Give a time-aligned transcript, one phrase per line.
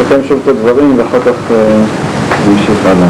[0.00, 1.56] נסכם שוב את הדברים ואחר כך אה,
[2.48, 3.08] נמשיך הלאה.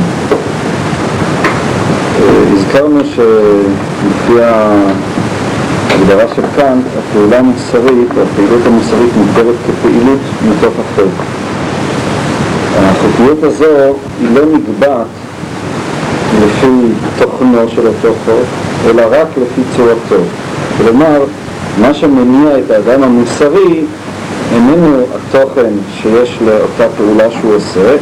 [2.21, 10.19] אה, הזכרנו שלפי ההגדרה של קאנט, הפעולה המוסרית, הפעילות המוסרית מוגדרת כפעילות
[10.49, 11.13] מתוך החוק.
[12.77, 15.07] החוקיות הזו היא לא נקבעת
[16.45, 16.67] לפי
[17.19, 18.47] תוכנו של אותו חוק,
[18.87, 20.23] אלא רק לפי צורתו.
[20.79, 21.25] כלומר,
[21.81, 23.85] מה שמניע את האדם המוסרי
[24.55, 25.71] איננו התוכן
[26.03, 27.97] שיש לאותה פעולה שהוא עושה,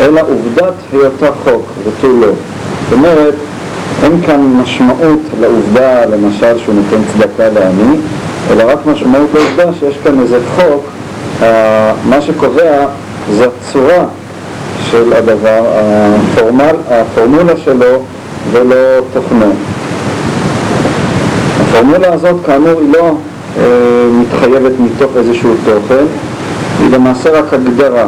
[0.00, 2.26] אלא עובדת היותה חוק ותו לא.
[2.26, 3.34] זאת אומרת,
[4.02, 7.96] אין כאן משמעות לעובדה, למשל, שהוא נותן צדקה לעני,
[8.50, 10.84] אלא רק משמעות לעובדה שיש כאן איזה חוק,
[12.04, 12.86] מה שקובע
[13.30, 14.04] זה הצורה
[14.90, 18.02] של הדבר, הפורמל, הפורמולה שלו
[18.52, 19.52] ולא תוכנו.
[21.60, 23.12] הפורמולה הזאת כאמור היא לא אה,
[24.20, 26.04] מתחייבת מתוך איזשהו תוכן,
[26.80, 28.06] היא למעשה רק הגדרה.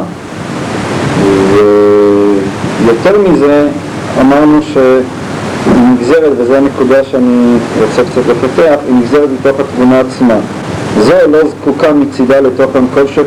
[2.87, 3.69] ויותר מזה
[4.21, 10.35] אמרנו שהיא נגזרת, וזו הנקודה שאני רוצה קצת לפתח, היא נגזרת מתוך התבונה עצמה.
[11.01, 13.25] זו לא זקוקה מצידה לתוכן כלשהו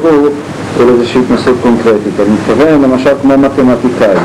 [0.77, 2.13] ולאיזושהי התנסות קונקרטית.
[2.19, 4.17] אני מתכוון למשל כמו מתמטיקאי.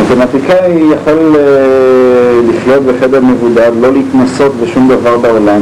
[0.00, 5.60] מתמטיקאי יכול אה, לחיות בחדר מבודד, לא להתנסות בשום דבר בעולם,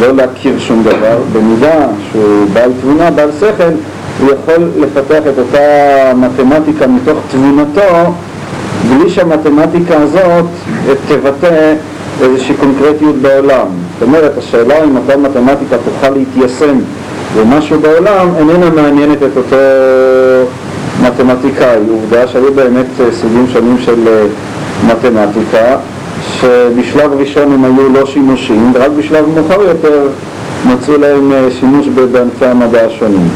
[0.00, 3.72] לא להכיר שום דבר, במידה שהוא בעל תבונה, בעל שכל,
[4.20, 5.58] הוא יכול לפתח את אותה
[6.16, 8.12] מתמטיקה מתוך תבונתו
[8.88, 10.44] בלי שהמתמטיקה הזאת
[11.08, 11.74] תבטא
[12.20, 13.66] איזושהי קונקרטיות בעולם.
[13.92, 16.78] זאת אומרת, השאלה אם אותה מתמטיקה תוכל להתיישם
[17.36, 19.56] במשהו בעולם איננה מעניינת את אותו
[21.02, 21.78] מתמטיקאי.
[21.90, 24.08] עובדה שהיו באמת סוגים שונים של
[24.86, 25.76] מתמטיקה
[26.40, 30.08] שבשלב ראשון הם היו לא שימושים, ורק בשלב מאוחר יותר
[30.66, 33.28] מצאו להם אה, שימוש בענפי המדע השונים.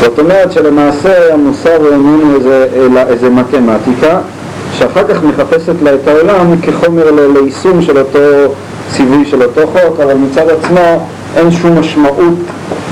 [0.00, 2.66] זאת אומרת שלמעשה המוסר הוא איננו איזה,
[3.08, 4.18] איזה מתמטיקה
[4.78, 8.18] שאחר כך מחפשת לה את העולם כחומר ליישום של אותו
[8.90, 11.06] ציווי של אותו חוק, אבל מצד עצמו
[11.36, 12.34] אין שום משמעות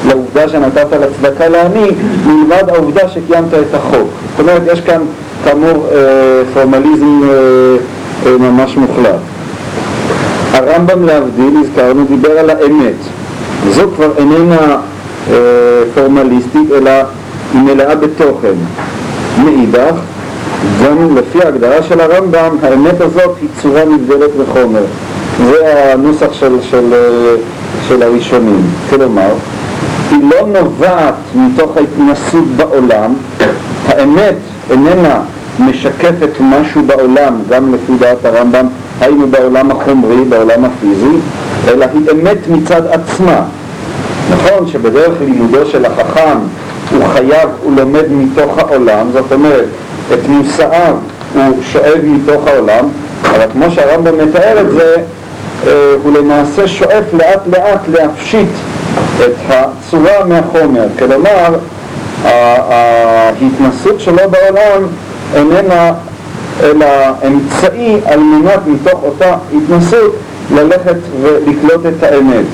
[0.09, 1.91] לעובדה שנתת לצדקה לעני
[2.27, 4.09] מלבד העובדה שקיימת את החוק.
[4.31, 5.01] זאת אומרת, יש כאן
[5.45, 7.77] כאמור אה, פורמליזם אה,
[8.27, 9.21] ממש מוחלט.
[10.53, 12.95] הרמב"ם להבדיל, הזכרנו, דיבר על האמת.
[13.71, 14.77] זו כבר איננה
[15.31, 15.35] אה,
[15.95, 16.91] פורמליסטית, אלא
[17.55, 18.55] היא מלאה בתוכן.
[19.45, 19.95] מאידך,
[20.85, 24.83] גם לפי ההגדרה של הרמב"ם, האמת הזאת היא צורה נבדלת בחומר.
[25.45, 27.35] זה הנוסח של, של, אה,
[27.89, 28.63] של הראשונים.
[28.91, 29.33] כלומר,
[30.11, 33.15] היא לא נובעת מתוך ההתנסות בעולם,
[33.89, 34.37] האמת
[34.71, 35.21] איננה
[35.61, 38.67] משקפת משהו בעולם, גם לפי דעת הרמב"ם,
[39.01, 41.17] היינו בעולם החומרי, בעולם הפיזי,
[41.69, 43.43] אלא היא אמת מצד עצמה.
[44.31, 46.39] נכון שבדרך לימודו של החכם
[46.91, 49.65] הוא חייב, הוא לומד מתוך העולם, זאת אומרת,
[50.15, 50.97] את מושאיו
[51.35, 52.85] הוא שואב מתוך העולם,
[53.25, 54.97] אבל כמו שהרמב"ם מתאר את זה,
[55.67, 58.49] אה, הוא למעשה שואף לאט לאט להפשיט
[59.21, 61.55] את הצורה מהחומר, כלומר
[62.25, 64.83] ההתנסות שלו בעולם
[65.35, 65.93] איננה
[66.63, 66.87] אלא
[67.27, 70.17] אמצעי על מנת מתוך אותה התנסות
[70.55, 72.45] ללכת ולקלוט את האמת.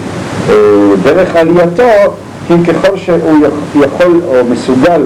[0.49, 0.55] אה,
[1.03, 2.15] דרך עלייתו
[2.49, 5.03] היא ככל שהוא יכול או מסוגל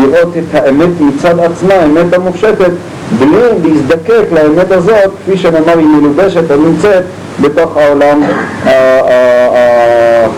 [0.00, 2.70] לראות את האמת מצד עצמה, האמת המופשטת,
[3.18, 7.02] בלי להזדקק לאמת הזאת, כפי שנאמר, היא מלובשת או נמצאת
[7.40, 8.20] בתוך העולם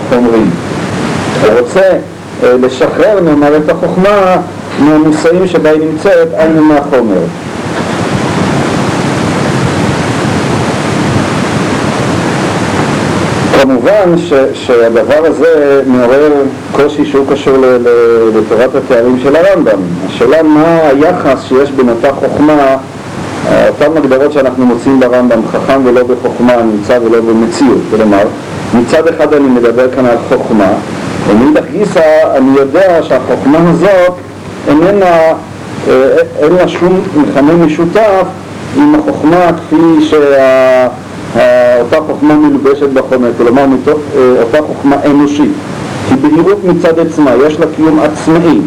[0.08, 0.44] החומרי.
[1.42, 1.80] הוא רוצה
[2.42, 4.36] אה, לשחרר, נאמר, את החוכמה
[4.78, 7.20] מהמושאים שבה היא נמצאת, היינו מהחומר.
[13.62, 16.32] כמובן ש, שהדבר הזה מעורר
[16.72, 17.56] קושי שהוא קשור
[18.34, 19.78] לתורת התארים של הרמב"ם.
[20.06, 22.76] השאלה מה היחס שיש בין אותה חוכמה,
[23.68, 27.80] אותן הגדרות שאנחנו מוצאים ברמב"ם, חכם ולא בחוכמה, נמצא ולא במציאות.
[27.90, 28.22] כלומר,
[28.74, 30.72] מצד אחד אני מדבר כאן על חוכמה,
[31.28, 32.02] ומאידך גיסא
[32.36, 34.14] אני יודע שהחוכמה הזאת
[34.68, 35.06] איננה,
[35.88, 38.26] אה, אין לה שום מכנה משותף
[38.76, 45.52] עם החוכמה כפי שאותה חוכמה מלובשת בחומר, כלומר מתוך, אה, אותה חוכמה אנושית.
[46.10, 48.60] היא בהירות מצד עצמה, יש לה קיום עצמאי,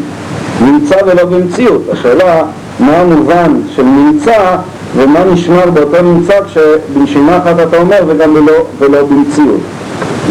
[0.62, 1.82] נמצא ולא במציאות.
[1.92, 2.44] השאלה
[2.80, 4.56] מה המובן של נמצא
[4.96, 9.60] ומה נשמר באותו נמצא כשבנשימה אחת אתה אומר וגם ולא, ולא במציאות.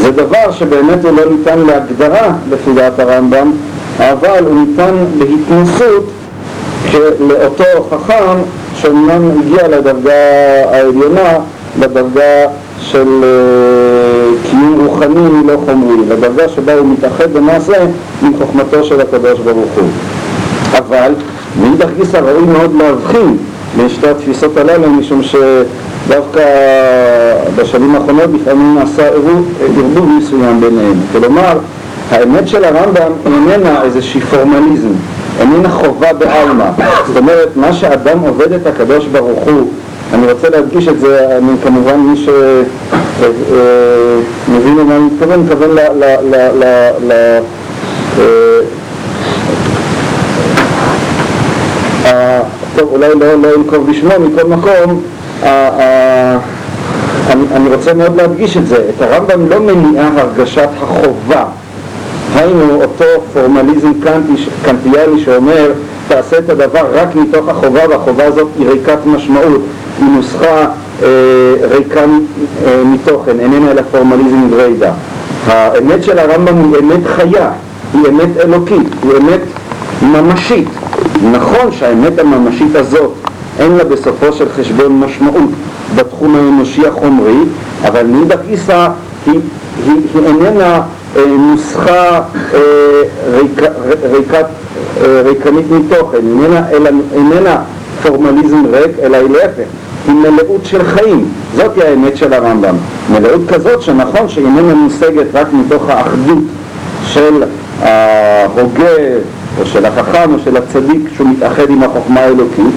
[0.00, 3.52] זה דבר שבאמת הוא לא ניתן להגדרה לפי דעת הרמב"ם,
[3.98, 6.04] אבל הוא ניתן בהתנסות
[7.20, 8.38] לאותו חכם
[8.74, 10.12] שאומנם הגיע לדרגה
[10.70, 11.38] העליונה,
[11.80, 12.46] לדרגה
[12.80, 17.76] של uh, קיום רוחני לא חומרי, לדרגה שבה הוא מתאחד במעשה
[18.22, 19.88] עם חוכמתו של הקדוש ברוך הוא.
[20.78, 21.12] אבל
[21.60, 23.36] מאידך גיסא ראוי מאוד להבחין
[23.76, 26.40] בין שתי התפיסות הללו משום שדווקא
[27.56, 31.58] בשנים האחרונות לפעמים נעשה ערבוב מסוים ביניהם כלומר
[32.10, 34.92] האמת של הרמב"ם איננה איזושהי פורמליזם
[35.40, 36.70] איננה חובה בעלמא.
[37.06, 39.70] זאת אומרת מה שאדם עובד את הקדוש ברוך הוא
[40.14, 42.38] אני רוצה להדגיש את זה, אני כמובן מי שמבין
[44.78, 47.12] למה אני מתכוון, מתכוון ל...
[52.76, 55.02] טוב, אולי לא, לא ינקוב בשמו, מכל מקום,
[57.30, 61.44] אני רוצה מאוד להדגיש את זה, את הרמב"ם לא מניעה הרגשת החובה,
[62.36, 63.92] היינו אותו פורמליזם
[64.64, 65.72] קנטיאלי שאומר
[66.08, 69.60] תעשה את הדבר רק מתוך החובה והחובה הזאת היא ריקת משמעות
[69.98, 70.66] היא נוסחה
[71.02, 71.08] אה,
[71.70, 74.92] ריקה אה, מתוכן, איננה אלא פורמליזם גריידא.
[75.46, 77.50] האמת של הרמב"ם היא אמת חיה,
[77.94, 79.40] היא אמת אלוקית, היא אמת
[80.02, 80.68] ממשית.
[81.32, 83.12] נכון שהאמת הממשית הזאת
[83.58, 85.50] אין לה בסופו של חשבון משמעות
[85.96, 87.38] בתחום האנושי החומרי,
[87.84, 88.88] אבל מאידך גיסא
[89.26, 89.40] היא,
[89.86, 90.80] היא, היא איננה
[91.38, 92.20] נוסחה
[92.54, 92.60] אה,
[93.30, 93.60] ריק,
[94.10, 94.46] ריקת,
[95.00, 96.18] אה, ריקנית מתוכן,
[97.12, 97.62] איננה,
[98.02, 99.68] פורמליזם ריק, אלא היא להפך,
[100.06, 102.74] היא מלאות של חיים, זאת האמת של הרמב"ם.
[103.12, 106.44] מלאות כזאת שנכון שהיא איננה מושגת רק מתוך האחדות
[107.04, 107.42] של
[107.82, 108.96] ההוגה
[109.60, 112.74] או של החכם או של הצדיק שהוא מתאחד עם החוכמה האלוקית,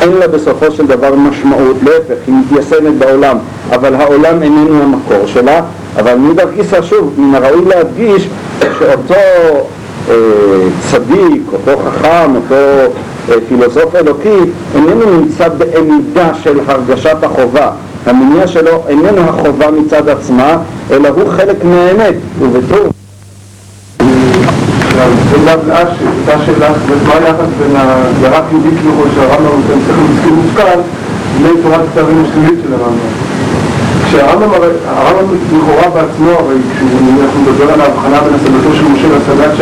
[0.00, 3.36] אין לה בסופו של דבר משמעות, להפך, היא מתיישמת בעולם,
[3.70, 5.60] אבל העולם איננו המקור שלה,
[5.96, 8.28] אבל מאידך גיסא שוב, מן הראוי להדגיש
[8.78, 9.14] שאותו
[10.10, 10.14] אה,
[10.90, 12.54] צדיק, אותו חכם, אותו
[13.28, 14.38] אה, פילוסוף אלוקי,
[14.74, 17.70] איננו נמצא בעמידה של הרגשת החובה.
[18.06, 20.56] המניע שלו איננו החובה מצד עצמה,
[20.90, 22.86] אלא הוא חלק מהאמת, ובתור.
[26.28, 26.68] אותה שאלה,
[27.06, 30.80] מה היחס בין הגדרת יהודית כביכול של הרמב"ם, אתם צריכים להזכיר מושכל,
[31.42, 33.35] לתורת כתבים השלילית של הרמב"ם.
[34.16, 34.50] כשהרמב"ם,
[34.86, 39.56] הרמב"ם לכאורה בעצמו, הרי כשאנחנו מדבר על ההבחנה בין השגתו של משה להשגת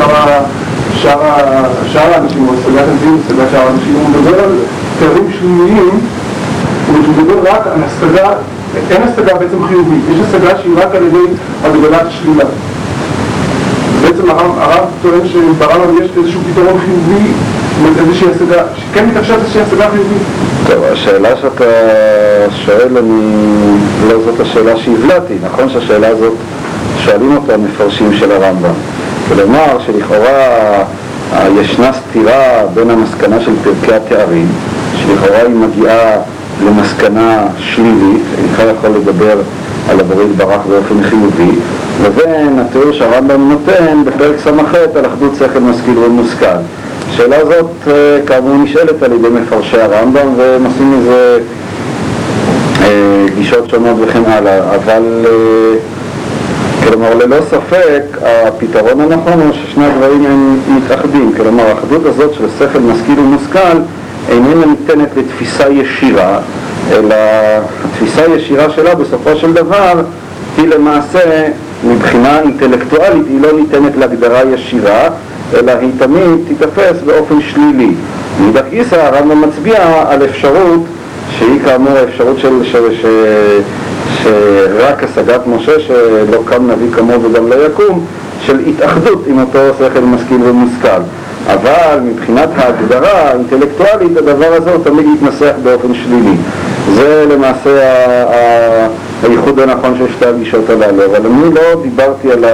[1.92, 4.50] שאר האנשים, או השגת הנביאים, השגת שאר האנשים, הוא מדבר על
[4.98, 6.00] תארים שליליים,
[6.86, 8.30] הוא מדבר רק על השגה,
[8.90, 11.34] אין השגה בעצם חיובית, יש השגה שהיא רק על ידי
[11.64, 12.44] הגבלת השלילה.
[14.02, 17.26] בעצם הרב טוען שברמב"ם יש איזשהו פתרון חיובי,
[17.98, 20.22] איזושהי השגה, שכן מתאפשרת איזושהי השגה חיובית.
[20.66, 21.64] טוב, השאלה שאתה
[22.66, 23.54] שואל, אני...
[24.08, 26.32] לא זאת השאלה שהבלעתי, נכון שהשאלה הזאת
[27.04, 28.75] שואלים אותה מפרשים של הרמב"ם.
[29.28, 30.84] כלומר שלכאורה
[31.60, 34.46] ישנה סתירה בין המסקנה של פרקי התארים,
[34.96, 36.10] שלכאורה היא מגיעה
[36.66, 39.38] למסקנה שלילית, אינך יכול לדבר
[39.90, 41.50] על הבורית ברח באופן חיובי,
[42.04, 46.46] לבין התיאור שהרמב"ם נותן בפרק ס"ח על אחדות שכל משכיל ומושכל.
[47.14, 51.38] השאלה הזאת אה, כאמור נשאלת על ידי מפרשי הרמב"ם והם עושים מזה
[52.82, 55.78] אה, גישות שונות וכן הלאה, אבל אה,
[56.88, 62.78] כלומר ללא ספק הפתרון הנכון הוא ששני הדברים הם מתאחדים, כלומר האחדות הזאת של שכל
[62.78, 63.78] משכיל ומושכל
[64.28, 66.38] איננה ניתנת לתפיסה ישירה,
[66.93, 67.16] אלא
[67.84, 70.02] התפיסה הישירה שלה בסופו של דבר
[70.58, 71.49] היא למעשה
[71.84, 75.08] מבחינה אינטלקטואלית היא לא ניתנת להגדרה ישירה,
[75.54, 77.92] אלא היא תמיד תיתפס באופן שלילי.
[78.40, 80.80] מאידך גיסא הרמב"ם מצביע על אפשרות
[81.38, 83.06] שהיא כאמור האפשרות של, ש, ש,
[84.23, 88.04] שרק השגת משה שלא קם נביא כמוהו וגם לא יקום,
[88.40, 91.00] של התאחדות עם אותו שכל משכיל ומושכל.
[91.46, 96.37] אבל מבחינת ההגדרה האינטלקטואלית הדבר הזה הוא תמיד יתנסח באופן שלילי.
[96.94, 97.80] זה למעשה
[99.23, 102.44] הייחוד הנכון של שתי הגישות הללו, אבל אני לא דיברתי על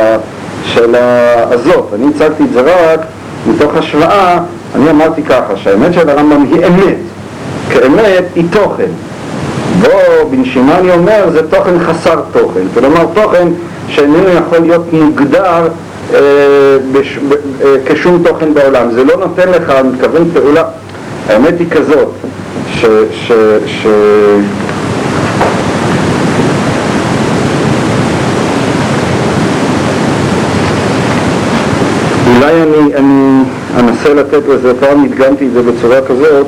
[0.65, 3.01] השאלה הזאת, אני הצגתי את זה רק
[3.47, 4.39] מתוך השוואה,
[4.75, 6.97] אני אמרתי ככה, שהאמת של הרמב"ם היא אמת,
[7.71, 8.91] כאמת היא תוכן.
[9.81, 13.49] בו בנשימה אני אומר זה תוכן חסר תוכן, כלומר תוכן
[13.89, 15.69] שאיננו יכול להיות מוגדר
[16.15, 16.19] אה,
[16.93, 17.33] בש, ב,
[17.65, 20.65] אה, כשום תוכן בעולם, זה לא נותן לך, אני מתכוון פעולה,
[21.29, 22.09] האמת היא כזאת,
[22.71, 22.87] ש...
[23.13, 23.33] ש,
[23.67, 23.87] ש
[32.41, 33.43] אולי אני, אני
[33.79, 36.47] אנסה לתת לזה, פעם הדגמתי את זה בצורה כזאת,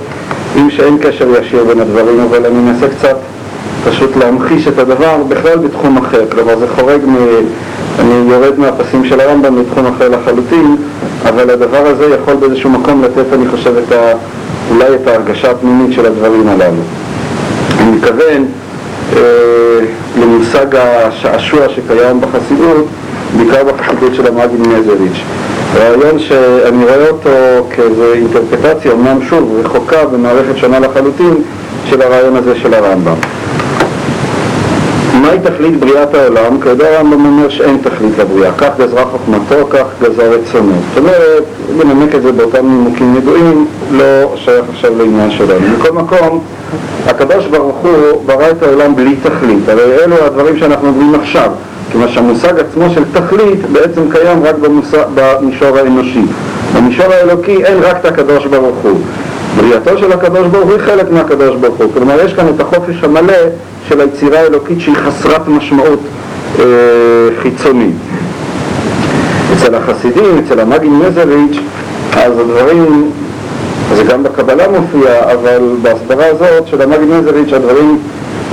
[0.56, 3.16] אם שאין קשר ישיר בין הדברים, אבל אני אנסה קצת
[3.84, 7.16] פשוט להמחיש את הדבר בכלל בתחום אחר, כלומר זה חורג מ...
[7.98, 10.76] אני יורד מהפסים של הרמב"ם לתחום אחר לחלוטין,
[11.28, 14.12] אבל הדבר הזה יכול באיזשהו מקום לתת, אני חושב, את ה...
[14.70, 16.82] אולי את ההרגשה הפנימית של הדברים הללו.
[17.80, 18.46] אני מתכוון
[19.16, 19.20] אה,
[20.20, 22.86] למושג השעשוע שקיים בחסידות,
[23.36, 25.22] בעיקר בחסידות של המאגי מנזריץ'.
[25.76, 27.30] רעיון שאני רואה אותו
[27.70, 31.34] כאיזו אינטרפטציה, אמנם שוב רחוקה במערכת שונה לחלוטין
[31.84, 33.14] של הרעיון הזה של הרמב"ם.
[35.22, 36.60] מהי תכלית בריאת העולם?
[36.62, 40.72] כידוע הרמב"ם אומר שאין תכלית לבריאה, כך גזרה חוכמתו, כך גזר רצונו.
[40.88, 41.44] זאת אומרת,
[41.78, 45.60] לנמק את זה באותם נימוקים ידועים, לא שייך עכשיו לעניין שלנו.
[45.78, 46.40] מכל מקום,
[47.06, 51.50] הקדוש ברוך הוא ברא את העולם בלי תכלית, הרי אלו הדברים שאנחנו אומרים עכשיו,
[51.92, 56.22] כיוון שהמושג עצמו של תכלית בעצם קיים רק במושג, במישור האנושי.
[56.76, 59.00] במישור האלוקי אין רק את הקדוש ברוך הוא.
[59.56, 63.04] בריאתו של הקדוש ברוך הוא היא חלק מהקדוש ברוך הוא, כלומר יש כאן את החופש
[63.04, 63.34] המלא
[63.88, 66.00] של היצירה האלוקית שהיא חסרת משמעות
[66.58, 66.64] אה,
[67.42, 67.94] חיצונית.
[69.52, 71.58] אצל החסידים, אצל המאגין מזריץ',
[72.16, 73.10] אז הדברים,
[73.94, 77.98] זה גם בקבלה מופיע, אבל בהסברה הזאת של המאגין מזריץ' הדברים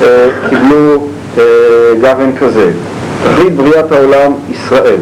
[0.01, 1.43] אה, קיבלו אה,
[2.01, 2.71] גוון כזה.
[3.23, 4.99] תכלית בריאת העולם ישראל.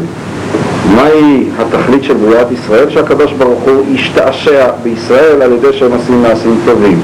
[0.95, 2.89] מהי התכלית של בריאת ישראל?
[2.89, 7.01] שהקדוש ברוך הוא ישתעשע בישראל על ידי שהם עושים מעשים טובים.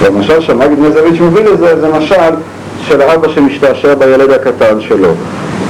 [0.00, 2.34] והמשל שהמגיד מזריץ' מביא לזה זה משל
[2.88, 5.08] של האבא שמשתעשע בילד הקטן שלו.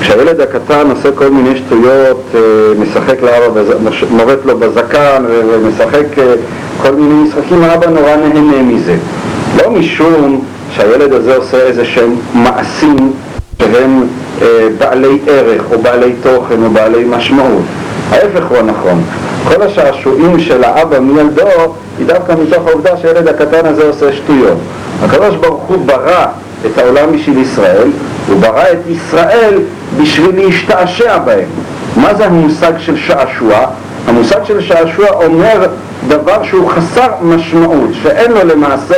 [0.00, 2.40] כשהילד הקטן עושה כל מיני שטויות, אה,
[2.78, 3.60] משחק לאבא,
[4.10, 6.34] מורט לו בזקן ומשחק אה,
[6.82, 8.96] כל מיני משחקים, האבא נורא נהנה מזה.
[9.56, 13.12] לא משום שהילד הזה עושה איזה שהם מעשים
[13.62, 14.02] שהם
[14.78, 17.62] בעלי ערך או בעלי תוכן או בעלי משמעות.
[18.10, 19.02] ההפך הוא הנכון.
[19.48, 24.58] כל השעשועים של האבא מילדו היא דווקא מתוך העובדה שהילד הקטן הזה עושה שטויות.
[25.66, 26.26] הוא ברא
[26.66, 27.88] את העולם בשביל ישראל,
[28.28, 29.58] הוא ברא את ישראל
[30.00, 31.48] בשביל להשתעשע בהם.
[31.96, 33.66] מה זה המושג של שעשוע?
[34.06, 35.66] המושג של שעשוע אומר
[36.08, 38.94] דבר שהוא חסר משמעות, שאין לו למעשה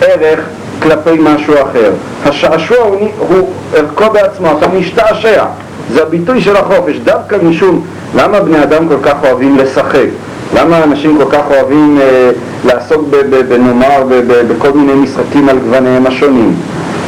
[0.00, 0.40] ערך
[0.82, 1.90] כלפי משהו אחר.
[2.24, 2.76] השעשוע
[3.18, 5.44] הוא, ערכו בעצמו, אתה משתעשע.
[5.92, 10.06] זה הביטוי של החופש, דווקא משום למה בני אדם כל כך אוהבים לשחק?
[10.54, 12.30] למה אנשים כל כך אוהבים אה,
[12.64, 13.08] לעסוק
[13.48, 14.02] בנאמר
[14.48, 16.54] בכל מיני משחקים על גווניהם השונים?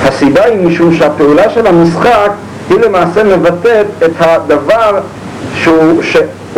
[0.05, 2.31] הסיבה היא משום שהפעולה של המשחק
[2.71, 4.99] היא למעשה מבטאת את הדבר
[5.55, 6.03] שהוא,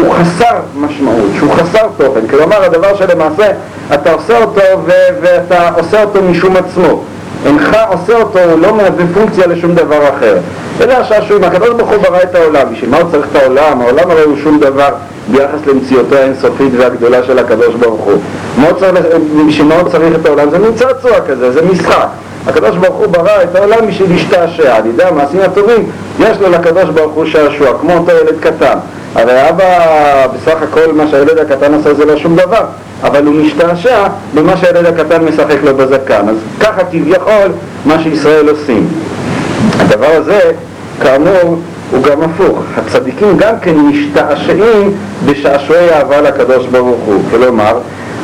[0.01, 2.21] שהוא חסר משמעות, שהוא חסר תוכן.
[2.31, 3.47] כלומר, הדבר שלמעשה
[3.95, 4.91] אתה עושה אותו ו-
[5.21, 7.03] ואתה עושה אותו משום עצמו.
[7.47, 10.37] אינך עושה אותו, הוא לא מהווה פונקציה לשום דבר אחר.
[10.81, 13.81] אלה השעשועים, הקדוש ברוך הוא ברא את העולם, בשביל מה הוא צריך את העולם?
[13.81, 14.89] העולם הרי הוא שום דבר
[15.31, 18.19] ביחס למציאותו האינסופית והגדולה של הקדוש ברוך הוא.
[19.49, 20.51] בשביל מה הוא צריך את העולם?
[20.51, 22.07] זה מין צעצוע כזה, זה משחק.
[22.47, 25.91] הקדוש ברוך הוא ברא את העולם בשביל להשתעשע, על ידי המעשים הטובים
[26.21, 28.79] יש לו לקדוש ברוך הוא שעשוע, כמו אותו ילד קטן.
[29.15, 32.65] הרי אבא, בסך הכל מה שהילד הקטן עושה זה לא שום דבר,
[33.03, 36.29] אבל הוא משתעשע במה שהילד הקטן משחק לו בזקן.
[36.29, 37.53] אז ככה כביכול
[37.85, 38.89] מה שישראל עושים.
[39.79, 40.41] הדבר הזה,
[41.03, 41.59] כאמור,
[41.91, 42.59] הוא גם הפוך.
[42.77, 44.95] הצדיקים גם כן משתעשעים
[45.27, 47.23] בשעשועי אהבה לקדוש ברוך הוא.
[47.31, 47.79] כלומר,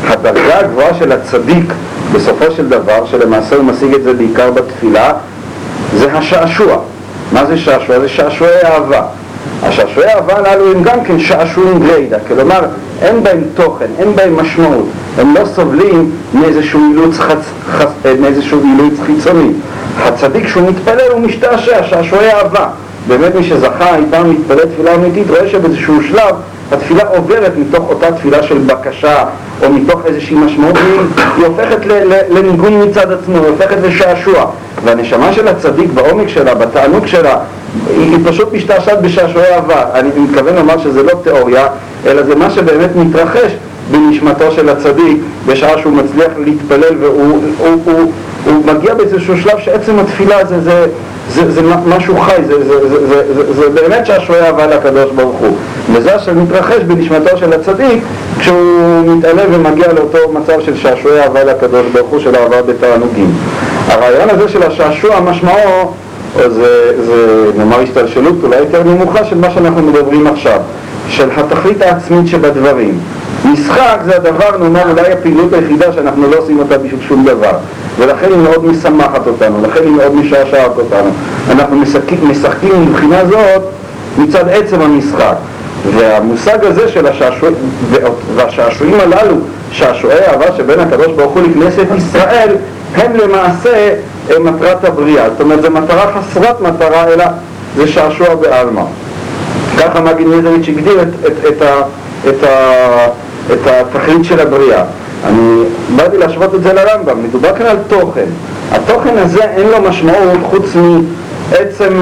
[0.08, 1.72] הדרגה הגבוהה של הצדיק
[2.12, 5.12] בסופו של דבר, שלמעשה הוא משיג את זה בעיקר בתפילה,
[5.96, 6.76] זה השעשוע.
[7.32, 8.00] מה זה שעשוע?
[8.00, 9.02] זה שעשועי אהבה.
[9.62, 12.60] השעשועי אהבה הללו הם גם כן שעשועים גריידא, כלומר
[13.02, 14.86] אין בהם תוכן, אין בהם משמעות,
[15.18, 17.38] הם לא סובלים מאיזשהו אילוץ, חצ...
[17.68, 17.88] חצ...
[18.20, 19.50] מאיזשהו אילוץ חיצוני.
[19.98, 22.68] הצדיק כשהוא מתפלל הוא משתעשע, שעשועי אהבה.
[23.08, 26.34] באמת מי שזכה אי פעם להתפלל תפילה אמיתית רואה שבאיזשהו שלב
[26.72, 29.24] התפילה עוברת מתוך אותה תפילה של בקשה
[29.62, 30.76] או מתוך איזושהי משמעות,
[31.36, 31.86] היא הופכת
[32.30, 34.46] לניגון מצד עצמו, היא הופכת לשעשוע.
[34.84, 37.38] והנשמה של הצדיק בעומק שלה, בתענוג שלה,
[37.88, 39.84] היא, פשוט משתעשעת בשעשועי אהבה.
[39.94, 41.66] אני מתכוון לומר שזה לא תיאוריה,
[42.06, 43.52] אלא זה מה שבאמת מתרחש
[43.90, 48.12] בנשמתו של הצדיק בשעה שהוא מצליח להתפלל והוא הוא, הוא,
[48.44, 50.86] הוא מגיע באיזשהו שלב שעצם התפילה זה, זה,
[51.30, 55.56] זה, זה משהו חי, זה, זה, זה, זה, זה, באמת שעשועי אהבה לקדוש ברוך הוא.
[55.92, 58.02] וזה אשר מתרחש בנשמתו של הצדיק
[58.38, 63.30] כשהוא מתעלה ומגיע לאותו מצב של שעשועי אהבה לקדוש ברוך הוא, של אהבה בתענוגים.
[63.88, 65.92] הרעיון הזה של השעשוע משמעו
[66.36, 70.60] זה, זה נאמר השתלשלות אולי יותר נמוכה של מה שאנחנו מדברים עכשיו,
[71.08, 72.98] של התכלית העצמית שבדברים.
[73.52, 77.52] משחק זה הדבר, נאמר, אולי הפעילות היחידה שאנחנו לא עושים אותה בשביל שום דבר.
[77.98, 81.10] ולכן היא מאוד משמחת אותנו, לכן היא מאוד משעשעת אותנו.
[81.50, 83.62] אנחנו משחקים, משחקים מבחינה זאת
[84.18, 85.34] מצד עצם המשחק.
[85.94, 87.54] והמושג הזה של השעשועים,
[88.34, 89.36] והשעשועים הללו,
[89.72, 92.56] שעשועי אהבה שבין הקדוש ברוך הוא לכנסת ישראל
[92.94, 93.94] הם למעשה
[94.40, 97.24] מטרת הבריאה, זאת אומרת זו מטרה חסרת מטרה אלא
[97.76, 98.82] זה שעשוע בעלמא.
[99.78, 101.82] ככה מגיד מיזריץ' הגדיר את, את, את, ה,
[102.28, 103.06] את, ה,
[103.52, 104.84] את התכלית של הבריאה.
[105.24, 105.62] אני
[105.96, 108.26] באתי להשוות את זה לרמב"ם, מדובר כאן על תוכן.
[108.72, 110.76] התוכן הזה אין לו משמעות חוץ
[111.50, 111.92] מעצם,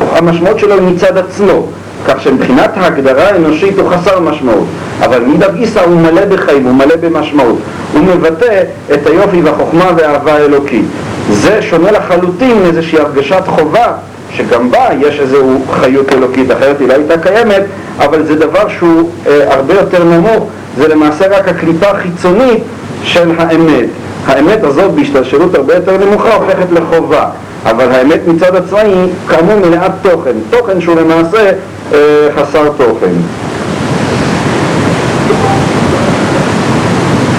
[0.00, 1.66] המשמעות שלו מצד עצמו.
[2.06, 4.66] כך שמבחינת ההגדרה האנושית הוא חסר משמעות,
[5.04, 7.58] אבל מידע גיסא הוא מלא בחיים, הוא מלא במשמעות,
[7.92, 10.84] הוא מבטא את היופי והחוכמה והאהבה האלוקית.
[11.32, 13.92] זה שונה לחלוטין מאיזושהי הרגשת חובה
[14.32, 17.62] שגם בה יש איזו חיות אלוקית, אחרת היא לא הייתה קיימת,
[17.98, 20.46] אבל זה דבר שהוא אה, הרבה יותר נמוך,
[20.78, 22.62] זה למעשה רק הקליפה החיצונית
[23.04, 23.88] של האמת.
[24.26, 27.26] האמת הזאת בהשתלשלות הרבה יותר נמוכה הופכת לחובה,
[27.64, 31.52] אבל האמת מצד עצמה היא כאמור מלאת תוכן, תוכן שהוא למעשה
[31.92, 33.12] אה, חסר תוכן.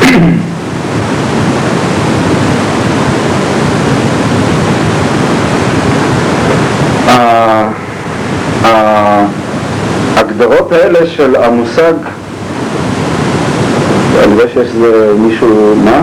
[10.16, 11.94] ההגדרות האלה של המושג,
[14.24, 16.02] אני רואה שיש איזה מישהו, מה?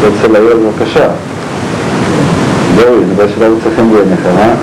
[0.00, 1.08] שרוצה להעיר בבקשה.
[2.76, 4.54] זהו, אני רואה שלא רוצה לכם בעיניך, אה?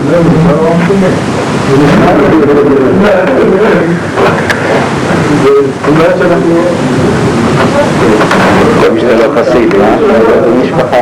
[8.83, 9.97] זה שאתה לא חסיד, מה?
[9.99, 10.97] זה משפחה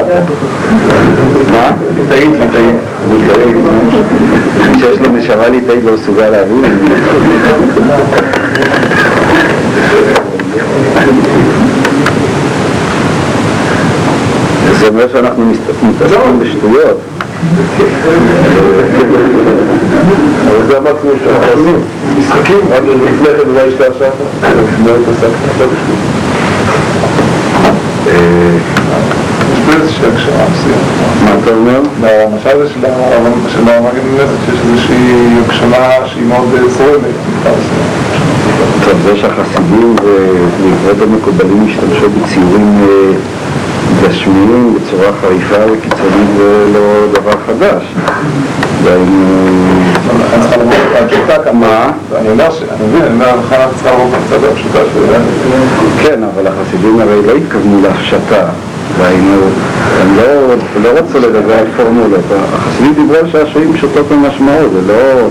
[1.52, 1.72] מה?
[2.10, 2.76] טעית לי, טעית.
[3.12, 3.58] אני טעית.
[4.80, 6.64] שיש לי נשמה לי טעית לא מסוגל להבין.
[14.80, 15.94] זה אומר שאנחנו מתעסקים
[16.40, 16.98] בשטויות.
[20.48, 21.82] אבל זה המקסימום שאנחנו עושים.
[22.20, 24.14] משחקים, עד לפני כן אולי השתעשעת.
[24.86, 26.16] לא התעסקת, עכשיו בשטויות.
[30.52, 31.24] מסוימת.
[31.24, 31.80] מה אתה אומר?
[32.02, 32.70] במשל הזה
[33.50, 37.16] של המאמרים לנזק שיש איזושהי הגשמה שהיא מאוד צורמת.
[38.86, 42.88] טוב, זה שהחסידים ובעקבות המקובלים השתמשו בציורים
[44.04, 47.84] גשמיים בצורה חריפה וקיצונית זה לא דבר חדש.
[50.20, 51.92] לכן צריכה לבוא הפשוטה כמה.
[52.16, 52.62] אני אומר ש...
[52.62, 55.06] אני מבין, אני אומר, לכן צריכה לבוא קצת הפשוטה של...
[56.02, 58.46] כן, אבל החסידים הרי לא התכוונו להפשטה.
[58.98, 59.42] והיינו,
[60.02, 62.26] הם לא, לא רצו לדבר על פורמולות.
[62.54, 65.28] החסידים דיברו על שעשועים פשוטות במשמעות, זה לא...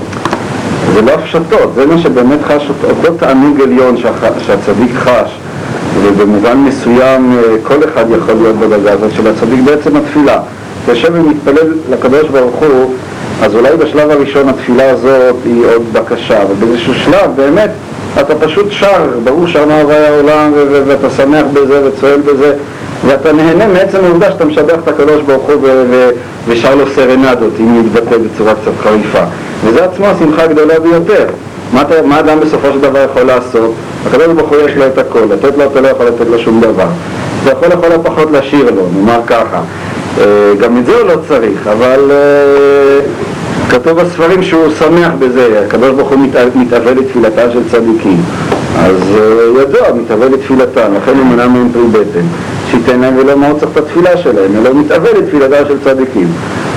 [0.94, 3.96] זה לא הפשטות, זה מה שבאמת חש אותו תענוג עליון
[4.46, 5.38] שהצדיק חש
[6.02, 10.40] ובמובן מסוים כל אחד יכול להיות בדרגה הזאת של הצדיק בעצם התפילה.
[10.88, 12.94] יושב ומתפלל לקדוש ברוך הוא,
[13.42, 17.70] אז אולי בשלב הראשון התפילה הזאת היא עוד בקשה, אבל באיזשהו שלב באמת
[18.20, 20.52] אתה פשוט שר, ברור שמה הווי העולם
[20.86, 22.54] ואתה שמח בזה וצועל בזה
[23.06, 25.68] ואתה נהנה מעצם העובדה שאתה משבח את הקדוש ברוך הוא
[26.48, 29.24] ושר לו סרנדות, אם יתבטא בצורה קצת חריפה.
[29.64, 31.26] וזה עצמו השמחה הגדולה ביותר.
[31.72, 33.72] מה, מה אדם בסופו של דבר יכול לעשות?
[34.06, 36.60] הקדוש ברוך הוא יש לו את הכל, לתת לו אתה לא יכול לתת לו שום
[36.60, 36.86] דבר.
[37.42, 39.60] אתה יכול לכל הפחות לשיר לו, נאמר ככה.
[40.60, 42.10] גם את זה הוא לא צריך, אבל
[43.70, 46.18] כתוב בספרים שהוא שמח בזה, הקדוש ברוך הוא
[46.54, 48.22] מתאבל לתפילתם של צדיקים.
[48.78, 48.96] אז
[49.62, 52.26] ידוע, מתאבל לתפילתם, לכן הוא מנע מהם פרי בטן
[52.74, 56.28] שייתן להם ולא מה הוא צריך את התפילה שלהם, אלא מתאבל לתפילתם של צדיקים.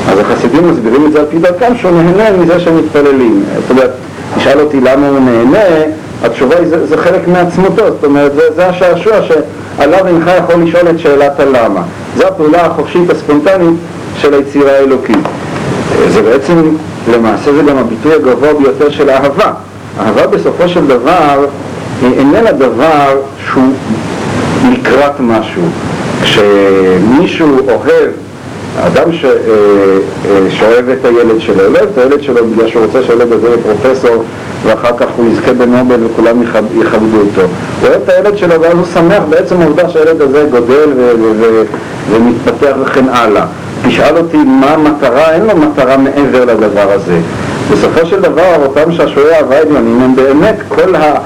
[0.10, 3.44] אז החסידים מסבירים את זה על פי דרכם שהוא נהנה מזה שהם מתפללים.
[3.62, 3.92] זאת אומרת,
[4.38, 5.66] תשאל אותי למה הוא נהנה,
[6.24, 10.90] התשובה היא זה, זה חלק מעצמותו, זאת אומרת זה, זה השעשוע שעליו אינך יכול לשאול
[10.90, 11.82] את שאלת הלמה.
[12.18, 13.76] זו הפעולה החופשית הספונטנית
[14.18, 15.26] של היצירה האלוקית.
[16.10, 16.76] זה בעצם,
[17.14, 19.52] למעשה זה גם הביטוי הגבוה ביותר של אהבה.
[20.00, 21.46] אהבה בסופו של דבר
[22.02, 23.20] היא איננה דבר
[23.52, 23.74] שהוא
[24.72, 25.64] לקראת משהו
[26.24, 28.12] כשמישהו אוהב
[28.80, 33.04] אדם ש, אה, אה, שאוהב את הילד שלו, לא את הילד שלו בגלל שהוא רוצה
[33.04, 34.24] שהילד הזה יהיה פרופסור
[34.64, 36.44] ואחר כך הוא יזכה בנובל וכולם
[36.82, 37.42] יכבדו אותו.
[37.82, 40.90] הוא אוהב את הילד שלו ואז הוא שמח בעצם העובדה שהילד הזה גודל
[42.12, 43.46] ומתפתח וכן הלאה.
[43.88, 47.18] תשאל אותי מה המטרה, אין לו מטרה מעבר לדבר הזה.
[47.72, 51.18] בסופו של דבר אותם שעשועי אהבה עליונים הם באמת כל ה...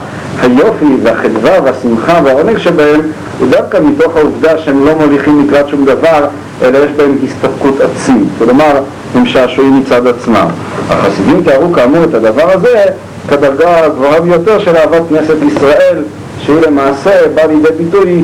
[0.42, 3.02] היופי והחדווה והשמחה והעונג שבהם
[3.42, 6.28] הוא דווקא מתוך העובדה שהם לא מוליכים לקראת שום דבר
[6.62, 8.82] אלא יש בהם הסתפקות עצמית, כלומר
[9.16, 10.48] הם שעשועים מצד עצמם.
[10.90, 12.84] החסידים תיארו כאמור את הדבר הזה
[13.28, 16.04] כדרגה הגבוהה ביותר של אהבת כנסת ישראל
[16.46, 18.24] שהיא למעשה באה לידי ביטוי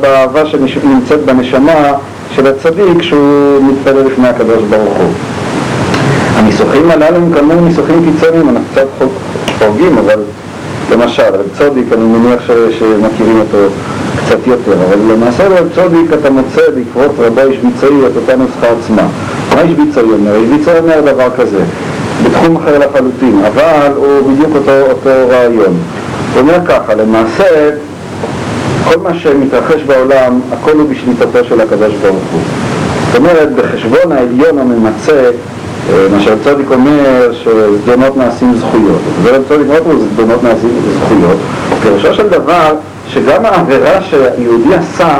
[0.00, 1.92] באהבה שנמצאת בנשמה
[2.34, 5.12] של הצדיק כשהוא מתפלל לפני הקדוש ברוך הוא.
[6.34, 9.06] הניסוחים הללו הם כאמור ניסוחים קיצוניים, אנחנו קצת
[9.58, 10.20] חורגים, אבל
[10.92, 13.58] למשל, צודיק, אני מניח שמכירים אותו
[14.16, 18.66] קצת יותר, אבל למעשה רב צודיק אתה מוצא בעקבות רבו איש ביצועי את אותה נוסחה
[18.78, 19.02] עצמה.
[19.54, 20.34] מה איש ביצועי אומר?
[20.34, 21.60] איש ביצועי אומר דבר כזה,
[22.24, 25.76] בתחום אחר לחלוטין, אבל הוא בדיוק אותו, אותו רעיון.
[26.34, 27.70] הוא אומר ככה, למעשה
[28.84, 32.40] כל מה שמתרחש בעולם, הכל הוא בשליטתו של הקדוש ברוך הוא.
[33.06, 35.30] זאת אומרת, בחשבון העליון הממצה
[35.90, 39.00] אה, מה שהצדיק אומר שזדונות נעשים זכויות.
[39.22, 40.70] זה צדיק מאוד הוא זדונות נעשים
[41.04, 41.36] זכויות.
[41.82, 42.74] פירושו של דבר
[43.08, 45.16] שגם העבירה שהיהודי עשה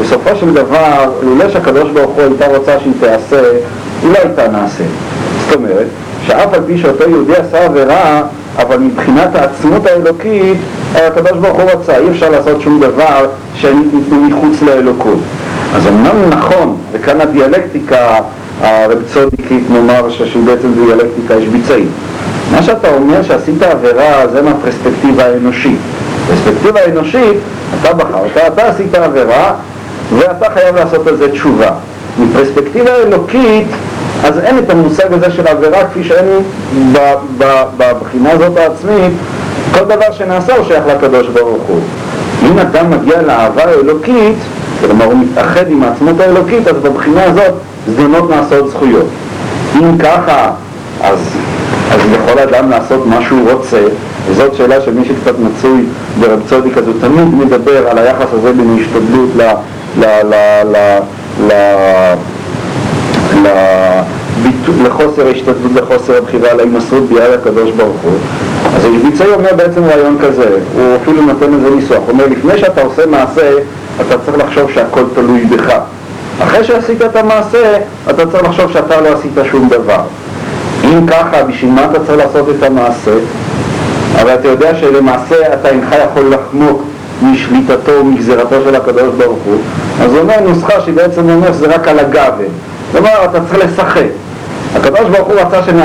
[0.00, 3.42] בסופו של דבר, לולא שהקדוש ברוך הוא הייתה רוצה שהיא תיעשה,
[4.02, 4.86] היא לא הייתה נעשית.
[5.46, 5.86] זאת אומרת,
[6.26, 8.22] שאף על פי שאותו יהודי עשה עבירה,
[8.58, 10.56] אבל מבחינת העצמות האלוקית,
[10.94, 13.70] הקדוש ברוך הוא רצה, אי אפשר לעשות שום דבר שהוא
[14.28, 15.18] מחוץ לאלוקות.
[15.74, 18.18] אז אמנם נכון, וכאן הדיאלקטיקה
[18.60, 21.88] הרב צודיקית נאמר שהיא בעצם דיאלקטיקה יש ביצעית.
[22.52, 25.78] מה שאתה אומר שעשית עבירה זה מהפרספקטיבה האנושית.
[26.28, 27.36] פרספקטיבה האנושית,
[27.80, 29.52] אתה בחרת, אתה עשית עבירה
[30.18, 31.70] ואתה חייב לעשות על זה תשובה.
[32.18, 33.66] מפרספקטיבה אלוקית,
[34.24, 36.26] אז אין את המושג הזה של עבירה כפי שאין
[37.78, 39.12] בבחינה הזאת העצמית,
[39.74, 41.80] כל דבר שנעשה הוא שייך לקדוש ברוך הוא.
[42.42, 44.36] אם אדם מגיע לאהבה האלוקית,
[44.80, 47.54] כלומר הוא מתאחד עם העצמות האלוקית, אז בבחינה הזאת
[47.88, 49.06] זדונות נעשות זכויות.
[49.76, 50.50] אם ככה,
[51.02, 51.18] אז,
[51.90, 53.80] אז יכול אדם לעשות מה שהוא רוצה,
[54.30, 55.84] וזאת שאלה שמי שקצת מצוי
[56.20, 59.30] ברב צודיק, אז הוא תמיד מדבר על היחס הזה בין השתדלות.
[64.84, 68.12] לחוסר ההשתדלות, לחוסר הבחירה, להימסרות ביד הקדוש ברוך הוא.
[68.76, 72.82] אז היביצאי אומר בעצם רעיון כזה, הוא אפילו נותן לזה ניסוח, הוא אומר לפני שאתה
[72.82, 73.50] עושה מעשה,
[74.00, 75.74] אתה צריך לחשוב שהכל תלוי בך.
[76.42, 77.76] אחרי שעשית את המעשה,
[78.10, 80.00] אתה צריך לחשוב שאתה לא עשית שום דבר.
[80.84, 83.10] אם ככה, בשביל מה אתה צריך לעשות את המעשה?
[84.22, 86.82] אבל אתה יודע שלמעשה אתה אינך יכול לחמוק
[87.22, 89.60] משליטתו ומגזירתו של הקדוש ברוך הוא,
[90.00, 92.46] אז הוא אומר נוסחה שבעצם אומר שזה רק על הגוון.
[92.92, 94.06] כלומר, אתה צריך לשחק.
[94.76, 95.78] הקדוש ברוך הוא רצה שנ...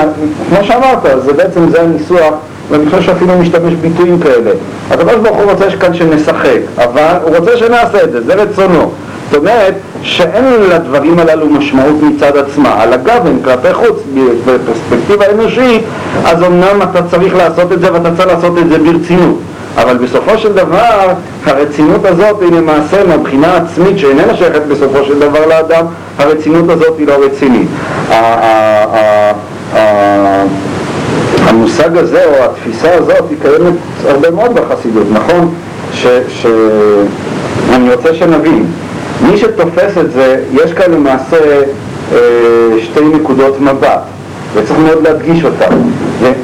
[0.48, 2.34] כמו שאמרת, זה בעצם זה הניסוח,
[2.70, 4.50] ואני חושב שאפילו משתמש ביטויים כאלה.
[4.90, 8.90] הקדוש ברוך הוא רוצה כאן שנשחק, אבל הוא רוצה שנעשה את זה, זה רצונו.
[9.30, 12.82] זאת אומרת שאין לדברים הללו משמעות מצד עצמה.
[12.82, 14.02] על הגוון, כלפי חוץ,
[14.46, 15.82] בפרספקטיבה אנושית,
[16.24, 19.38] אז אמנם אתה צריך לעשות את זה ואתה צריך לעשות את זה ברצינות.
[19.76, 21.12] אבל בסופו של דבר,
[21.46, 25.86] הרצינות הזאת היא למעשה מהבחינה העצמית שאיננה שייכת בסופו של דבר לאדם,
[26.18, 27.68] הרצינות הזאת היא לא רצינית.
[31.46, 33.74] המושג הזה או התפיסה הזאת היא קיימת
[34.08, 35.54] הרבה מאוד בחסידות, נכון?
[35.92, 36.06] ש...
[36.28, 36.46] ש...
[37.72, 38.66] אני רוצה שנבין,
[39.22, 41.36] מי שתופס את זה, יש כאן למעשה
[42.12, 42.18] אה,
[42.82, 44.00] שתי נקודות מבט,
[44.54, 45.76] וצריך מאוד להדגיש אותן.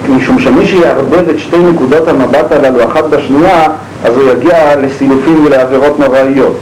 [0.09, 3.69] משום שמי שיערבב את שתי נקודות המבט הללו אחת בשנייה,
[4.05, 6.57] אז הוא יגיע לסילופים ולעבירות נוראיות.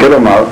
[0.00, 0.42] כלומר,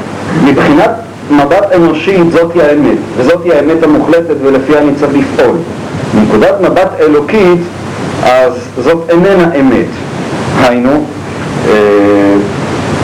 [0.45, 0.90] מבחינת
[1.31, 5.57] מבט אנושית זאתי האמת, וזאתי האמת המוחלטת ולפיה אני צריך לפעול.
[6.14, 7.61] מנקודת מבט אלוקית,
[8.23, 9.87] אז זאת איננה אמת.
[10.62, 11.05] היינו,
[11.69, 12.35] אה,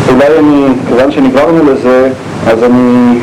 [0.08, 2.08] אולי אני, כיוון שנגררנו לזה,
[2.46, 3.18] אז אני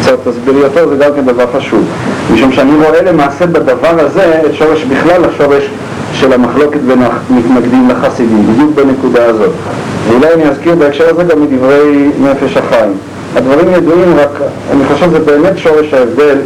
[0.00, 1.84] קצת אסביר יותר, זה גם כן דבר חשוב.
[2.32, 5.64] משום שאני רואה למעשה בדבר הזה את שורש בכלל, השורש
[6.12, 9.50] של המחלוקת בין המתנגדים לחסידים, בדיוק בנקודה הזאת.
[10.08, 12.92] ואולי אני אזכיר בהקשר הזה גם מדברי נפש החיים.
[13.36, 14.40] הדברים ידועים, רק
[14.72, 16.38] אני חושב שזה באמת שורש ההבדל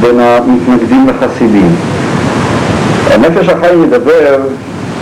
[0.00, 1.76] בין המתנגדים לחסידים.
[3.10, 4.38] הנפש החיים מדבר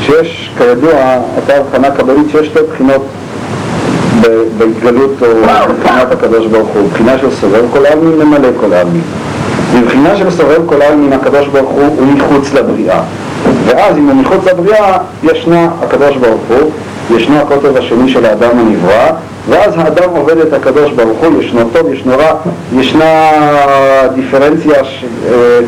[0.00, 0.92] שיש, כידוע,
[1.36, 3.02] אותה הבחנה קבלית שיש שתי בחינות
[4.58, 5.26] בהתגלות או
[5.72, 9.02] מבחינת הקדוש ברוך הוא, בחינה של סובב כל העלמין ממלא כל העלמין.
[9.74, 13.00] מבחינה של סובב כל העלמין הקדוש ברוך הוא הוא מחוץ לבריאה.
[13.64, 16.70] ואז אם הוא מחוץ לבריאה, ישנה הקדוש ברוך הוא,
[17.16, 19.10] ישנו הקוטב השני של האדם הנברא,
[19.48, 22.32] ואז האדם עובד את הקדוש ברוך הוא, ישנו טוב, ישנו רע,
[22.78, 23.30] ישנה
[24.14, 25.04] דיפרנציה ש...
[25.26, 25.60] אה,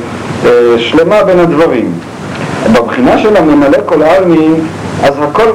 [0.44, 1.92] אה, שלמה בין הדברים.
[2.72, 4.54] בבחינה של הממלא כל העלמין,
[5.02, 5.50] אז הכל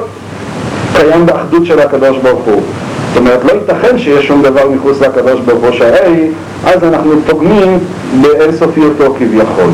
[0.96, 2.62] קיים באחדות של הקדוש ברוך הוא.
[3.08, 6.30] זאת אומרת, לא ייתכן שיש שום דבר מחוץ לקדוש ברוך הוא שהרי
[6.64, 7.78] אז אנחנו פוגמים
[8.20, 9.70] באינסופיותו כביכול.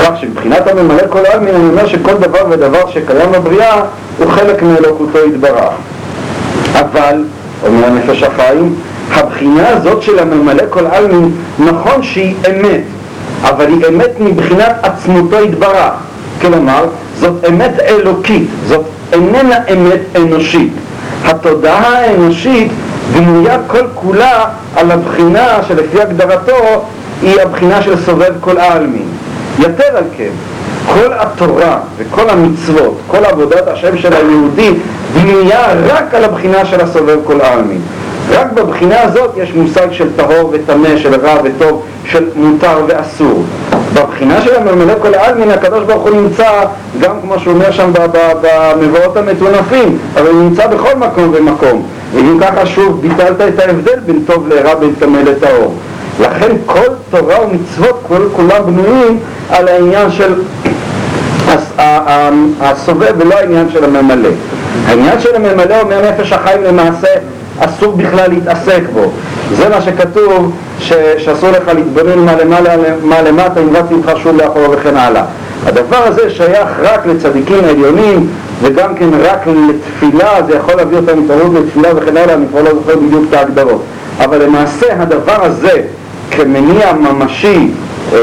[0.00, 3.82] כך שמבחינת הממלא כל העלמין אני אומר שכל דבר ודבר שקיים בבריאה
[4.18, 5.72] הוא חלק מאלוקותו יתברך.
[6.72, 7.24] אבל,
[7.66, 8.74] אומר הנפש החיים,
[9.12, 12.82] הבחינה הזאת של הממלא כל עלמין נכון שהיא אמת,
[13.42, 15.92] אבל היא אמת מבחינת עצמותו יתברך.
[16.40, 16.84] כלומר,
[17.20, 18.84] זאת אמת אלוקית, זאת
[19.14, 20.72] איננה אמת אנושית.
[21.24, 22.72] התודעה האנושית
[23.12, 24.44] בנויה כל כולה
[24.76, 26.84] על הבחינה שלפי הגדרתו
[27.22, 29.08] היא הבחינה של סובב כל העלמין.
[29.58, 30.30] יתר על כן,
[30.86, 34.70] כל התורה וכל המצוות, כל עבודת השם של היהודי
[35.14, 37.80] בנויה רק על הבחינה של הסובב כל העלמין.
[38.30, 43.44] רק בבחינה הזאת יש מושג של טהור וטמא, של רע וטוב, של מותר ואסור.
[43.94, 46.48] בבחינה של הממלא כל העלמין הקדוש ברוך הוא נמצא
[47.00, 47.92] גם כמו שהוא אומר שם
[48.42, 51.86] במבואות המטונפים, אבל הוא נמצא בכל מקום ומקום.
[52.14, 55.74] ואם ככה שוב ביטלת את ההבדל בין טוב לרע, בין טמא לטהור.
[56.20, 59.18] לכן כל תורה ומצוות כל כולם בנויים
[59.50, 60.34] על העניין של
[62.60, 64.28] הסובב ולא העניין של הממלא.
[64.86, 67.08] העניין של הממלא אומר נפש החיים למעשה
[67.58, 69.10] אסור בכלל להתעסק בו.
[69.52, 74.36] זה מה שכתוב ש, שאסור לך להתבונן מה למעלה מה למטה אם רץ ממך שוב
[74.36, 75.24] לאחור וכן הלאה.
[75.66, 78.26] הדבר הזה שייך רק לצדיקים עליונים
[78.62, 82.74] וגם כן רק לתפילה, זה יכול להביא אותם התערבות לתפילה וכן הלאה, אני כבר לא
[82.74, 83.82] זוכר בדיוק את ההגדרות.
[84.20, 85.82] אבל למעשה הדבר הזה
[86.30, 87.70] כמניע ממשי
[88.12, 88.18] אה,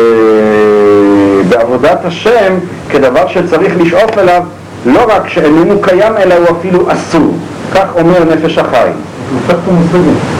[1.49, 2.53] בעבודת השם,
[2.89, 4.43] כדבר שצריך לשאוף אליו,
[4.85, 7.35] לא רק שאיננו קיים אלא הוא אפילו אסור.
[7.75, 8.89] כך אומר נפש החי.
[9.47, 9.55] זאת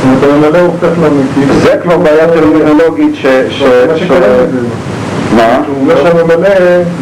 [0.04, 1.54] אומרת הממלא הופך לאמיתי.
[1.64, 3.26] זה כבר בעיה טרמינולוגית ש...
[5.36, 5.62] מה?
[5.68, 6.50] הוא אומר שהממלא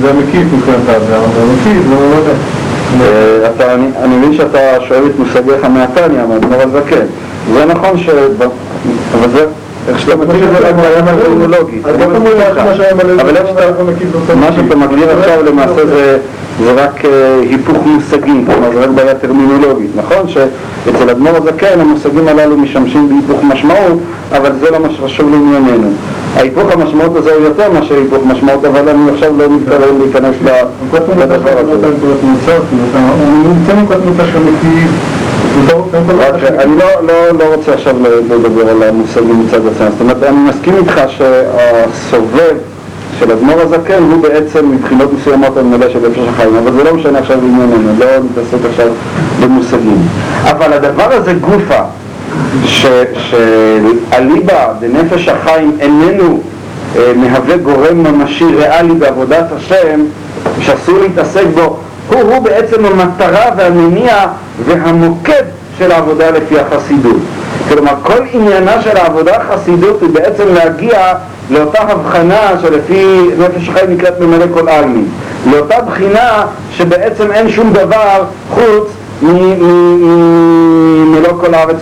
[0.01, 2.33] זה המקיף מבחינת האדם, והמקיף זה ממלא.
[3.01, 7.05] אה, אתה, אני, אני מבין שאתה שואל את מושגיך מהתניא, מהאדמו"ר הזקן.
[7.53, 8.09] זה נכון ש...
[9.13, 9.45] אבל זה...
[9.87, 11.85] איך שאתה מכיר את זה רק בעיה טרמינולוגית.
[11.85, 13.33] אז בוא תאמר לי מה שהיה מלא אבל
[14.35, 14.51] מה.
[14.51, 16.17] שאתה מגדיר עכשיו למעשה זה,
[16.75, 20.27] רק אה, היפוך מושגים, כלומר זה רק בעיה טרמינולוגית, נכון?
[20.27, 23.99] שאצל אדמו"ר הזקן המושגים הללו משמשים בהיפוך משמעות,
[24.31, 25.91] אבל זה לא מה שחשוב לענייננו.
[26.35, 30.35] ההיפוך המשמעות הזה הוא יותר מאשר היפוך משמעות, אבל אני עכשיו לא מתכוון להיכנס
[31.17, 31.87] לדבר הזה.
[36.07, 37.95] דבר אני לא, לא, לא רוצה עכשיו
[38.29, 42.55] לדבר על המושגים מצד עצמם, זאת אומרת אני מסכים איתך שהסובב
[43.19, 47.19] של אדמו"ר הזקן הוא בעצם מבחינות מסוימות המלא של נפש החיים, אבל זה לא משנה
[47.19, 48.87] עכשיו לענייננו, לא נתעסק עכשיו
[49.39, 50.07] במושגים.
[50.43, 51.83] אבל הדבר הזה גופה,
[52.65, 56.41] שאליבא דנפש החיים איננו
[56.95, 59.99] אה, מהווה גורם ממשי ריאלי בעבודת השם,
[60.61, 61.77] שאסור להתעסק בו,
[62.09, 64.15] הוא, הוא בעצם המטרה והמניע
[64.65, 65.43] והמוקד
[65.77, 67.17] של העבודה לפי החסידות.
[67.69, 71.13] כלומר, כל עניינה של העבודה החסידות היא בעצם להגיע
[71.51, 75.05] לאותה הבחנה שלפי נפש החיים נקראת ממלא כל עלמין.
[75.51, 78.87] לאותה בחינה שבעצם אין שום דבר חוץ
[79.21, 81.75] מ- מ- מ- מלוא כל הארץ,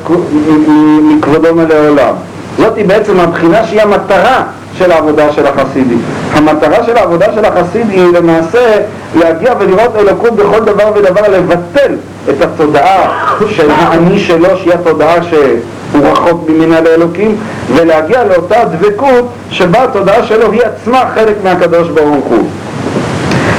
[1.03, 2.13] מכבודו מלא עולם.
[2.57, 4.43] זאת היא בעצם הבחינה שהיא המטרה
[4.77, 5.95] של העבודה של החסידי.
[6.33, 8.79] המטרה של העבודה של החסיד היא למעשה
[9.15, 11.95] להגיע ולראות אלוקות בכל דבר ודבר, לבטל
[12.29, 17.35] את התודעה של האני שלו, שהיא התודעה שהוא רחוק ממנה לאלוקים,
[17.75, 22.47] ולהגיע לאותה דבקות שבה התודעה שלו היא עצמה חלק מהקדוש ברוך הוא.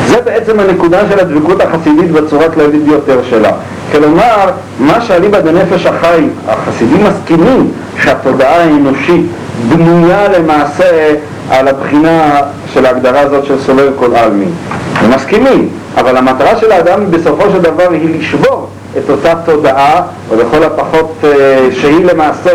[0.07, 3.53] זה בעצם הנקודה של הדבקות החסידית בצורה הכללית ביותר שלה.
[3.93, 4.51] כלומר,
[4.81, 7.71] מה שאליבא דנפש החי, החסידים מסכימים
[8.03, 9.27] שהתודעה האנושית
[9.69, 11.15] בנויה למעשה
[11.51, 12.41] על הבחינה
[12.75, 14.51] של ההגדרה הזאת של סולל כל עלמין.
[14.95, 18.69] הם מסכימים, אבל המטרה של האדם בסופו של דבר היא לשבור
[18.99, 22.51] את אותה תודעה, או לכל הפחות אה, שהיא למעשה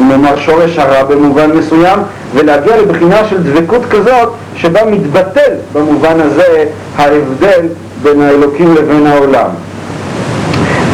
[0.00, 1.98] נאמר שורש הרע במובן מסוים,
[2.34, 6.64] ולהגיע לבחינה של דבקות כזאת שבה מתבטל במובן הזה
[6.96, 7.66] ההבדל
[8.02, 9.48] בין האלוקים לבין העולם.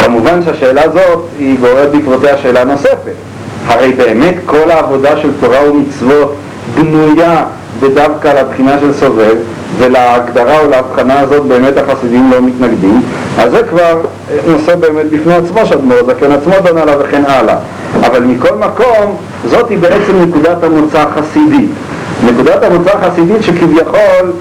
[0.05, 3.15] כמובן שהשאלה הזאת היא גוררת בעקבותיה שאלה נוספת.
[3.67, 6.35] הרי באמת כל העבודה של תורה ומצוות
[6.75, 7.45] בנויה
[7.81, 9.37] בדווקא לבחינה של סובב,
[9.79, 13.03] ולהגדרה או להבחנה הזאת באמת החסידים לא מתנגדים,
[13.39, 14.01] אז זה כבר
[14.47, 17.57] נושא באמת בפני עצמו שאדמו"ר זקן עצמו דון עליו וכן הלאה.
[18.01, 21.71] אבל מכל מקום, זאת היא בעצם נקודת המוצא החסידית.
[22.25, 24.33] נקודת המוצא החסידית שכביכול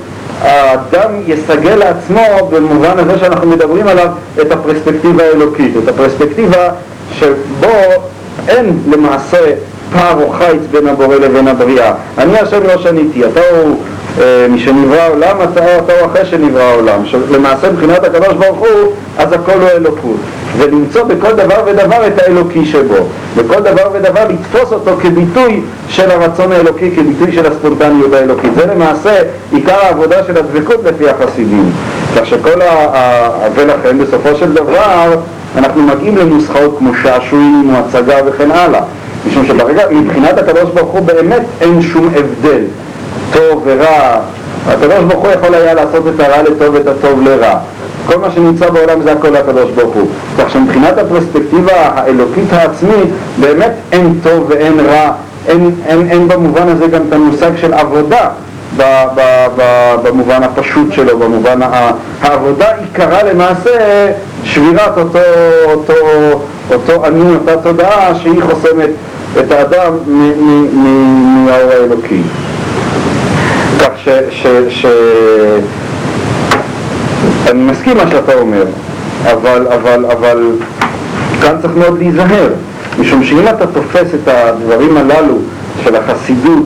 [0.42, 4.08] האדם יסגל לעצמו במובן הזה שאנחנו מדברים עליו
[4.42, 6.70] את הפרספקטיבה האלוקית, את הפרספקטיבה
[7.12, 7.68] שבו
[8.48, 9.38] אין למעשה
[9.94, 11.94] פער או חיץ בין הבורא לבין הבריאה.
[12.18, 13.78] אני השם לא שניתי, אתה הוא
[14.22, 17.02] אה, משנברא העולם, אתה, אתה הוא אחרי שנברא העולם.
[17.32, 20.18] למעשה מבחינת הקדוש ברוך הוא, אז הכל הוא אלוקות.
[20.58, 23.08] ולמצוא בכל דבר ודבר את האלוקי שבו.
[23.38, 28.52] בכל דבר ודבר לתפוס אותו כביטוי של הרצון האלוקי, כביטוי של הספונטניות האלוקית.
[28.56, 29.20] זה למעשה
[29.52, 31.72] עיקר העבודה של הדבקות לפי החסידים.
[32.16, 32.98] כך שכל ה...
[32.98, 33.30] ה...
[33.56, 35.16] ולכן בסופו של דבר
[35.58, 38.82] אנחנו מגיעים לנוסחאות כמו שעשועים או הצגה וכן הלאה.
[39.28, 42.62] משום שברגע, מבחינת הקדוש ברוך הוא באמת אין שום הבדל,
[43.34, 44.20] טוב ורע.
[44.68, 47.58] הקדוש ברוך הוא יכול היה לעשות את הרע לטוב ואת הטוב לרע.
[48.06, 50.08] כל מה שנמצא בעולם זה הכל הקדוש ברוך הוא.
[50.38, 55.12] כך שמבחינת הפרספקטיבה האלוקית העצמית, באמת אין טוב ואין רע,
[55.48, 58.28] אין, אין, אין במובן הזה גם את המושג של עבודה.
[58.78, 58.82] ב,
[59.16, 59.22] ב,
[59.56, 59.62] ב,
[60.04, 61.60] במובן הפשוט שלו, במובן
[62.22, 63.72] העבודה עיקרה למעשה
[64.44, 65.20] שבירת אותו,
[65.66, 65.94] אותו,
[66.72, 68.90] אותו אני, אותה תודעה שהיא חוסמת
[69.40, 69.94] את האדם
[70.74, 72.22] מהאור האלוקי.
[73.80, 74.10] כך ש...
[74.30, 74.86] ש, ש
[77.50, 78.64] אני מסכים מה שאתה אומר,
[79.24, 80.52] אבל, אבל, אבל
[81.42, 82.50] כאן צריך מאוד להיזהר,
[83.00, 85.38] משום שאם אתה תופס את הדברים הללו
[85.84, 86.66] של החסידות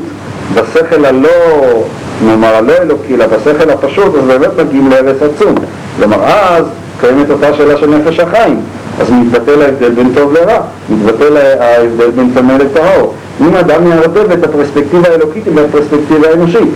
[0.53, 1.83] בשכל הלא,
[2.25, 5.56] נאמר הלא אלוקי, אלא בשכל הפשוט, אז באמת מגיעים להרס עצום.
[5.97, 6.65] כלומר, אז
[6.99, 8.60] קיימת אותה שאלה של נפש החיים,
[8.99, 13.13] אז מתבטל ההבדל בין טוב לרע, מתבטל ההבדל בין טמא לטהור.
[13.41, 16.69] אם האדם יערבב את הפרספקטיבה האלוקית עם הפרספקטיבה האנושית.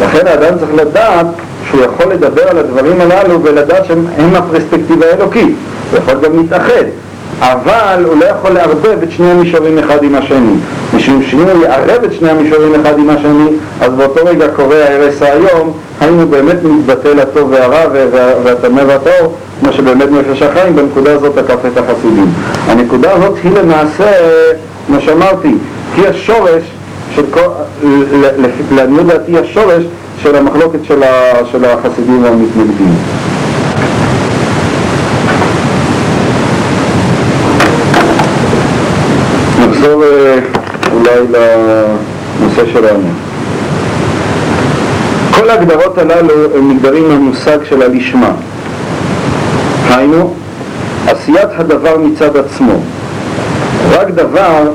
[0.00, 1.26] לכן האדם צריך לדעת
[1.68, 5.56] שהוא יכול לדבר על הדברים הללו ולדעת שהם הפרספקטיבה האלוקית.
[5.90, 6.84] הוא יכול גם להתאחד.
[7.40, 10.54] אבל הוא לא יכול לערבב את שני המישורים אחד עם השני.
[10.94, 13.48] משום שאם הוא יערב את שני המישורים אחד עם השני,
[13.80, 17.84] אז באותו רגע קורה ההרס היום, היינו באמת מתבטל הטוב והרע
[18.44, 22.26] והטמא והטהור, כמו שבאמת נפש החיים בנקודה הזאת תקף את החסידים.
[22.66, 24.12] הנקודה הזאת היא למעשה,
[24.86, 25.54] כמו שאמרתי,
[25.96, 26.62] היא השורש
[27.14, 27.24] של
[28.70, 29.84] לעניות דעתי השורש
[30.22, 30.78] של המחלוקת
[31.52, 32.94] של החסידים והמתנגדים.
[39.88, 40.38] נחזור אה,
[40.92, 41.20] אולי
[42.40, 43.08] לנושא שלנו.
[45.30, 48.30] כל ההגדרות הללו הם נגדרים מהמושג של הלשמה.
[49.90, 50.34] היינו,
[51.06, 52.72] עשיית הדבר מצד עצמו.
[53.90, 54.70] רק דבר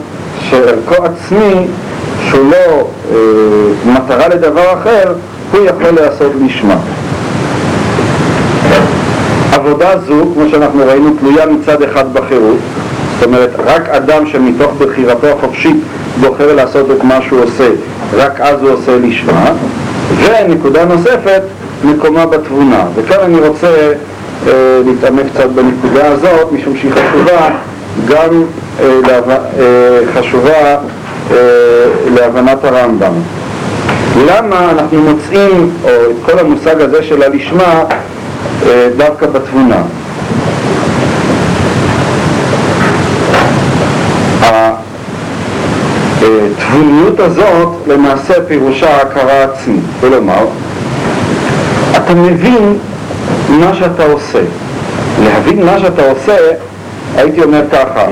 [0.50, 1.68] שערכו עצמי,
[2.30, 3.18] שהוא לא אה,
[3.86, 5.14] מטרה לדבר אחר,
[5.52, 6.78] הוא יכול לעשות לשמה.
[9.52, 12.58] עבודה זו, כמו שאנחנו ראינו, תלויה מצד אחד בחירות,
[13.24, 15.76] אומרת, רק אדם שמתוך בחירתו החופשית
[16.22, 17.68] בוחר לעשות את מה שהוא עושה,
[18.16, 19.52] רק אז הוא עושה לשמה.
[20.18, 21.42] ונקודה נוספת,
[21.84, 22.86] מקומה בתבונה.
[22.96, 23.68] וכאן אני רוצה
[24.48, 27.50] אה, להתעמק קצת בנקודה הזאת, משום שהיא חשובה
[28.08, 28.44] גם
[28.80, 29.30] אה, להב...
[29.30, 29.40] אה,
[30.14, 30.78] חשובה
[31.32, 31.38] אה,
[32.16, 33.14] להבנת הרמב"ם.
[34.28, 37.84] למה אנחנו מוצאים, או את כל המושג הזה של הלשמה,
[38.66, 39.82] אה, דווקא בתבונה?
[46.42, 50.46] התבוניות הזאת למעשה פירושה הכרה עצמית, כלומר,
[51.96, 52.78] אתה מבין
[53.50, 54.42] מה שאתה עושה.
[55.24, 56.38] להבין מה שאתה עושה,
[57.16, 58.06] הייתי אומר ככה,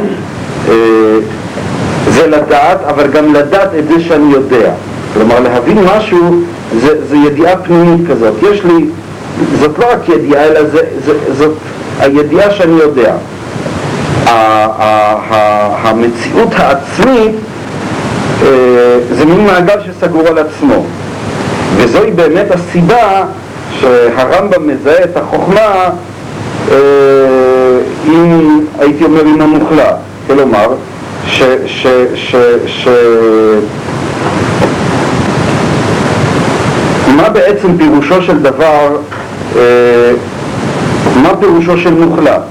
[0.69, 0.73] אה,
[2.09, 4.71] זה לדעת, אבל גם לדעת את זה שאני יודע.
[5.13, 6.41] כלומר, להבין משהו
[6.81, 8.33] זה, זה ידיעה פנימית כזאת.
[8.51, 8.85] יש לי,
[9.59, 11.53] זאת לא רק ידיעה, אלא זה, זה, זאת
[11.99, 13.13] הידיעה שאני יודע.
[15.83, 17.35] המציאות העצמית
[19.11, 20.85] זה מין מעגל שסגור על עצמו.
[21.77, 23.23] וזוהי באמת הסיבה
[23.79, 25.89] שהרמב"ם מזהה את החוכמה
[26.71, 26.77] אה,
[28.05, 29.95] עם, הייתי אומר, עם המוחלט.
[30.27, 30.67] כלומר,
[31.27, 31.43] ש...
[31.65, 32.35] ש, ש,
[32.67, 32.87] ש
[37.15, 38.97] מה בעצם פירושו של דבר,
[39.55, 40.11] אה,
[41.15, 42.41] מה פירושו של מוחלט?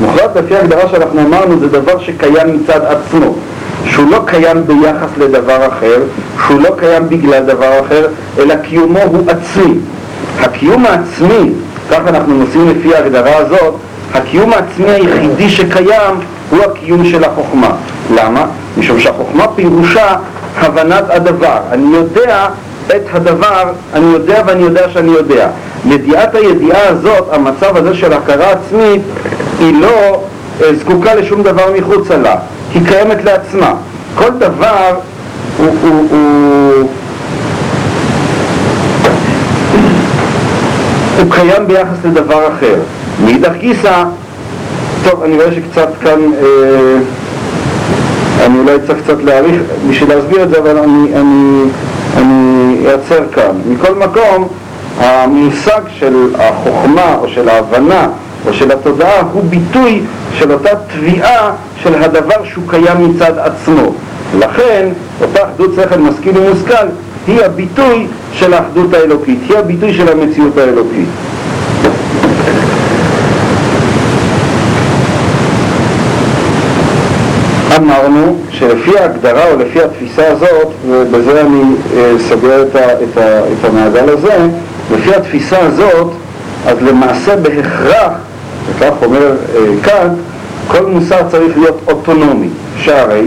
[0.00, 3.34] מוחלט לפי ההגדרה שאנחנו אמרנו זה דבר שקיים מצד עצמו.
[3.86, 6.02] שהוא לא קיים ביחס לדבר אחר,
[6.46, 8.06] שהוא לא קיים בגלל דבר אחר,
[8.38, 9.74] אלא קיומו הוא עצמי.
[10.40, 11.52] הקיום העצמי,
[11.90, 13.74] כך אנחנו נוסעים לפי ההגדרה הזאת,
[14.14, 16.14] הקיום העצמי היחידי שקיים
[16.50, 17.70] הוא הקיום של החוכמה.
[18.14, 18.46] למה?
[18.78, 20.16] משום שהחוכמה פירושה
[20.56, 21.58] הבנת הדבר.
[21.72, 22.48] אני יודע
[22.86, 25.48] את הדבר, אני יודע ואני יודע שאני יודע.
[25.86, 29.02] ידיעת הידיעה הזאת, המצב הזה של הכרה עצמית,
[29.58, 30.22] היא לא
[30.62, 32.36] אה, זקוקה לשום דבר מחוצה לה.
[32.74, 33.74] היא קיימת לעצמה.
[34.14, 34.98] כל דבר
[35.58, 36.88] הוא, הוא, הוא,
[41.18, 42.74] הוא קיים ביחס לדבר אחר.
[43.24, 44.04] מאידך גיסא,
[45.04, 46.98] טוב, אני רואה שקצת כאן, אה,
[48.46, 51.62] אני אולי צריך קצת להאריך בשביל להסביר את זה, אבל אני, אני,
[52.16, 53.56] אני אעצר כאן.
[53.68, 54.48] מכל מקום,
[54.98, 58.08] המושג של החוכמה או של ההבנה
[58.48, 60.02] או של התודעה הוא ביטוי
[60.38, 63.92] של אותה תביעה של הדבר שהוא קיים מצד עצמו.
[64.38, 64.88] לכן,
[65.20, 66.86] אותה אחדות שכל משכיל ומושכל
[67.26, 71.08] היא הביטוי של האחדות האלוקית, היא הביטוי של המציאות האלוקית.
[77.76, 81.62] אמרנו שלפי ההגדרה או לפי התפיסה הזאת, ובזה אני
[81.96, 84.36] אה, סוגר את, את, את המעגל הזה,
[84.94, 86.10] לפי התפיסה הזאת,
[86.66, 88.12] אז למעשה בהכרח,
[88.76, 90.08] וכך אומר אה, כאן,
[90.68, 93.24] כל מוסר צריך להיות אוטונומי, שהרי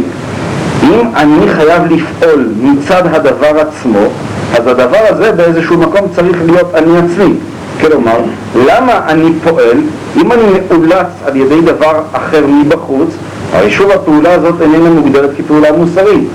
[0.84, 4.00] אם אני חייב לפעול מצד הדבר עצמו,
[4.54, 7.34] אז הדבר הזה באיזשהו מקום צריך להיות אני עצמי.
[7.82, 8.18] כלומר,
[8.56, 9.78] למה אני פועל
[10.18, 13.10] אם אני מאולץ על ידי דבר אחר מבחוץ,
[13.54, 16.28] הרי שוב הפעולה הזאת איננה מוגדרת כפעולה מוסרית.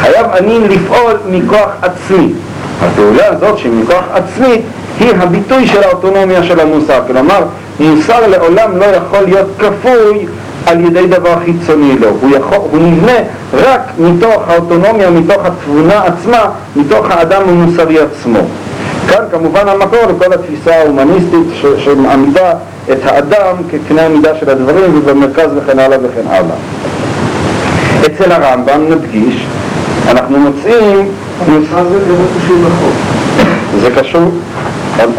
[0.00, 2.32] חייב אני לפעול מכוח עצמי.
[2.80, 4.60] הפעולה הזאת שמכוח עצמי
[5.00, 7.00] היא הביטוי של האוטונומיה של המוסר.
[7.06, 7.42] כלומר,
[7.82, 10.26] מוסר לעולם לא יכול להיות כפוי
[10.66, 13.18] על ידי דבר חיצוני לו, הוא, יכול, הוא נבנה
[13.52, 16.44] רק מתוך האוטונומיה, מתוך התבונה עצמה,
[16.76, 18.38] מתוך האדם המוסרי עצמו.
[19.08, 21.46] כאן כמובן המקור לכל התפיסה ההומניסטית
[21.78, 22.52] שמעמידה
[22.92, 26.56] את האדם כקנה המידה של הדברים ובמרכז וכן הלאה וכן הלאה.
[28.06, 29.46] אצל הרמב"ם נדגיש,
[30.08, 31.08] אנחנו מוצאים...
[31.46, 31.52] זה
[32.38, 32.94] קשור לחוק?
[33.80, 34.30] זה קשור,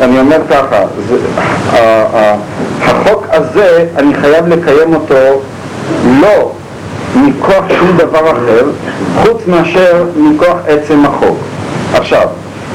[0.01, 1.17] אני אומר ככה, זה,
[2.81, 5.41] החוק הזה, אני חייב לקיים אותו
[6.21, 6.51] לא
[7.15, 8.65] מכוח שום דבר אחר,
[9.21, 11.37] חוץ מאשר מכוח עצם החוק.
[11.93, 12.27] עכשיו,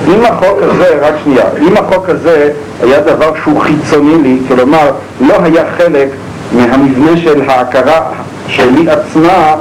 [0.08, 2.52] אם החוק הזה, רק שנייה, אם החוק הזה
[2.82, 4.90] היה דבר שהוא חיצוני לי, כלומר
[5.20, 6.08] לא היה חלק
[6.52, 8.00] מהמבנה של ההכרה
[8.48, 9.54] שלי עצמה,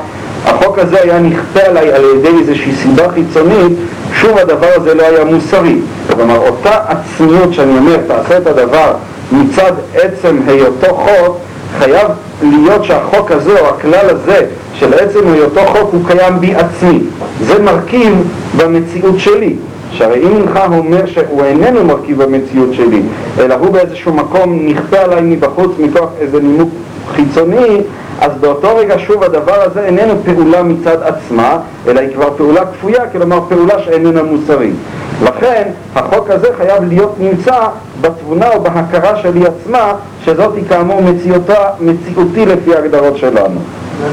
[0.47, 3.77] החוק הזה היה נכפה עליי על ידי איזושהי סיבה חיצונית,
[4.13, 5.75] שוב הדבר הזה לא היה מוסרי.
[6.15, 8.93] כלומר, אותה עצמיות שאני אומר, תעשה את הדבר
[9.31, 11.37] מצד עצם היותו חוק,
[11.79, 12.07] חייב
[12.41, 16.99] להיות שהחוק הזה או הכלל הזה של עצם היותו חוק הוא קיים בי עצמי.
[17.41, 18.13] זה מרכיב
[18.57, 19.55] במציאות שלי.
[19.91, 23.01] שהרי אם אינך אומר שהוא איננו מרכיב במציאות שלי,
[23.39, 26.69] אלא הוא באיזשהו מקום נכפה עליי מבחוץ מכוח איזה נימוק
[27.15, 27.81] חיצוני,
[28.21, 31.57] אז באותו רגע שוב הדבר הזה איננו פעולה מצד עצמה,
[31.87, 34.75] אלא היא כבר פעולה כפויה, כלומר פעולה שאיננה מוסרית.
[35.23, 35.63] לכן
[35.95, 37.59] החוק הזה חייב להיות נמצא
[38.01, 39.93] בתבונה או בהכרה שלי עצמה,
[40.25, 43.59] שזאת היא כאמור מציאותה, מציאותי לפי ההגדרות שלנו.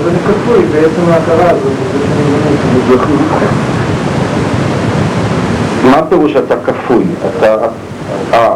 [0.05, 1.73] זה כפוי בעצם ההכרה הזאת.
[5.85, 7.05] מה פירוש אתה כפוי?
[7.39, 7.57] אתה...
[8.33, 8.55] אה,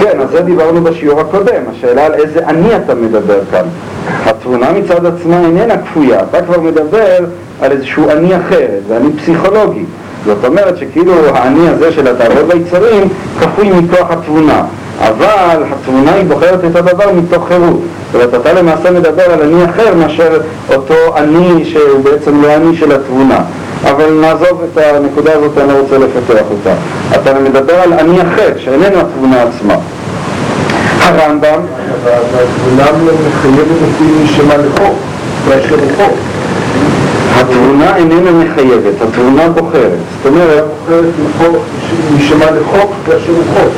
[0.00, 3.64] כן, על זה דיברנו בשיעור הקודם, השאלה על איזה אני אתה מדבר כאן.
[4.24, 7.16] התבונה מצד עצמה איננה כפויה, אתה כבר מדבר
[7.60, 9.84] על איזשהו אני אחר, זה אני פסיכולוגי.
[10.24, 13.08] זאת אומרת שכאילו האני הזה של התאוות והיצרים
[13.40, 14.64] כפוי מכוח התבונה,
[15.00, 17.80] אבל התבונה היא בוחרת את הדבר מתוך חירות.
[18.12, 20.40] זאת אומרת, אתה למעשה מדבר על אני אחר מאשר
[20.74, 23.40] אותו אני שהוא בעצם לא אני של התבונה.
[23.84, 26.74] אבל נעזוב את הנקודה הזאת, אני לא רוצה לפתח אותה.
[27.14, 29.74] אתה מדבר על אני אחר, שאיננו התבונה עצמה.
[31.00, 31.60] הרמב"ם...
[32.06, 32.86] התבונה
[33.28, 34.94] מחייבת אותי להישמע לחוק,
[35.48, 36.14] באשר הוא חוק.
[37.36, 39.98] התבונה איננה מחייבת, התבונה בוחרת.
[40.22, 40.64] זאת אומרת...
[40.88, 41.60] בוחרת
[42.10, 43.72] להישמע לחוק באשר הוא חוק.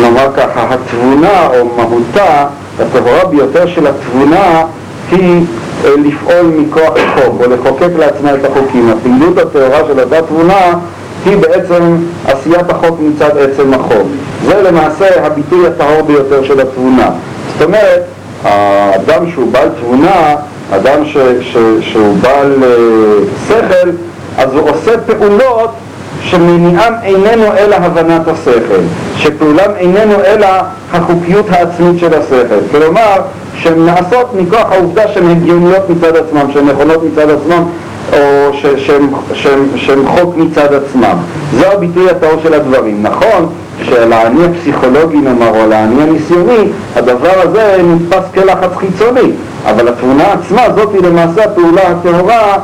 [0.00, 2.46] נאמר ככה, התבונה או מהותה,
[2.80, 4.62] הטהורה ביותר של התבונה
[5.10, 5.44] היא
[5.84, 8.90] לפעול מכוח החוק או לחוקק לעצמה את החוקים.
[8.90, 10.78] הפעילות הטהורה של אותה תבונה
[11.24, 14.06] היא בעצם עשיית החוק מצד עצם החוק.
[14.46, 17.10] זה למעשה הביטוי הטהור ביותר של התבונה.
[17.58, 18.02] זאת אומרת,
[18.44, 20.36] האדם שהוא בעל תבונה,
[20.70, 23.90] אדם ש, ש, שהוא בעל uh, שכל,
[24.38, 25.70] אז הוא עושה פעולות
[26.22, 28.80] שמניעם איננו אלא הבנת השכל,
[29.16, 30.48] שפעולם איננו אלא
[30.92, 32.58] החוקיות העצמית של השכל.
[32.70, 33.20] כלומר,
[33.54, 37.64] שהן נעשות מכוח העובדה שהן הגיוניות מצד עצמם, שהן נכונות מצד עצמם,
[38.12, 38.18] או
[39.76, 41.16] שהן חוק מצד עצמם.
[41.58, 43.02] זה הביטוי הטהור של הדברים.
[43.02, 43.48] נכון
[43.82, 49.30] שלעני הפסיכולוגי נאמר, או לעני הניסיוני, הדבר הזה נתפס כלחץ חיצוני,
[49.66, 52.56] אבל התמונה עצמה זאת היא למעשה הפעולה הטהורה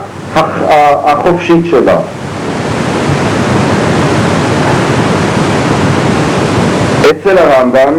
[1.04, 1.96] החופשית שלה.
[7.10, 7.92] אצל הרמב"ם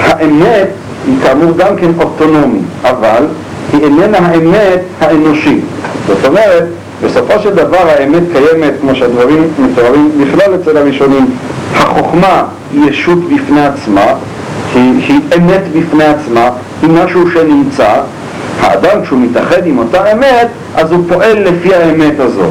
[0.00, 0.68] האמת
[1.06, 3.26] היא כאמור גם כן אוטונומית, אבל
[3.72, 5.64] היא איננה האמת האנושית.
[6.06, 6.64] זאת אומרת,
[7.04, 11.26] בסופו של דבר האמת קיימת, כמו שהדברים מתוארים בכלל אצל הראשונים,
[11.74, 14.06] החוכמה היא ישות בפני עצמה,
[14.74, 16.50] היא, היא אמת בפני עצמה,
[16.82, 18.00] היא משהו שנמצא,
[18.60, 22.50] האדם כשהוא מתאחד עם אותה אמת, אז הוא פועל לפי האמת הזאת.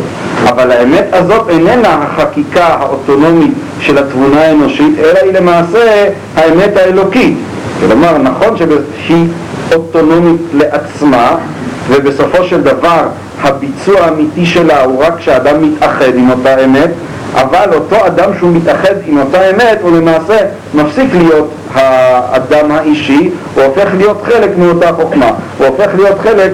[0.49, 7.37] אבל האמת הזאת איננה החקיקה האוטונומית של התבונה האנושית, אלא היא למעשה האמת האלוקית.
[7.79, 8.57] כלומר, נכון
[9.07, 9.27] שהיא
[9.75, 11.35] אוטונומית לעצמה,
[11.89, 13.07] ובסופו של דבר
[13.41, 16.89] הביצוע האמיתי שלה הוא רק כשאדם מתאחד עם אותה אמת,
[17.33, 20.37] אבל אותו אדם שהוא מתאחד עם אותה אמת הוא למעשה
[20.73, 26.51] מפסיק להיות האדם האישי, הוא הופך להיות חלק מאותה חוכמה, הוא הופך להיות חלק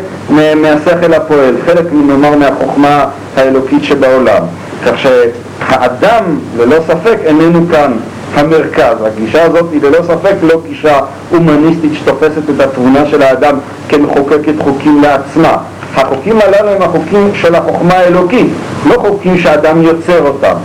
[0.55, 3.05] מהשכל הפועל, חלק נאמר מהחוכמה
[3.37, 4.41] האלוקית שבעולם.
[4.85, 6.23] כך שהאדם
[6.57, 7.93] ללא ספק איננו כאן
[8.35, 8.95] המרכז.
[9.05, 10.99] הגישה הזאת היא ללא ספק לא גישה
[11.29, 13.55] הומניסטית שתופסת את התבונה של האדם
[13.89, 15.57] כמחוקקת חוקים לעצמה.
[15.95, 18.47] החוקים הללו הם החוקים של החוכמה האלוקית,
[18.85, 20.55] לא חוקים שאדם יוצר אותם.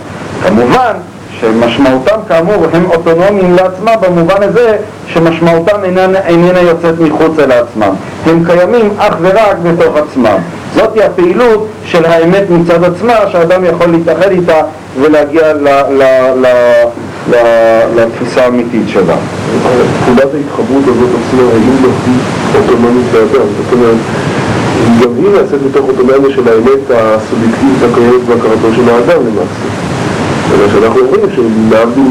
[0.47, 0.93] כמובן
[1.41, 4.77] שמשמעותם כאמור הם אוטונומיים לעצמם במובן הזה
[5.07, 7.95] שמשמעותם איננה, איננה יוצאת מחוץ אל עצמם.
[8.27, 10.37] הם קיימים אך ורק בתוך עצמם.
[10.75, 14.61] זאתי הפעילות של האמת מצד עצמה שהאדם יכול להתאחד איתה
[15.01, 16.03] ולהגיע ל, ל,
[16.37, 17.37] ל,
[17.97, 19.17] לתפיסה האמיתית שלה.
[20.05, 22.15] פעולת ההתחברות הזאת עצמה, לא היא
[22.55, 23.47] אוטונומית לאדם?
[23.57, 23.97] זאת אומרת,
[25.03, 29.69] גם היא נעשית מתוך אוטונומיה של האמת הסובייקטיבית הקיימת בהכרתו של האדם למעשה.
[30.55, 32.05] אלא שאנחנו אומרים שלהבדיל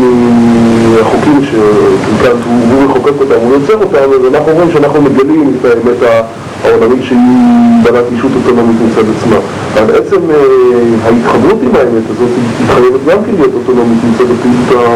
[0.96, 6.28] מהחוקים שכאן הוא מחוקק אותם, הוא יוצר אותם, אז אנחנו אומרים שאנחנו מגלים את האמת
[6.64, 9.38] העולמית שהיא בעלת אישות אוטונומית מצד עצמה.
[9.74, 10.36] אבל עצם אה,
[11.06, 14.88] ההתחברות עם האמת הזאת היא חייבת גם כן להיות אוטונומית מצד הפעילות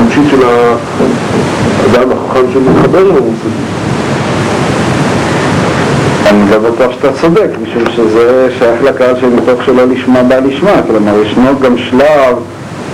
[0.00, 3.67] הנפשית של האדם החכם שמתחבר עם המושגים.
[6.28, 11.22] אני לא בטוח שאתה צודק, משום שזה שייך לקהל שמתוך שלא לשמה בא לשמה, כלומר
[11.22, 12.36] ישנו גם שלב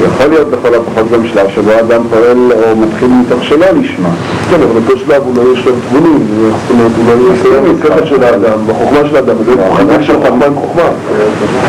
[0.03, 4.09] יכול להיות בכל הפחות גם שלב שבו אדם פועל או מתחיל מתוך שלא לשמה.
[4.51, 8.59] כן, אבל אותו שלב אולי יש להם תבונים, זאת אומרת, אולי יש להם של האדם,
[8.67, 10.89] בחוכמה של האדם, זה חלק של חוכמה עם חוכמה.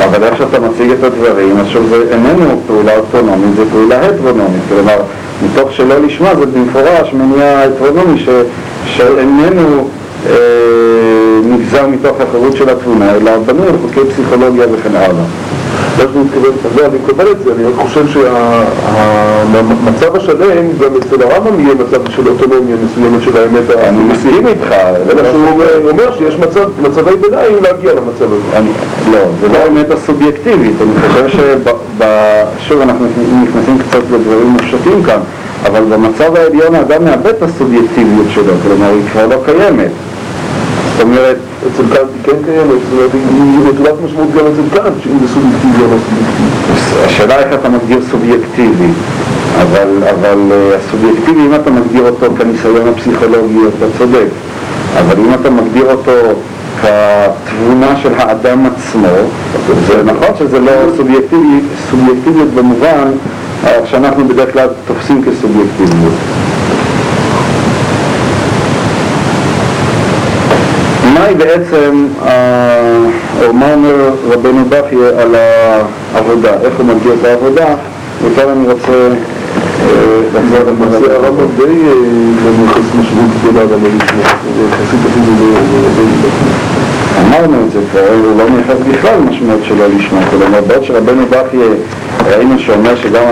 [0.06, 4.62] אבל איך שאתה מציג את הדברים, אז שוב זה איננו פעולה אוטונומית, זה פעולה הטרונומית,
[4.70, 4.98] כלומר,
[5.46, 8.26] מתוך שלא לשמה זה במפורש מניע הטרונומי
[8.86, 9.90] שאיננו
[10.30, 10.34] אה,
[11.44, 15.26] נגזר מתוך החירות של התבונה, אלא בנוי על חוקי פסיכולוגיה וכן הלאה.
[15.98, 21.22] מה שאני מתכוון, לא, אני מקבל את זה, אני רק חושב שהמצב השלם גם אצל
[21.22, 24.68] הרמב"ם יהיה מצב של אוטונומיה מסוימת של האמת אני מסכים איתך,
[25.12, 26.38] אלא שהוא אומר שיש
[26.82, 28.60] מצבי ביניים להגיע למצב הזה.
[29.12, 31.28] לא, זה לא האמת הסובייקטיבית, אני חושב
[32.60, 33.06] ששוב אנחנו
[33.44, 35.20] נכנסים קצת לדברים מופשטים כאן,
[35.66, 39.92] אבל במצב העליון האדם מאבד את הסובייקטיביות שלו, כלומר היא כבר לא קיימת.
[40.96, 41.38] זאת אומרת,
[41.68, 45.28] אצל קאנט היא כן קיימת, זאת אומרת, היא נטולת משמעות גם אצל קאנט, שאם זה
[45.34, 47.06] סובייקטיבי או לא סובייקטיבי.
[47.06, 48.88] השאלה איך אתה מגדיר סובייקטיבי,
[49.62, 54.28] אבל, אבל אה, הסובייקטיבי, אם אתה מגדיר אותו כניסיון הפסיכולוגי, אתה צודק,
[55.00, 56.12] אבל אם אתה מגדיר אותו
[56.82, 59.16] כתבונה של האדם עצמו,
[59.88, 61.60] זה נכון שזה לא סובייקטיבי,
[61.92, 63.12] סובייקטיביות במובן
[63.86, 66.14] שאנחנו בדרך כלל תופסים כסובייקטיביות.
[71.26, 72.98] מהי בעצם, אה,
[73.42, 75.36] או מה אומר רבנו בכי על
[76.16, 77.66] העבודה, איך הוא מגדיר את העבודה,
[78.24, 80.40] וכאן אני רוצה אה,
[81.16, 84.26] הרמב"ם די אה, מייחס משמעות גדולה למשמעות,
[84.70, 85.34] יחסית אפילו
[87.28, 91.58] אמרנו את זה כבר, הוא לא מייחס בכלל משמעות שלא לשמה, כלומר בעוד שרבנו בכי
[92.28, 93.24] ראינו שאומר שגם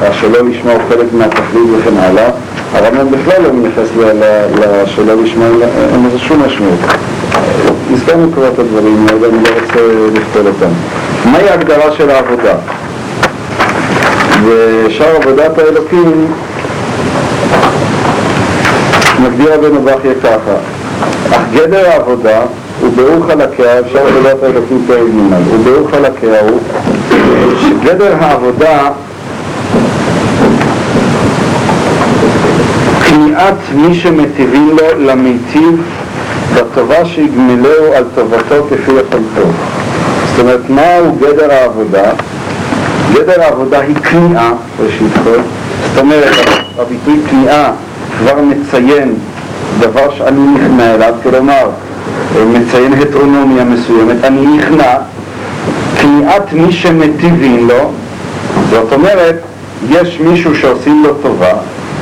[0.00, 2.30] השלא לשמה הוא חלק מהתכלית וכן הלאה,
[2.74, 3.88] הרמב"ם בכלל לא מייחס
[4.58, 5.44] לשלא לשמה,
[5.92, 6.78] אין לזה שום משמעות.
[7.98, 9.80] הזכרנו כבר את הדברים האלה, אני לא רוצה
[10.14, 10.72] לכתוב אותם.
[11.30, 12.54] מהי ההגדרה של העבודה?
[14.46, 16.26] ושאר עבודת האלוקים
[19.22, 20.54] מגדיר רבנו בכיה ככה
[21.30, 22.40] אך גדר העבודה
[22.96, 26.60] ברור חלקיה, אפשר עבודת האלוקים פרק ג', וברור חלקיה הוא
[27.60, 28.90] שגדר העבודה
[33.08, 35.82] כניעת מי שמטיבים לו למיטיב
[36.54, 39.48] בטובה שיגמלהו על טובתו כפי יכולתו.
[40.30, 42.10] זאת אומרת, מהו גדר העבודה?
[43.14, 44.52] גדר העבודה היא כניעה,
[44.84, 45.38] ראשית כל.
[45.88, 46.34] זאת אומרת,
[46.78, 47.72] הביטוי כניעה
[48.18, 49.14] כבר מציין
[49.80, 51.70] דבר שאני נכנע אליו, כלומר,
[52.46, 54.94] מציין הטרונומיה מסוימת, אני נכנע,
[56.00, 57.90] כניעת מי שמטיבים לו,
[58.70, 59.36] זאת אומרת,
[59.90, 61.52] יש מישהו שעושים לו טובה,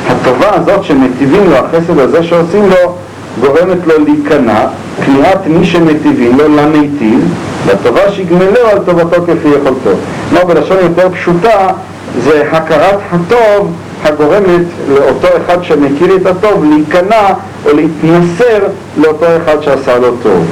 [0.09, 2.97] הטובה הזאת שמטיבים לו, החסד הזה שעושים לו,
[3.41, 4.67] גורמת לו להיכנע,
[5.05, 7.35] כניעת מי שמטיבים לו למיטיב,
[7.67, 9.91] לטובה שיגמלו על טובתו כפי יכולתו.
[10.31, 11.69] כלומר בלשון יותר פשוטה
[12.25, 13.73] זה הכרת הטוב
[14.05, 17.29] הגורמת לאותו אחד שמכיר את הטוב להיכנע
[17.65, 18.59] או להתנסר
[18.97, 20.47] לאותו אחד שעשה לו טוב.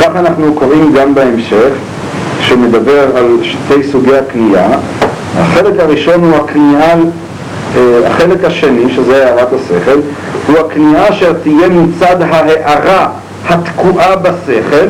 [0.00, 1.70] כך אנחנו קוראים גם בהמשך,
[2.40, 4.68] שמדבר על שתי סוגי הכניעה.
[5.38, 6.94] החלק הראשון הוא הכניעה
[8.06, 10.00] החלק השני, שזה הערת השכל,
[10.46, 13.08] הוא הכניעה אשר תהיה מצד ההערה
[13.48, 14.86] התקועה בשכל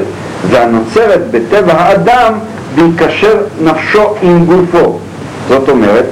[0.51, 2.33] והנוצרת בטבע האדם
[2.75, 4.99] בהיקשר נפשו עם גופו.
[5.49, 6.05] זאת אומרת,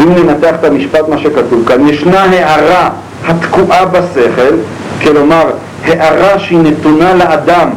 [0.00, 2.90] אם ננתח את המשפט מה שכתוב כאן, ישנה הערה
[3.26, 4.54] התקועה בשכל,
[5.02, 5.44] כלומר
[5.84, 7.68] הערה שהיא נתונה לאדם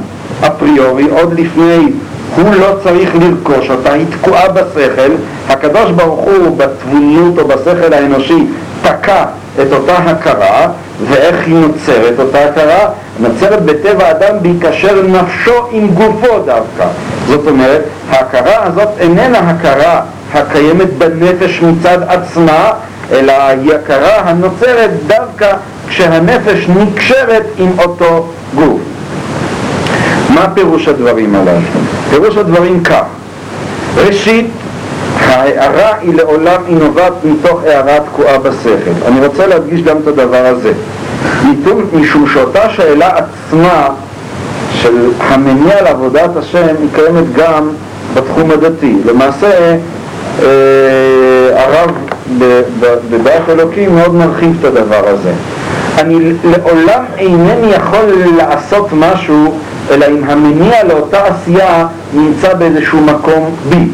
[0.48, 1.92] אפריורי עוד לפני
[2.36, 5.12] הוא לא צריך לרכוש אותה, היא תקועה בשכל,
[5.50, 8.48] הקדוש ברוך הוא בתבוניות או בשכל האנושי
[8.82, 9.26] תקע
[9.62, 10.68] את אותה הכרה,
[11.10, 12.90] ואיך היא נוצרת אותה הכרה?
[13.20, 16.88] נוצרת בטבע האדם בהיקשר נפשו עם גופו דווקא.
[17.28, 20.02] זאת אומרת, ההכרה הזאת איננה הכרה
[20.34, 22.72] הקיימת בנפש מצד עצמה,
[23.12, 25.54] אלא היא הכרה הנוצרת דווקא
[25.88, 28.80] כשהנפש נקשרת עם אותו גוף.
[30.30, 31.60] מה פירוש הדברים הללו?
[32.10, 33.04] פירוש הדברים כך:
[33.96, 34.48] ראשית,
[35.20, 39.08] ההערה היא לעולם, היא נובעת מתוך הערה תקועה בשכל.
[39.08, 40.74] אני רוצה להדגיש גם את הדבר הזה.
[41.94, 43.88] משום שאותה שאלה עצמה
[44.74, 47.70] של המניע לעבודת השם היא קיימת גם
[48.14, 48.94] בתחום הדתי.
[49.06, 49.76] למעשה
[50.42, 50.48] אה,
[51.54, 51.92] הרב
[53.12, 55.32] בדעת אלוקים מאוד מרחיב את הדבר הזה.
[55.98, 58.06] אני לעולם אינני יכול
[58.38, 59.58] לעשות משהו
[59.92, 63.88] אלא אם המניע לאותה עשייה נמצא באיזשהו מקום בי.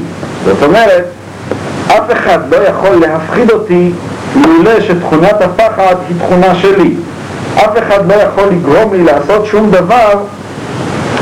[0.45, 1.05] זאת אומרת,
[1.87, 3.91] אף אחד לא יכול להפחיד אותי
[4.35, 6.95] לולא שתכונת הפחד היא תכונה שלי.
[7.55, 10.13] אף אחד לא יכול לגרום לי לעשות שום דבר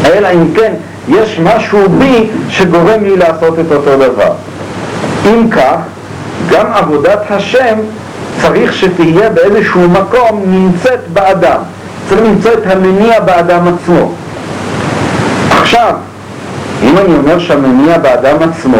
[0.06, 0.74] אלא אם כן
[1.10, 4.32] יש משהו בי שגורם לי לעשות את אותו דבר.
[5.26, 5.78] אם כך,
[6.50, 7.76] גם עבודת השם
[8.42, 11.60] צריך שתהיה באיזשהו מקום נמצאת באדם.
[12.10, 14.12] צריך למצוא את המניע באדם עצמו.
[15.64, 15.94] עכשיו,
[16.84, 18.78] אם אני אומר שהמניע באדם עצמו,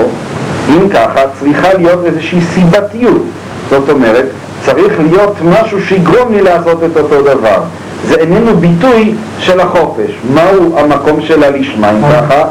[0.70, 3.22] אם ככה, צריכה להיות איזושהי סיבתיות.
[3.70, 4.26] זאת אומרת,
[4.66, 7.62] צריך להיות משהו שיגרום לי לעשות את אותו דבר.
[8.08, 10.12] זה איננו ביטוי של החופש.
[10.34, 12.44] מהו המקום של הלשמה, אם ככה?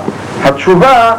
[0.45, 1.13] התשובה,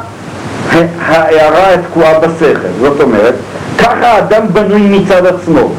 [1.05, 2.67] ההערה התקועה בשכל.
[2.81, 3.35] זאת אומרת,
[3.77, 5.69] ככה האדם בנוי מצד עצמו.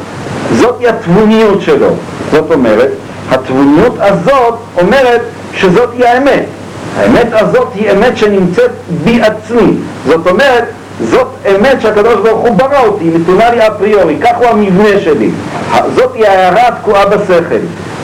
[0.53, 1.89] זאת היא התבוניות שלו.
[2.31, 2.89] זאת אומרת,
[3.31, 5.21] התבוניות הזאת אומרת
[5.53, 6.45] שזאת היא האמת.
[6.97, 8.71] האמת הזאת היא אמת שנמצאת
[9.03, 9.71] בי עצמי.
[10.07, 10.63] זאת אומרת,
[11.01, 15.29] זאת אמת שהקדוש ברוך הוא ברא אותי, נתונה לי אפריורי, כך הוא המבנה שלי.
[15.95, 17.55] זאת היא ההערה התקועה בשכל.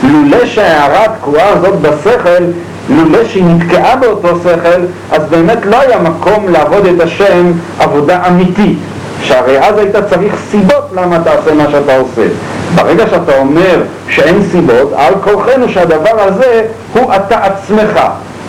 [0.04, 2.44] לולא שההערה התקועה הזאת בשכל,
[2.90, 4.82] לולא שהיא נתקעה באותו שכל,
[5.12, 8.78] אז באמת לא היה מקום לעבוד את השם עבודה אמיתית.
[9.24, 12.28] שהרי אז היית צריך סיבות למה אתה עושה מה שאתה עושה.
[12.76, 18.00] ברגע שאתה אומר שאין סיבות, על כורחנו שהדבר הזה הוא אתה עצמך.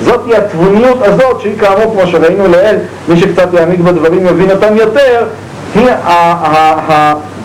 [0.00, 2.76] זאת היא התבוניות הזאת שהיא כאמור כמו שראינו לעיל,
[3.08, 5.24] מי שקצת יעמיק בדברים יבין אותם יותר,
[5.74, 5.86] היא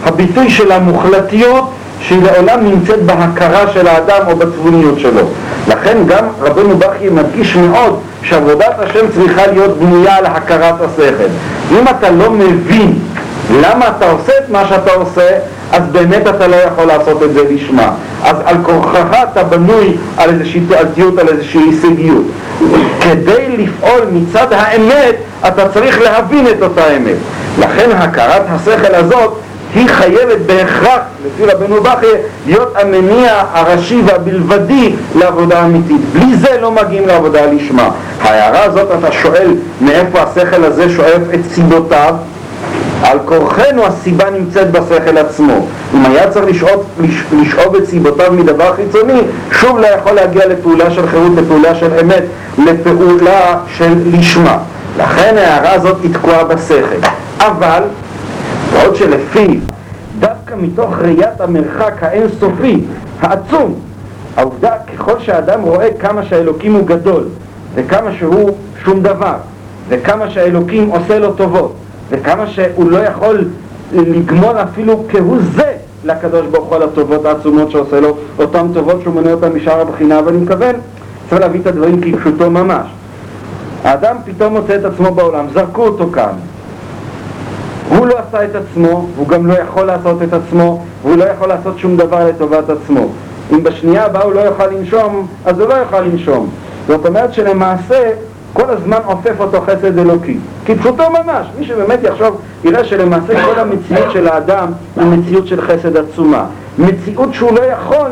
[0.05, 1.71] הביטוי של המוחלטיות
[2.01, 5.21] שהיא לעולם נמצאת בהכרה של האדם או בתבוניות שלו.
[5.67, 11.29] לכן גם רבנו בכי מדגיש מאוד שעבודת השם צריכה להיות בנויה על הכרת השכל.
[11.71, 12.99] אם אתה לא מבין
[13.61, 15.29] למה אתה עושה את מה שאתה עושה,
[15.71, 17.91] אז באמת אתה לא יכול לעשות את זה לשמה.
[18.23, 22.23] אז על כורחך אתה בנוי על איזושהי תעלתיות, על איזושהי הישגיות.
[23.01, 25.15] כדי לפעול מצד האמת,
[25.47, 27.15] אתה צריך להבין את אותה אמת.
[27.59, 29.33] לכן הכרת השכל הזאת
[29.75, 32.05] היא חייבת בהכרח, לפי רבנו בכי,
[32.45, 36.01] להיות המניע הראשי והבלבדי לעבודה אמיתית.
[36.13, 37.89] בלי זה לא מגיעים לעבודה לשמה.
[38.21, 42.15] ההערה הזאת, אתה שואל מאיפה השכל הזה שואף את סיבותיו,
[43.03, 45.53] על כורחנו הסיבה נמצאת בשכל עצמו.
[45.95, 46.85] אם היה צריך לשאוב,
[47.41, 49.21] לשאוב את סיבותיו מדבר חיצוני,
[49.51, 52.23] שוב לא יכול להגיע לפעולה של חירות, לפעולה של אמת,
[52.57, 54.57] לפעולה של לשמה.
[54.97, 57.07] לכן ההערה הזאת היא תקועה בשכל.
[57.39, 57.83] אבל,
[58.73, 59.59] בעוד שלפי,
[60.19, 62.81] דווקא מתוך ראיית המרחק האינסופי,
[63.21, 63.73] העצום,
[64.37, 67.23] העובדה ככל שהאדם רואה כמה שהאלוקים הוא גדול,
[67.75, 69.35] וכמה שהוא שום דבר,
[69.89, 71.73] וכמה שהאלוקים עושה לו טובות,
[72.09, 73.45] וכמה שהוא לא יכול
[73.93, 75.73] לגמול אפילו כהוא זה
[76.05, 80.19] לקדוש ברוך הוא על הטובות העצומות שעושה לו, אותן טובות שהוא מונה אותן משאר הבחינה,
[80.25, 80.75] ואני מתכוון,
[81.29, 82.87] צריך להביא את הדברים כפשוטו ממש.
[83.83, 86.33] האדם פתאום מוצא את עצמו בעולם, זרקו אותו כאן.
[87.89, 91.49] הוא לא עשה את עצמו, והוא גם לא יכול לעשות את עצמו, והוא לא יכול
[91.49, 93.07] לעשות שום דבר לטובת עצמו.
[93.51, 96.49] אם בשנייה הבאה הוא לא יוכל לנשום, אז הוא לא יוכל לנשום.
[96.87, 98.11] זאת אומרת שלמעשה
[98.57, 100.37] כל הזמן עופף אותו חסד אלוקי.
[100.65, 105.97] כפשוטו ממש, מי שבאמת יחשוב, יראה שלמעשה כל המציאות של האדם היא מציאות של חסד
[105.97, 106.45] עצומה.
[106.77, 108.09] מציאות שהוא לא יכול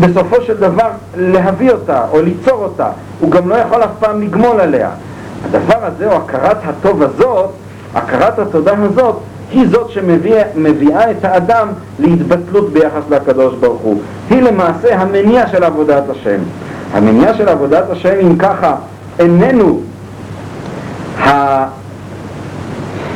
[0.00, 2.88] בסופו של דבר להביא אותה או ליצור אותה,
[3.20, 4.90] הוא גם לא יכול אף פעם לגמול עליה.
[5.44, 7.50] הדבר הזה או הכרת הטוב הזאת,
[7.94, 9.16] הכרת התודה הזאת,
[9.52, 11.68] היא זאת שמביאה את האדם
[11.98, 14.00] להתבטלות ביחס לקדוש ברוך הוא.
[14.30, 16.38] היא למעשה המניע של עבודת השם.
[16.92, 18.74] המניע של עבודת השם אם ככה
[19.18, 19.80] איננו,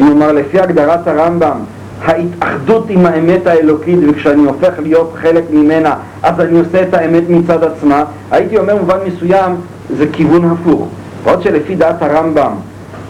[0.01, 1.59] נאמר לפי הגדרת הרמב"ם,
[2.05, 7.65] ההתאחדות עם האמת האלוקית וכשאני הופך להיות חלק ממנה אז אני עושה את האמת מצד
[7.65, 9.57] עצמה הייתי אומר במובן מסוים
[9.97, 10.89] זה כיוון הפוך.
[11.25, 12.53] בעוד שלפי דעת הרמב"ם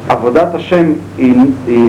[0.08, 1.34] עבודת השם היא,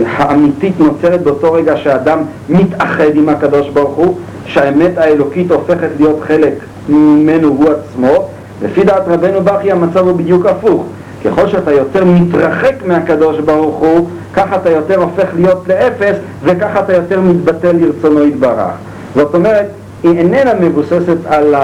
[0.08, 6.54] האמיתית נוצרת באותו רגע שהאדם מתאחד עם הקדוש ברוך הוא שהאמת האלוקית הופכת להיות חלק
[6.90, 8.28] ממנו הוא עצמו
[8.64, 10.86] לפי דעת רבנו בכי המצב הוא בדיוק הפוך.
[11.26, 16.94] ככל שאתה יותר מתרחק מהקדוש ברוך הוא, ככה אתה יותר הופך להיות לאפס, וככה אתה
[16.94, 18.72] יותר מתבטל לרצונו יתברך.
[19.16, 19.66] זאת אומרת,
[20.04, 21.56] היא איננה מבוססת על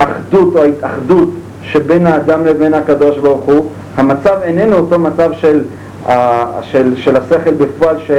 [0.00, 1.28] האחדות או ההתאחדות
[1.62, 3.66] שבין האדם לבין הקדוש ברוך הוא.
[3.96, 5.60] המצב איננו אותו מצב של
[6.62, 8.10] של, של השכל בפועל ש,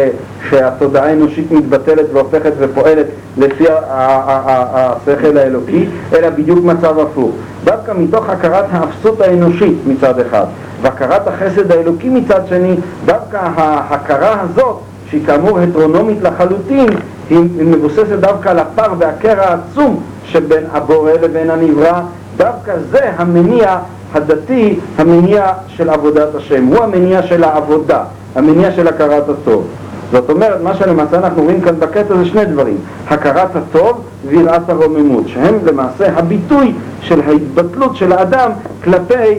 [0.50, 3.06] שהתודעה האנושית מתבטלת והופכת ופועלת
[3.38, 7.32] לפי השכל האלוקי, אלא בדיוק מצב הפוך.
[7.64, 10.46] דווקא מתוך הכרת האפסות האנושית מצד אחד,
[10.82, 12.76] והכרת החסד האלוקי מצד שני,
[13.06, 14.80] דווקא ההכרה הזאת,
[15.10, 16.90] שהיא כאמור הטרונומית לחלוטין,
[17.30, 22.02] היא מבוססת דווקא על הפער והקרע העצום שבין הבורא לבין הנברא,
[22.38, 23.78] דווקא זה המניע
[24.14, 28.04] הדתי, המניע של עבודת השם, הוא המניע של העבודה,
[28.36, 29.68] המניע של הכרת הטוב.
[30.12, 32.78] זאת אומרת, מה שלמעשה אנחנו רואים כאן בקטע זה שני דברים,
[33.08, 38.52] הכרת הטוב ויראת הרוממות, שהם למעשה הביטוי של ההתבטלות של האדם
[38.84, 39.36] כלפי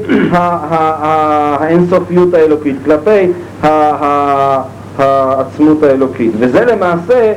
[1.60, 3.32] האינסופיות האלוקית, כלפי
[4.98, 7.32] העצמות האלוקית, וזה למעשה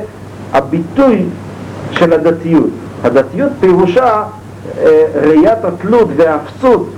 [0.52, 1.24] הביטוי
[1.92, 2.70] של הדתיות.
[3.04, 4.22] הדתיות פירושה
[4.78, 6.88] אה, ראיית התלות והאפסות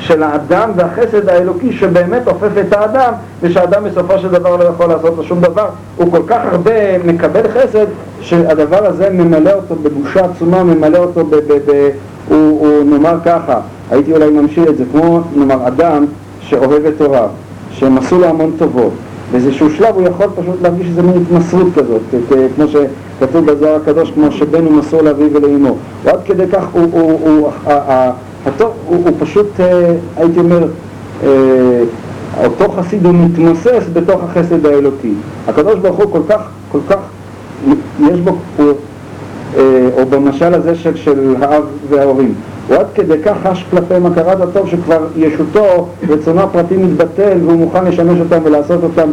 [0.00, 5.16] של האדם והחסד האלוקי שבאמת עופף את האדם ושהאדם בסופו של דבר לא יכול לעשות
[5.16, 7.86] לו שום דבר הוא כל כך הרבה מקבל חסד
[8.20, 11.34] שהדבר הזה ממלא אותו בבושה עצומה, ממלא אותו ב...
[11.34, 11.90] ב, ב
[12.28, 16.06] הוא, הוא נאמר ככה, הייתי אולי ממשיל את זה כמו נאמר אדם
[16.40, 17.28] שאוהב את הוריו,
[17.70, 18.92] שהם עשו לו המון טובות
[19.32, 22.00] באיזשהו שלב הוא יכול פשוט להרגיש איזה מין התמסרות כזאת,
[22.56, 25.76] כמו שכתוב בזוהר הקדוש, כמו שבן הוא מסור לאביו ולאמו.
[26.04, 28.10] ועד כדי כך הוא, הוא, הוא, ה-
[28.46, 30.66] הטוב, הוא, הוא פשוט, אה, הייתי אומר,
[31.24, 31.82] אה,
[32.44, 35.12] אותו חסיד הוא מתמוסס בתוך החסד האלוקי.
[35.48, 36.98] הקדוש ברוך הוא כל כך, כל כך,
[38.00, 38.72] יש בו, הוא,
[39.56, 42.34] אה, או במשל הזה של, של האב וההורים.
[42.68, 47.84] הוא עד כדי כך חש כלפיהם הכרת הטוב שכבר ישותו, רצונו הפרטי מתבטל והוא מוכן
[47.84, 49.08] לשמש אותם ולעשות אותם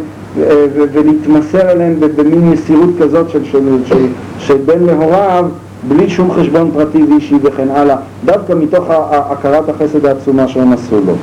[0.74, 4.06] ולהתמסר אליהם במין מסירות כזאת של, של, של,
[4.38, 5.44] של בן להוריו
[5.88, 11.14] בלי שום חשבון פרטי ואישי וכן הלאה, דווקא מתוך הכרת החסד העצומה שהם עשו לו.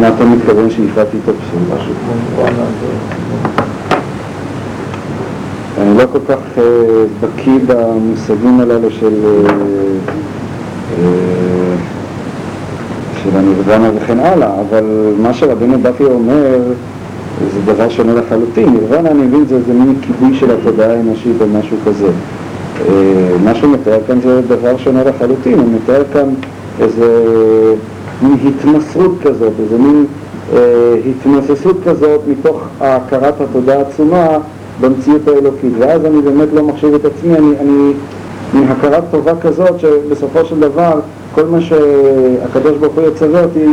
[0.00, 1.78] מה אתה מתכוון שאיפת התאפסות?
[5.80, 6.62] אני לא כל כך אה,
[7.20, 9.50] בקיא במושגים הללו של, אה,
[10.98, 11.76] אה,
[13.22, 14.84] של הנירוונה וכן הלאה, אבל
[15.22, 16.58] מה שרבנו דפי אומר
[17.54, 18.68] זה דבר שונה לחלוטין.
[18.68, 22.08] נירוונה אני מבין זה, זה מין כיבוי של התודעה האנושית או משהו כזה.
[22.88, 26.28] אה, מה שהוא מתאר כאן זה דבר שונה לחלוטין, הוא מתאר כאן
[26.80, 27.24] איזה
[28.22, 30.06] מין התמסרות כזאת, איזה מין
[30.52, 34.38] אה, התמססות כזאת מתוך הכרת התודעה העצומה
[34.80, 37.92] במציאות האלוקית, ואז אני באמת לא מחשיב את עצמי, אני, אני
[38.54, 41.00] מהכרת טובה כזאת שבסופו של דבר
[41.34, 43.66] כל מה שהקדוש ברוך הוא יצווה אותי,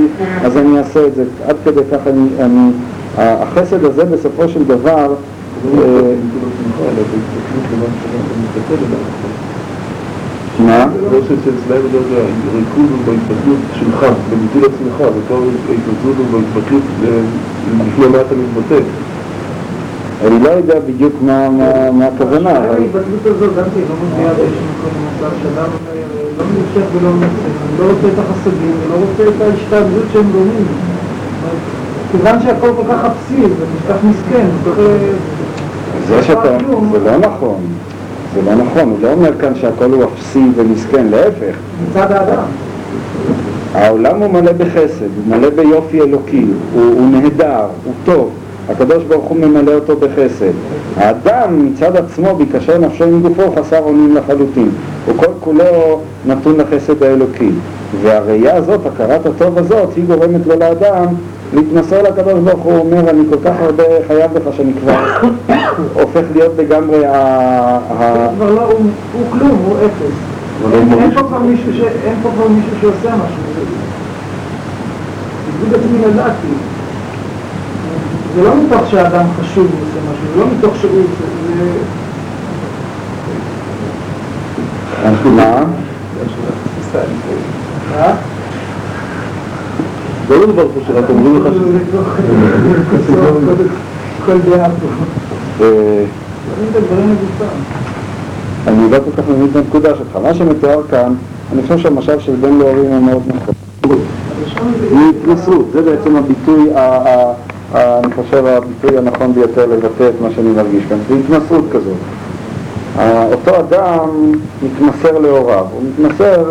[0.43, 1.23] אז אני אעשה את זה.
[1.47, 2.71] עד כדי כך אני, אני
[3.17, 5.13] החסד הזה בסופו של דבר,
[5.63, 8.99] זה לא אה, נקודות שמחה, אלא בהתפתחות למה שאנחנו מתבטל אליו.
[10.59, 10.87] מה?
[11.11, 11.19] לא
[11.69, 11.75] זה
[12.53, 15.35] הריכוז הוא בהתבטלות שלך, בביטול עצמך, ופה
[15.69, 16.83] ההתבטלות הוא בהתבטלות
[17.87, 18.83] לפני מה אתה מתבטל.
[20.25, 24.33] אני לא יודע בדיוק מה, מה, מה הכוונה, אבל ההתבטלות הזאת גם כן לא מביאה
[24.33, 25.95] באיזשהו מקום למצב שאדם אומר,
[26.37, 30.65] לא נמשך ולא מנצח, אני לא רוצה את החסדים ולא רוצה את ההשתעבדות שהם גורמים.
[32.17, 33.41] כיוון שהכל כל כך אפסי
[33.89, 34.77] כך מסכן, כל כך...
[36.07, 36.57] זה שאתה,
[36.91, 37.57] זה לא נכון,
[38.35, 41.55] זה לא נכון, הוא לא אומר כאן שהכל הוא אפסי ומסכן, להפך.
[41.89, 42.43] מצד האדם.
[43.73, 48.29] העולם הוא מלא בחסד, הוא מלא ביופי אלוקי, הוא, הוא נהדר, הוא טוב,
[48.69, 50.51] הקדוש ברוך הוא ממלא אותו בחסד.
[50.97, 54.69] האדם מצד עצמו, בהיקשר נפשו עם גופו, חסר אונים לחלוטין.
[55.05, 57.49] הוא כל כולו נתון לחסד האלוקי.
[58.01, 61.05] והראייה הזאת, הכרת הטוב הזאת, היא גורמת לו לאדם
[61.53, 64.95] להתמסר לקדוש ברוך הוא, אומר, אני כל כך הרבה חייב לך שאני כבר
[66.01, 67.11] הופך להיות לגמרי ה...
[67.99, 68.27] ה...
[68.35, 68.79] כבר לא, הוא
[69.13, 70.15] הוא כלום, הוא אפס.
[70.61, 73.41] הוא אין פה כבר מישהו שעושה משהו.
[78.35, 81.25] זה לא מתוך שהאדם חשוב ועושה משהו, זה לא מתוך שהוא עושה,
[85.23, 85.29] זה...
[85.29, 85.63] מה?
[87.95, 88.13] אה?
[90.27, 91.53] זה לא דבר שרק אומרים לך.
[93.07, 93.37] כבר-
[94.25, 94.87] כל דעה פה.
[95.65, 96.03] אה.
[98.67, 100.17] אני לא כל כך מבין את הנקודה שלך.
[100.23, 101.13] מה שמתואר כאן,
[101.53, 103.53] אני חושב שהמשל של בן להורים הוא מאוד נכון.
[104.91, 106.69] מהתנסות, זה בעצם הביטוי,
[107.75, 111.93] אני חושב הביטוי הנכון ביותר לבטא את מה שאני מרגיש כאן, זה התנסות כזאת.
[112.97, 114.31] ה- אותו אדם
[114.63, 116.43] מתמסר להוריו, הוא מתמסר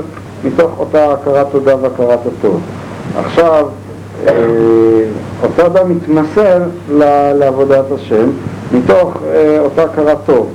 [0.44, 2.60] מתוך אותה הכרת תודה והכרת הטוב.
[3.18, 3.66] עכשיו,
[4.26, 4.32] אה,
[5.42, 6.62] אותו אדם מתמסר
[7.34, 8.30] לעבודת השם
[8.72, 10.48] מתוך אה, אותה הכרת טוב.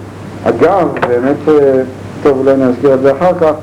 [0.43, 1.81] אגב, באמת, אה,
[2.23, 3.53] טוב, אולי אני אזכיר את זה אחר כך,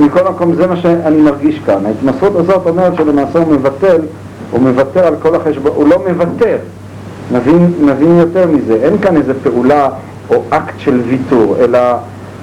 [0.00, 1.86] מכל מקום זה מה שאני מרגיש כאן.
[1.86, 4.00] ההתמסרות הזאת אומרת שלמעשה הוא מבטל,
[4.50, 6.56] הוא מוותר על כל החשבון, הוא לא מוותר.
[7.32, 9.88] נבין, נבין יותר מזה, אין כאן איזה פעולה
[10.30, 11.78] או אקט של ויתור, אלא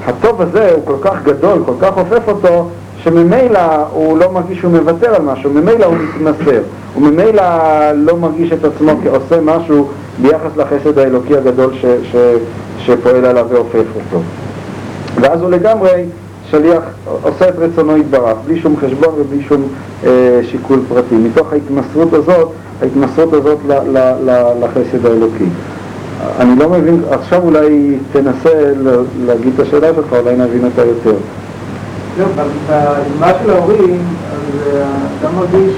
[0.06, 2.70] הטוב הזה הוא כל כך גדול, כל כך עופף אותו,
[3.04, 6.62] שממילא הוא לא מרגיש שהוא מוותר על משהו, ממילא הוא מתמסר,
[6.94, 7.44] הוא ממילא
[7.96, 9.88] לא מרגיש את עצמו כעושה משהו
[10.22, 12.16] ביחס לחסד האלוקי הגדול ש, ש,
[12.78, 14.22] שפועל עליו ועופף אותו.
[15.22, 16.06] ואז הוא לגמרי
[16.52, 16.84] שליח,
[17.24, 19.68] עושה את רצונו יתברך, בלי שום חשבון ובלי שום
[20.06, 21.16] אה, שיקול פרטי.
[21.16, 22.50] מתוך ההתמסרות הזאת,
[22.82, 25.46] ההתמסרות הזאת ל, ל, ל, לחסד האלוקי.
[26.40, 28.74] אני לא מבין, עכשיו אולי תנסה
[29.26, 31.16] להגיד את השאלה שלך, אולי נבין אותה יותר.
[32.20, 32.28] זהו,
[32.68, 34.02] באימה של ההורים,
[34.34, 35.74] אז האדם מרגיש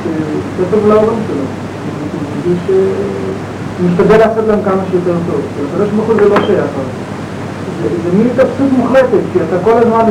[0.59, 1.45] יותר טוב להורים שלו.
[2.11, 5.41] הוא מרגיש שהוא משתדל לעשות להם כמה שיותר טוב.
[5.73, 6.71] הקדוש ברוך הוא זה לא שייך.
[8.03, 10.05] זה מין התאפסות מוחלטת, כי אתה כל הזמן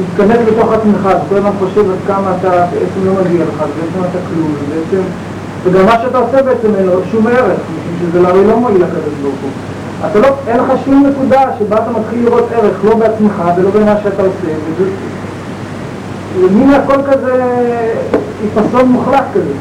[0.00, 4.18] מתכנס בתוך עצמך, כל הזמן חושב עד כמה אתה בעצם לא מגיע לך, בעצם אתה
[4.28, 5.02] כלום, בעצם...
[5.64, 9.14] וגם מה שאתה עושה בעצם אין לו שום ערך, משום שזה הרי לא מועיל לקדוש
[9.22, 9.50] ברוך הוא.
[10.10, 13.94] אתה לא, אין לך שום נקודה שבה אתה מתחיל לראות ערך, לא בעצמך ולא במה
[14.02, 14.90] שאתה עושה, וזה...
[16.50, 17.42] מין הכל כזה
[18.42, 19.52] עיפסון מוחלט כזה.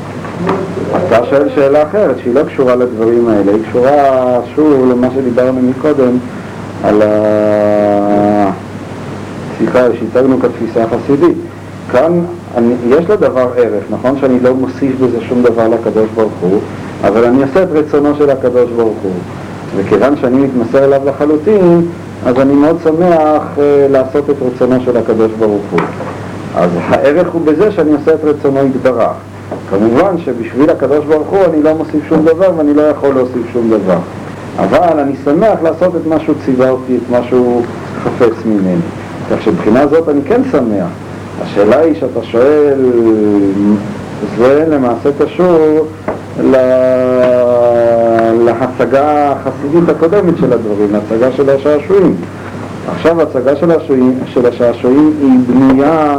[1.08, 6.18] אתה שואל שאלה אחרת, שהיא לא קשורה לדברים האלה, היא קשורה שוב למה שדיברנו מקודם,
[6.84, 8.52] על ה...
[9.58, 11.38] סליחה, שהצגנו כתפיסה החסידית.
[11.92, 12.22] כאן
[12.58, 16.60] אני, יש לדבר ערך, נכון שאני לא מוסיף בזה שום דבר לקדוש ברוך הוא,
[17.04, 19.12] אבל אני עושה את רצונו של הקדוש ברוך הוא.
[19.76, 21.82] וכיוון שאני מתמסר אליו לחלוטין,
[22.26, 25.80] אז אני מאוד שמח אה, לעשות את רצונו של הקדוש ברוך הוא.
[26.58, 29.12] אז הערך הוא בזה שאני עושה את רצונו יתברך.
[29.70, 33.70] כמובן שבשביל הקדוש ברוך הוא אני לא מוסיף שום דבר ואני לא יכול להוסיף שום
[33.70, 33.98] דבר.
[34.60, 37.64] אבל אני שמח לעשות את מה שהוא ציווה אותי, את מה שהוא
[38.04, 38.82] חפץ ממני.
[39.32, 40.88] כך שבבחינה זאת אני כן שמח.
[41.42, 42.92] השאלה היא שאתה שואל,
[44.38, 45.88] זה למעשה קשור
[48.46, 52.16] להצגה החסידית הקודמת של הדברים, להצגה של השעשועים.
[52.96, 56.18] עכשיו ההצגה של, השעשועים, של השעשועים היא בנויה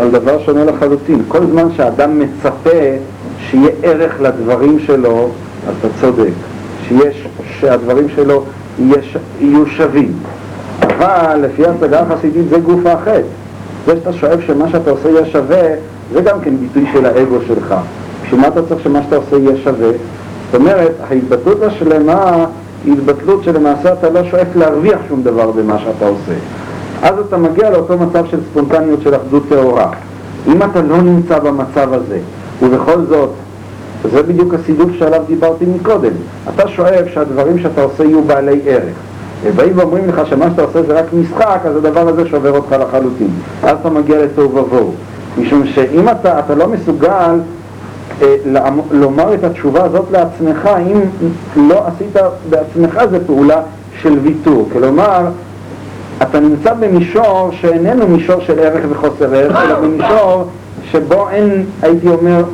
[0.00, 1.22] על דבר שונה לחלוטין.
[1.28, 2.70] כל זמן שאדם מצפה
[3.38, 5.28] שיהיה ערך לדברים שלו,
[5.68, 6.32] אז אתה צודק.
[6.88, 7.28] שיש,
[7.60, 8.44] שהדברים שלו
[8.78, 10.12] יש, יהיו שווים.
[10.80, 13.20] אבל לפי ההצגה החסידית זה גוף החטא.
[13.86, 15.62] זה שאתה שואף שמה שאתה עושה יהיה שווה,
[16.12, 17.74] זה גם כן ביטוי של האגו שלך.
[18.24, 19.90] בשביל מה אתה צריך שמה שאתה עושה יהיה שווה?
[20.52, 22.46] זאת אומרת, ההתבטלות השלמה
[22.84, 26.34] היא התבטלות שלמעשה אתה לא שואף להרוויח שום דבר במה שאתה עושה.
[27.02, 29.90] אז אתה מגיע לאותו מצב של ספונטניות של אחדות טהורה.
[30.46, 32.18] אם אתה לא נמצא במצב הזה,
[32.62, 33.30] ובכל זאת
[34.12, 36.12] זה בדיוק הסידוף שעליו דיברתי מקודם.
[36.54, 38.94] אתה שואף שהדברים שאתה עושה יהיו בעלי ערך.
[39.42, 43.30] ובאים ואומרים לך שמה שאתה עושה זה רק משחק, אז הדבר הזה שובר אותך לחלוטין.
[43.62, 44.92] אז אתה מגיע לתוהו ובוהו.
[45.38, 47.38] משום שאם אתה, אתה לא מסוגל
[48.22, 48.36] אה,
[48.90, 51.00] לומר את התשובה הזאת לעצמך, אם
[51.68, 52.16] לא עשית
[52.50, 53.62] בעצמך זו פעולה
[54.02, 54.68] של ויתור.
[54.72, 55.24] כלומר,
[56.22, 60.44] אתה נמצא במישור שאיננו מישור של ערך וחוסר ערך, אלא במישור
[60.90, 62.44] שבו אין, הייתי אומר,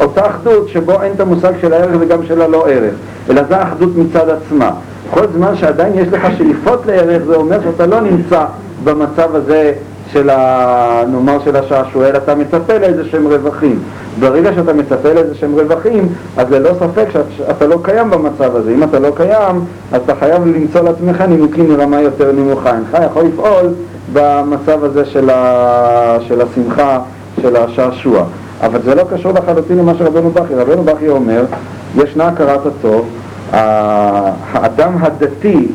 [0.00, 2.94] אותה אחדות שבו אין את המושג של הערך וגם של הלא ערך,
[3.30, 4.70] אלא זו האחדות מצד עצמה.
[5.10, 8.44] כל זמן שעדיין יש לך שאיפות לערך, זה אומר שאתה לא נמצא
[8.84, 9.72] במצב הזה
[10.12, 11.02] של ה...
[11.08, 13.78] נאמר של השעשוע, אלא אתה מצפה לאיזה שהם רווחים.
[14.20, 18.70] ברגע שאתה מצפה לאיזה שהם רווחים, אז ללא ספק שאתה לא קיים במצב הזה.
[18.70, 22.70] אם אתה לא קיים, אז אתה חייב למצוא לעצמך נימוקים מרמה יותר נמוכה.
[22.70, 23.66] אינך יכול לפעול
[24.12, 26.16] במצב הזה של, ה...
[26.20, 26.98] של השמחה,
[27.42, 28.24] של השעשוע.
[28.62, 30.54] אבל זה לא קשור לחלוטין למה שרבנו בכי.
[30.54, 31.44] רבנו בכי אומר,
[31.96, 33.08] ישנה הכרת הטוב,
[33.52, 35.68] האדם הדתי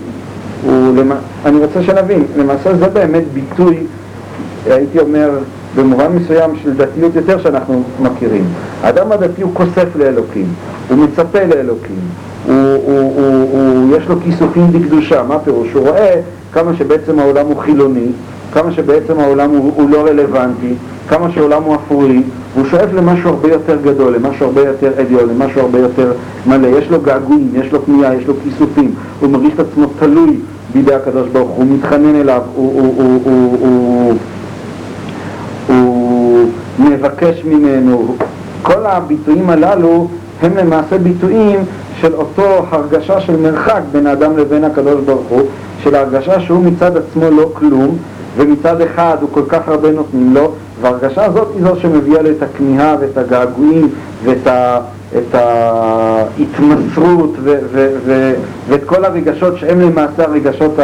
[0.65, 1.03] הוא,
[1.45, 3.77] אני רוצה שנבין, למעשה זה באמת ביטוי,
[4.66, 5.30] הייתי אומר,
[5.76, 8.45] במובן מסוים של דתיות יותר שאנחנו מכירים.
[8.84, 10.45] האדם הדתי הוא כוסף לאלוקים,
[10.89, 11.99] הוא מצפה לאלוקים,
[12.47, 15.74] הוא, הוא, הוא, הוא, יש לו כיסופים בקדושה, מה פירוש?
[15.74, 16.22] הוא רואה
[16.53, 18.07] כמה שבעצם העולם הוא חילוני,
[18.53, 20.74] כמה שבעצם העולם הוא, הוא לא רלוונטי,
[21.07, 22.22] כמה שהעולם הוא אפורי,
[22.55, 26.12] והוא שואף למשהו הרבה יותר גדול, למשהו הרבה יותר עליון, למשהו הרבה יותר
[26.45, 26.68] מלא.
[26.68, 30.39] יש לו געגועים, יש לו פנייה, יש לו כיסופים, הוא מרגיש את עצמו תלוי
[30.74, 33.68] בידי הקדוש ברוך הוא, הוא מתחנן אליו, הוא, הוא, הוא, הוא, הוא,
[34.07, 34.14] הוא
[36.89, 38.15] מבקש ממנו.
[38.61, 40.07] כל הביטויים הללו
[40.41, 41.59] הם למעשה ביטויים
[42.01, 45.41] של אותו הרגשה של מרחק בין האדם לבין הקדוש ברוך הוא,
[45.84, 47.97] של ההרגשה שהוא מצד עצמו לא כלום,
[48.38, 50.51] ומצד אחד הוא כל כך הרבה נותנים לו,
[50.82, 53.89] וההרגשה הזאת היא זו שמביאה לי את הכמיהה ואת הגעגועים
[54.23, 54.79] ואת ה,
[55.17, 58.34] את ההתמסרות ו, ו, ו,
[58.67, 60.79] ואת כל הרגשות שהם למעשה הרגשות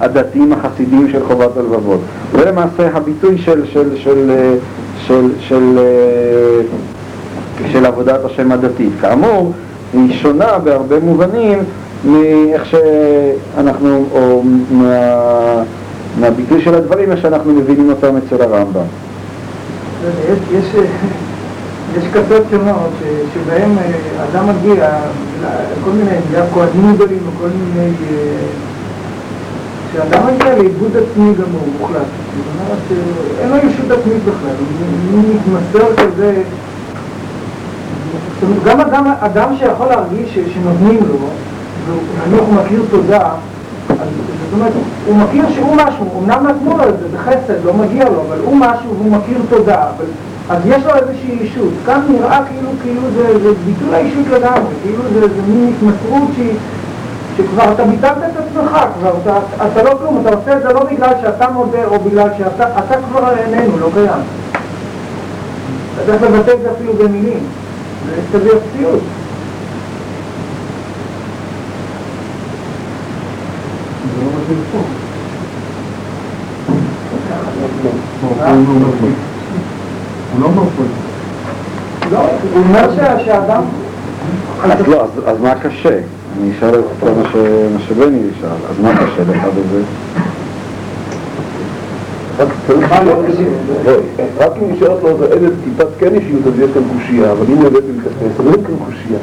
[0.00, 2.00] הדתיים החסידיים של חובת הלבבות.
[2.32, 4.54] זה למעשה הביטוי של, של, של, אה,
[5.06, 6.60] של, של, אה,
[7.72, 8.92] של עבודת השם הדתית.
[9.00, 9.52] כאמור,
[9.92, 11.58] היא שונה בהרבה מובנים
[12.04, 15.62] מאיך שאנחנו, או מה,
[16.20, 18.80] מהביטוי של הדברים, איך שאנחנו מבינים אותם אצל הרמב"ם.
[20.04, 20.64] יש, יש,
[21.98, 22.90] יש כתות שונות
[23.34, 24.88] שבהן אה, אדם מגיע
[25.42, 27.90] לכל מיני, בגלל כהנים גדולים וכל מיני...
[29.96, 31.96] אה, שאדם מגיע לאיבוד עצמי גמור, מוחלט.
[31.96, 34.54] זאת אומרת שאין לו ישות עצמית בכלל,
[35.12, 36.42] הוא מתמסר כזה...
[38.40, 41.16] זאת אומרת, גם אדם, אדם שיכול להרגיש שנותנים לו,
[41.86, 43.30] ונניח הוא מכיר תודה,
[43.88, 44.72] זאת אומרת,
[45.06, 48.56] הוא מכיר שהוא משהו, אמנם נתנו לו את זה בחסד, לא מגיע לו, אבל הוא
[48.56, 50.04] משהו והוא מכיר תודה, אבל,
[50.48, 51.72] אז יש לו איזושהי ישות.
[51.86, 56.54] כאן נראה כאילו, כאילו זה, זה ביטול האישות לגמרי, כאילו זה, זה מין התמסרות שהיא,
[57.36, 60.84] שכבר אתה ביטלת את עצמך, כבר אתה, אתה לא כלום, אתה עושה את זה לא
[60.84, 64.22] בגלל שאתה מודה או בגלל שאתה אתה כבר איננו, לא קיים.
[65.94, 67.40] אתה צריך לבטא את זה אפילו במילים,
[68.06, 68.98] זה סביר ציוד.
[74.48, 74.78] זה לא פה.
[80.32, 80.82] הוא לא אומר פה.
[82.12, 82.28] לא, הוא
[82.68, 83.62] אומר שה- שהאדם...
[84.64, 85.98] אז לא, אז מה קשה?
[86.40, 87.28] אני אשאל את כל מה,
[87.88, 89.82] שבני ישאל, אז מה קשה לך בזה?
[94.38, 97.64] רק אם נשארת לו איזה טיפת כן אישיות, אז יש כאן קושייה, אבל אם הוא
[97.64, 99.18] יודע להתאפס, אז אין כאן קושייה.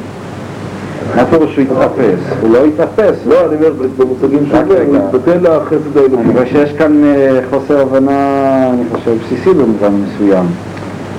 [1.16, 2.20] מה פירוש שהוא התאפס?
[2.40, 4.94] הוא לא התאפס, לא, אני אומר, במושגים רק של זה, הוא.
[4.94, 6.28] מתבטא לחסד אני האלוקי.
[6.32, 10.46] רואה שיש כאן אה, חוסר הבנה, אני חושב, בסיסי במובן מסוים.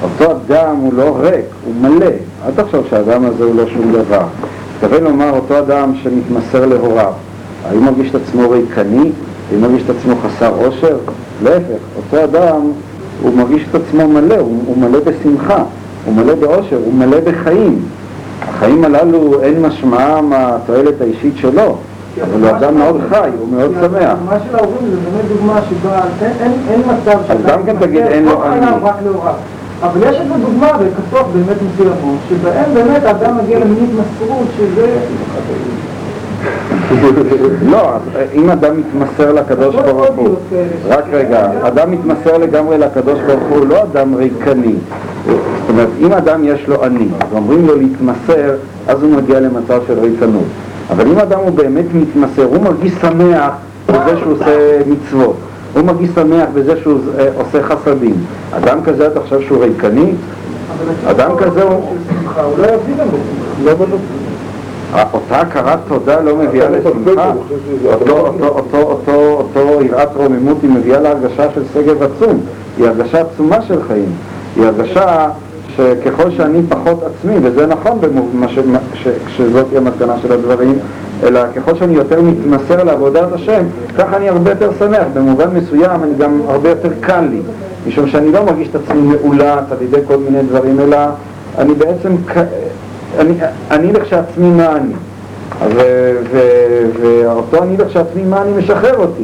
[0.04, 2.06] אותו אדם הוא לא ריק, הוא מלא.
[2.46, 4.24] אל תחשוב שהאדם הזה הוא לא שום דבר.
[4.84, 7.12] מתכוון לומר אותו אדם שמתמסר להוריו,
[7.66, 8.98] האם הוא מרגיש את עצמו ריקני?
[9.00, 9.12] האם
[9.52, 10.98] הוא מרגיש את עצמו חסר עושר?
[11.44, 12.62] להפך, אותו אדם,
[13.22, 15.64] הוא מרגיש את עצמו מלא, הוא, הוא מלא בשמחה,
[16.06, 17.80] הוא מלא בעושר, הוא מלא בחיים.
[18.42, 21.78] החיים הללו אין משמעם התועלת האישית שלו,
[22.22, 24.10] אבל הוא אדם מאוד חי, הוא מאוד שמח.
[24.10, 26.02] הדוגמה של ההורים זה באמת דוגמה שבה
[26.70, 28.66] אין, מצב אז גם כן תגיד, אין לו אני.
[29.84, 35.00] אבל יש איזו דוגמה בכתות באמת מסוימות, שבהן באמת האדם מגיע למין התמסרות שזה...
[37.66, 38.02] לא, אז
[38.34, 40.36] אם אדם מתמסר לקדוש ברוך הוא,
[40.88, 44.76] רק רגע, אדם מתמסר לגמרי לקדוש ברוך הוא לא אדם ריקני.
[45.26, 48.56] זאת אומרת, אם אדם יש לו אני, ואומרים לו להתמסר,
[48.88, 50.48] אז הוא מגיע למצב של ריקנות.
[50.90, 53.52] אבל אם אדם הוא באמת מתמסר, הוא מרגיש שמח
[53.90, 55.36] בזה שהוא עושה מצוות.
[55.74, 58.16] הוא מרגיש שמח בזה שהוא אה, עושה חסדים.
[58.52, 60.12] אדם כזה, אתה חושב שהוא ריקני?
[61.08, 61.96] אדם כזה הוא-
[62.58, 62.96] לא יביא.
[63.64, 63.98] לא, לא.
[65.14, 67.34] אותה הכרת תודה לא מביאה מפקפק, לשמחה,
[68.78, 72.40] אותו, יראת רוממות היא מביאה להרגשה של שגב עצום,
[72.78, 74.06] היא הרגשה עצומה של חיים,
[74.56, 75.28] היא הרגשה
[75.78, 78.00] שככל שאני פחות עצמי, וזה נכון
[79.38, 80.80] שזאת היא המסקנה של הדברים,
[81.24, 83.64] אלא ככל שאני יותר מתמסר לעבודת השם,
[83.98, 87.40] ככה אני הרבה יותר שמח, במובן מסוים אני גם הרבה יותר קל לי,
[87.88, 90.98] משום שאני לא מרגיש את עצמי מאולץ על ידי כל מיני דברים, אלא
[91.58, 92.16] אני בעצם,
[93.20, 93.34] אני,
[93.72, 94.94] אני לכשעצמי מה אני.
[97.02, 99.24] ואותו אני לכשעצמי מה אני משחרר אותי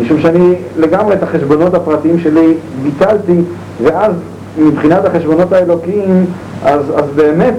[0.00, 3.40] משום שאני לגמרי את החשבונות הפרטיים שלי ביטלתי
[3.82, 4.12] ואז
[4.58, 6.26] מבחינת החשבונות האלוקיים
[6.64, 7.54] אז, אז באמת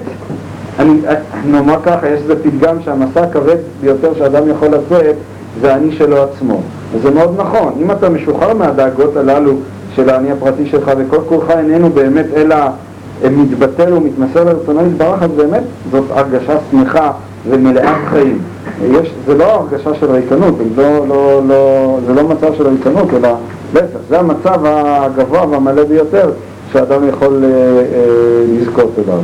[0.80, 1.02] אני,
[1.46, 5.16] נאמר ככה, יש איזה פתגם שהמסע הכבד ביותר שאדם יכול לצאת
[5.62, 6.62] זה האני שלו עצמו
[6.94, 9.54] וזה מאוד נכון, אם אתה משוחרר מהדאגות הללו
[9.96, 12.56] של האני הפרטי שלך וכל כולך איננו באמת אלא
[13.32, 17.12] מתבטל ומתמסר לרצונו יתברך, אז באמת זאת הרגשה שמחה
[17.50, 18.38] ומלאת חיים.
[18.82, 23.30] יש, זה לא הרגשה של ריקנות, לא, לא, לא, זה לא מצב של ריקנות, אלא
[23.74, 26.32] להפך, זה המצב הגבוה והמלא ביותר
[26.74, 29.20] שאדם יכול אה, אה, לזכות אליו.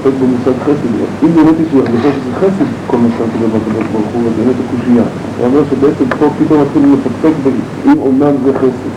[0.00, 0.92] מפקפק במושג חסד.
[1.24, 4.56] אם באמת יש הרגשה שזה חסד, כל מה שאתה מדבר בקדוש ברוך הוא, אז באמת
[4.64, 5.02] הקושייה.
[5.38, 7.34] הוא אומר שבעצם פה פתאום מתחילים לפקפק
[7.86, 8.90] אם אומנם זה חסד.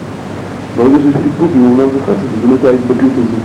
[0.77, 3.39] ברגע שיש פקפוק אם אומנם זה חסד, זה באמת ההתבגרות הזו.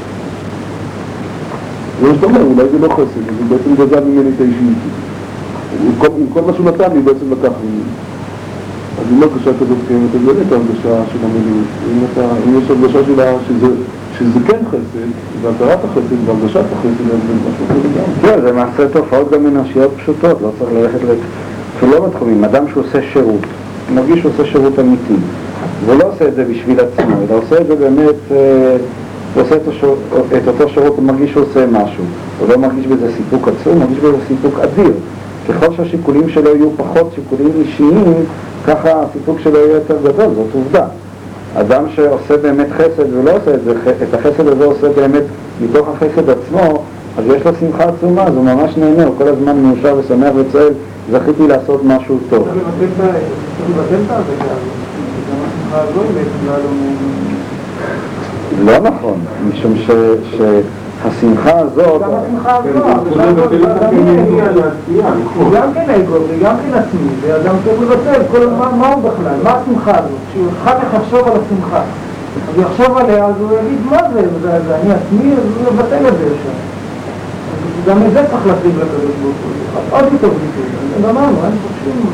[2.01, 4.81] זה מה שאתה אומר, אולי זה לא חסד, הוא בעצם גזל ממני את האישיות.
[5.87, 7.89] עם כל- מה שהוא נתן לי, בעצם לקח ממני.
[9.01, 11.19] אז אם הרגשה כזאת קיימת, אז באמת ההרגשה של
[12.13, 13.67] אתה- אם יש הרגשה שלה שזה...
[14.19, 14.99] שזה כן חסד,
[15.43, 17.15] והכרת החסד והרגשת החסד, זה
[17.51, 18.13] משהו אחר לגמרי.
[18.23, 21.13] כן, זה מעשה תופעות גם אנושיות פשוטות, לא צריך ללכת ל...
[21.77, 23.41] אפילו לא בתחומים, אדם שעושה שירות,
[23.95, 25.15] מרגיש שהוא עושה שירות אמיתי,
[25.85, 28.77] והוא לא עושה את זה בשביל עצמו, אלא עושה את זה באמת, אה,
[29.35, 29.97] הוא עושה את, השור,
[30.37, 32.05] את אותו שירות, הוא מרגיש שהוא עושה משהו,
[32.41, 34.93] הוא לא מרגיש בזה סיפוק עצום, הוא מרגיש בזה סיפוק אדיר,
[35.49, 38.15] ככל שהשיקולים שלו יהיו פחות שיקולים אישיים,
[38.67, 40.87] ככה הסיפוק שלו יהיה יותר גדול, זאת עובדה.
[41.57, 43.73] אדם שעושה באמת חסד ולא עושה את זה,
[44.03, 45.23] את החסד הזה עושה באמת
[45.63, 46.83] מתוך החסד עצמו,
[47.19, 50.73] אז יש לו שמחה עצומה, אז הוא ממש נהנה, הוא כל הזמן מאושר ושמח וצועק,
[51.13, 52.49] זכיתי לעשות משהו טוב.
[58.65, 59.19] לא נכון,
[59.51, 59.91] משום ש,
[61.03, 65.51] שהשמחה הזאת, גם השמחה כן, זה הזאת, מבטל את גם הכלים היא- לעשייה, נכון.
[65.55, 69.51] גם כן אגו, וגם כן עצמי, ואדם צריך לבטל, כל מה, מה הוא בכלל, מה
[69.51, 70.11] השמחה הזאת?
[70.31, 71.81] כשהוא אחר כך יחשוב על השמחה,
[72.49, 75.75] אז הוא יחשוב עליה, אז הוא יגיד, מה זה, זה, זה אני עצמי, אז הוא
[75.75, 76.57] יבטל את זה ישר.
[77.89, 80.65] גם את זה צריך להשיג לקדוש ברוך הוא, עוד יותר ביטוי,
[80.97, 82.11] אז גמרנו, אין פה שום...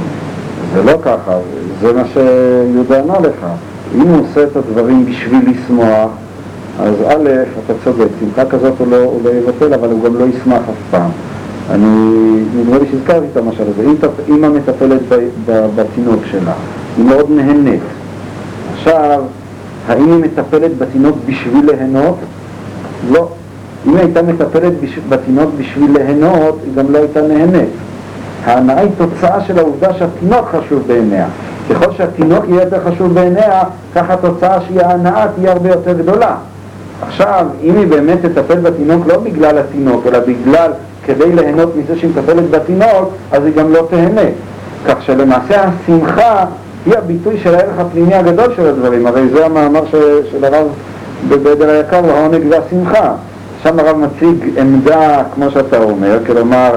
[0.74, 1.32] זה לא ככה,
[1.80, 3.46] זה מה שיהודה אמר לך.
[3.94, 6.08] אם הוא עושה את הדברים בשביל לשמוח,
[6.80, 7.28] אז א',
[7.64, 10.90] אתה צודק, שמחה כזאת הוא לא, הוא לא יבטל, אבל הוא גם לא ישמח אף
[10.90, 11.10] פעם.
[11.70, 11.86] אני,
[12.56, 13.82] נדמה לי שהזכרתי את המשל הזה.
[13.82, 15.00] אם אמא מטפלת
[15.76, 16.52] בתינוק שלה,
[16.96, 17.80] היא מאוד נהנית.
[18.74, 19.22] עכשיו,
[19.88, 22.16] האם היא מטפלת בתינוק בשביל ליהנות?
[23.10, 23.28] לא.
[23.86, 24.98] אם היא הייתה מטפלת בש...
[25.08, 27.68] בתינוק בשביל ליהנות, היא גם לא הייתה נהנית.
[28.44, 31.26] ההנאה היא תוצאה של העובדה שהתינוק חשוב בעיניה.
[31.70, 33.62] ככל שהתינוק יהיה יותר חשוב בעיניה,
[33.94, 36.36] ככה התוצאה שהיא ההנאה תהיה הרבה יותר גדולה.
[37.06, 40.70] עכשיו, אם היא באמת תטפל בתינוק לא בגלל התינוק, אלא בגלל
[41.04, 44.30] כדי ליהנות מזה שהיא מטפלת בתינוק, אז היא גם לא תהנה.
[44.86, 46.44] כך שלמעשה השמחה
[46.86, 49.06] היא הביטוי של הערך הפנימי הגדול של הדברים.
[49.06, 49.94] הרי זה המאמר ש...
[50.30, 50.66] של הרב
[51.28, 53.12] בבדר היקר, העונג והשמחה.
[53.62, 56.70] שם הרב מציג עמדה, כמו שאתה אומר, כלומר,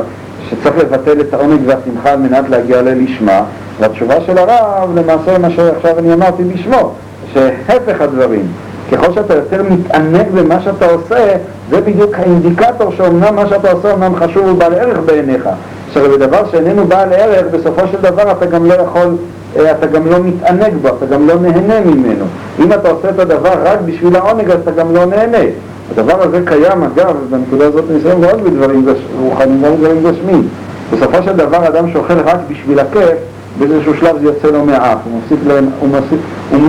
[0.50, 3.44] שצריך לבטל את העונג והשמחה על מנת להגיע ללשמה,
[3.80, 6.92] והתשובה של הרב למעשה מה שעכשיו אני אמרתי בשמו,
[7.34, 8.48] שהפך הדברים.
[8.92, 11.36] ככל שאתה יותר מתענג במה שאתה עושה,
[11.70, 15.50] זה בדיוק האינדיקטור שאומנם מה שאתה עושה אומנם חשוב ובעל ערך בעיניך.
[15.88, 19.16] עכשיו בדבר שאיננו בעל ערך, בסופו של דבר אתה גם לא יכול,
[19.56, 22.26] אה, אתה גם לא מתענג בו, אתה גם לא נהנה ממנו.
[22.60, 25.44] אם אתה עושה את הדבר רק בשביל העונג, אז אתה גם לא נהנה.
[25.92, 28.86] הדבר הזה קיים, אגב, בנקודה הזאת ניסיון מאוד בדברים
[29.22, 30.48] רוחניים, גם בדברים גשמיים.
[30.94, 33.18] בסופו של דבר אדם שאוכל רק בשביל הכיף,
[33.60, 34.98] באיזשהו שלב זה יוצא לו מהאף.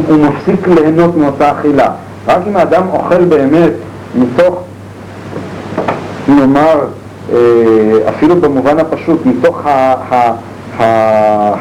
[0.08, 1.90] הוא מפסיק ליהנות מאותה אכילה.
[2.28, 3.72] רק אם האדם אוכל באמת
[4.14, 4.62] מתוך,
[6.28, 6.80] נאמר,
[7.32, 7.38] אה,
[8.08, 9.66] אפילו במובן הפשוט, מתוך.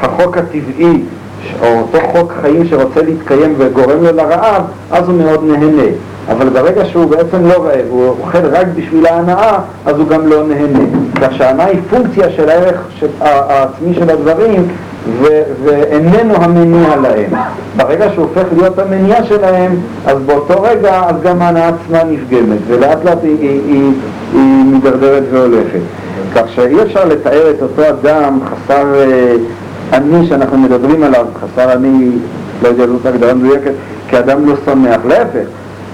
[0.01, 1.01] החוק הטבעי,
[1.61, 5.87] או אותו חוק חיים שרוצה להתקיים וגורם לו לרעב, אז הוא מאוד נהנה.
[6.31, 10.43] אבל ברגע שהוא בעצם לא רעב, הוא אוכל רק בשביל ההנאה, אז הוא גם לא
[10.47, 10.79] נהנה.
[11.21, 12.81] כך שההנאה היא פונקציה של הערך
[13.21, 14.67] העצמי של הדברים,
[15.21, 17.31] ו- ואיננו המניע להם.
[17.77, 23.05] ברגע שהוא הופך להיות המניע שלהם, אז באותו רגע, אז גם ההנאה עצמה נפגמת, ולאט
[23.05, 23.91] לאט היא, היא, היא,
[24.33, 25.79] היא מידרדרת והולכת.
[26.35, 29.35] כך שאי אפשר לתאר את אותו אדם חסר אה,
[29.93, 32.09] אני שאנחנו מדברים עליו, חסר אני,
[32.63, 33.71] לא יודע זאת הגדרה מדויקת,
[34.09, 35.47] כאדם לא שמח, להפך.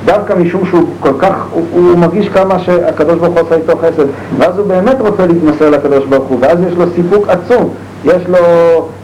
[0.06, 4.06] דווקא משום שהוא כל כך, הוא, הוא מרגיש כמה שהקדוש ברוך הוא עושה איתו חסד,
[4.38, 7.70] ואז הוא באמת רוצה להתמסר לקדוש ברוך הוא, ואז יש לו סיפוק עצום,
[8.06, 8.38] יש לו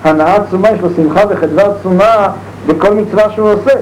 [0.04, 2.28] הנאה עצומה, יש לו שמחה וחדווה עצומה
[2.68, 3.74] בכל מצווה שהוא עושה,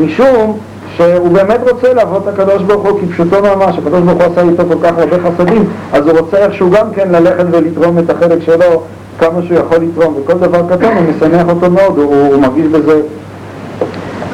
[0.00, 0.58] משום
[0.96, 4.62] שהוא באמת רוצה לעבוד את הקדוש ברוך הוא כפשוטו ממש, הקדוש ברוך הוא עשה איתו
[4.68, 8.82] כל כך הרבה חסדים, אז הוא רוצה איכשהו גם כן ללכת ולתרום את החלק שלו
[9.18, 13.00] כמה שהוא יכול לתרום, וכל דבר קטן הוא משמח אותו מאוד, הוא, הוא מרגיש בזה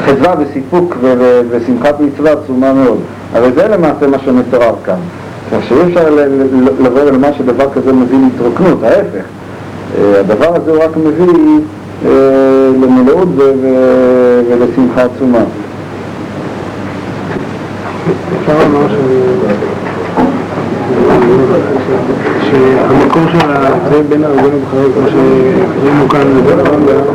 [0.05, 2.99] חדווה וסיפוק ו- ו- ושמחת מצווה עצומה מאוד.
[3.35, 4.99] הרי זה למעשה מה שמתואר כאן.
[5.53, 6.11] כך שאי אפשר
[6.81, 9.25] לבוא ולומר שדבר כזה מביא להתרוקנות, ההפך.
[9.97, 11.61] אה, הדבר הזה הוא רק מביא
[12.07, 12.11] אה,
[12.83, 15.45] למלאות ולשמחה עצומה.
[18.41, 18.53] אפשר.
[22.51, 27.15] שהמקור של ההבדל בין הרבנו בחיות, כמו שראינו כאן ברמב"ם,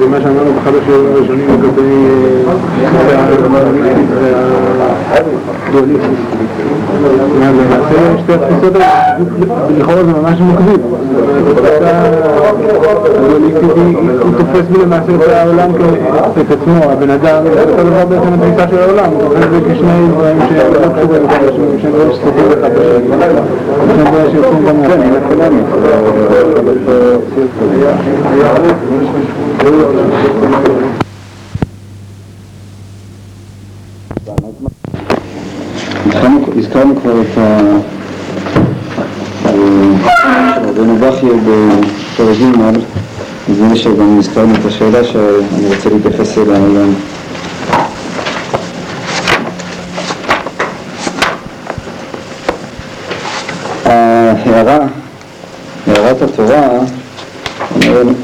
[0.00, 0.50] ומה שאמרנו
[0.82, 2.06] השיעורים הראשונים לגבי.
[7.40, 9.18] למעשה שתי התפיסות האלה,
[9.78, 10.80] לכאורה זה ממש מקביל.
[14.22, 15.70] הוא תופס למעשה את העולם
[16.40, 20.08] את עצמו, הבן אדם, זה אותו דבר בעצם התפיסה של העולם, הוא תופס את כשני
[20.08, 23.10] דברים שלא קשורים אחד לשני, שני דברים שסותרים אחד בשני.
[23.94, 25.00] שני דברים שיוצאים כן.
[29.60, 29.90] הזכרנו-
[37.00, 37.38] כבר את.
[37.38, 37.78] אה,
[40.68, 42.42] רבנו בכיה בפרק ג',
[43.48, 46.94] נדמה לי שגם הזכרנו את השאלה שאני רוצה להתייחס אליה היום.
[53.84, 54.34] ההערה,
[54.66, 54.86] הערה
[55.86, 56.68] הערת התורה,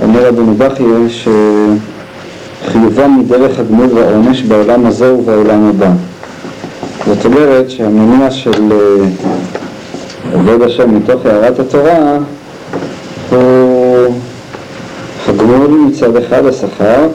[0.02, 0.84] אומר, רבנו בכי
[2.68, 5.90] שחיובה מדרך הגמול והעונש בעולם הזה ובעולם הבא.
[7.06, 8.76] זאת אומרת שהמניע של אה,
[10.32, 12.18] עובד השם מתוך הערת התורה
[13.30, 14.14] הוא
[15.28, 17.08] הגמול מצד אחד השכר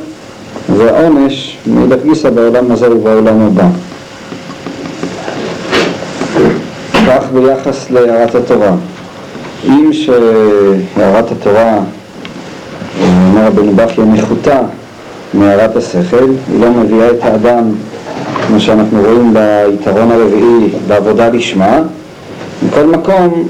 [0.77, 3.67] והעונש מאידך גיסא בעולם הזה ובעולם הבא.
[7.07, 8.71] כך ביחס להערת התורה.
[9.67, 11.79] אם שהערת התורה,
[12.99, 14.59] אומר רבנו בכי, נחותה
[15.33, 17.63] מהערת השכל, היא לא מביאה את האדם,
[18.47, 21.79] כמו שאנחנו רואים ביתרון הרביעי, בעבודה לשמה,
[22.67, 23.47] מכל מקום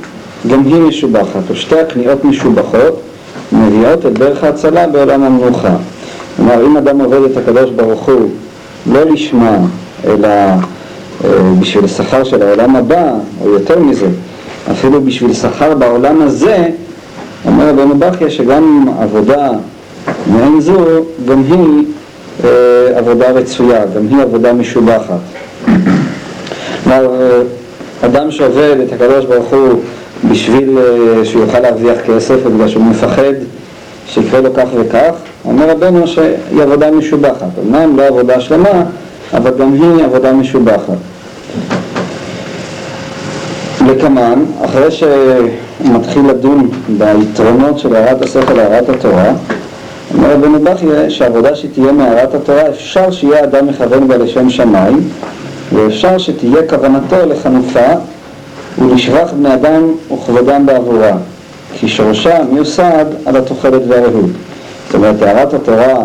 [0.47, 3.01] גם היא משובחת, או שתי הכניעות משובחות,
[3.51, 5.75] מביאות את דרך ההצלה בעולם המנוחה.
[6.37, 8.29] כלומר, אם אדם עובד את הקדוש ברוך הוא
[8.91, 9.57] לא לשמה,
[10.05, 13.11] אלא אה, בשביל שכר של העולם הבא,
[13.41, 14.07] או יותר מזה,
[14.71, 16.69] אפילו בשביל שכר בעולם הזה,
[17.45, 19.49] אומר רבנו בכיה שגם עבודה
[20.27, 20.77] מעין זו,
[21.27, 21.85] גם היא
[22.43, 25.19] אה, עבודה רצויה, גם היא עבודה משובחת.
[26.83, 27.41] כלומר, אה,
[28.01, 29.79] אדם שעובד את הקדוש ברוך הוא
[30.29, 33.33] בשביל אה, שיוכל להרוויח כסף, בגלל שהוא מפחד
[34.07, 35.11] שיקרה לו כך וכך,
[35.45, 37.49] אומר רבנו שהיא עבודה משובחת.
[37.65, 38.83] אמנם לא עבודה שלמה,
[39.33, 40.97] אבל גם היא עבודה משובחת.
[43.87, 44.91] לקמן, אחרי
[45.83, 49.33] שמתחיל לדון ביתרונות של הערת השכל להערת התורה,
[50.15, 55.09] אומר רבנו בכי שהעבודה שתהיה מהערת התורה אפשר שיהיה אדם מכוון בה לשם שמיים
[55.73, 57.87] ואפשר שתהיה כוונתו לחנופה
[58.77, 59.83] ולשבח בני אדם
[60.13, 61.17] וכבודם בעבורה.
[61.79, 64.29] כי שורשה מיוסד על התוחלת והרעות.
[64.85, 65.95] זאת אומרת הערת התורה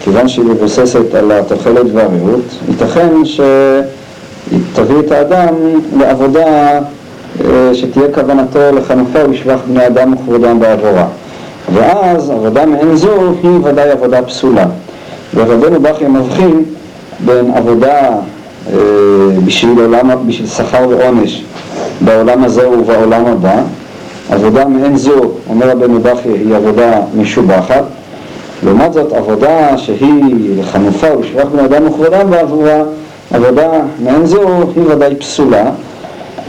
[0.00, 5.54] כיוון שהיא מבוססת על התוחלת והרעות ייתכן שהיא תביא את האדם
[5.98, 6.80] לעבודה
[7.72, 11.06] שתהיה כוונתו לחנופה ולשבח בני אדם וכבודם בעבורה
[11.74, 14.64] ואז עבודה מעין זו היא ודאי עבודה פסולה.
[15.34, 16.64] ורבנו בכי מבחין
[17.24, 18.08] בין עבודה
[18.72, 18.78] אה,
[19.44, 21.44] בשביל, עולם, בשביל שכר ועונש
[22.00, 23.62] בעולם הזה ובעולם הבא.
[24.30, 27.84] עבודה מעין זו, אומר רבנו בכי, היא עבודה משובחת.
[28.62, 32.82] לעומת זאת, עבודה שהיא חנופה ושבח בני אדם וכבודם בעבורה,
[33.30, 33.68] עבודה
[34.02, 34.40] מעין זו
[34.76, 35.70] היא ודאי פסולה.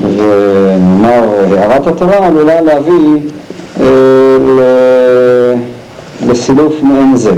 [0.02, 1.24] ונאמר,
[1.58, 3.20] הערת התורה עלולה להביא
[6.28, 7.32] לסילוף מעין זה.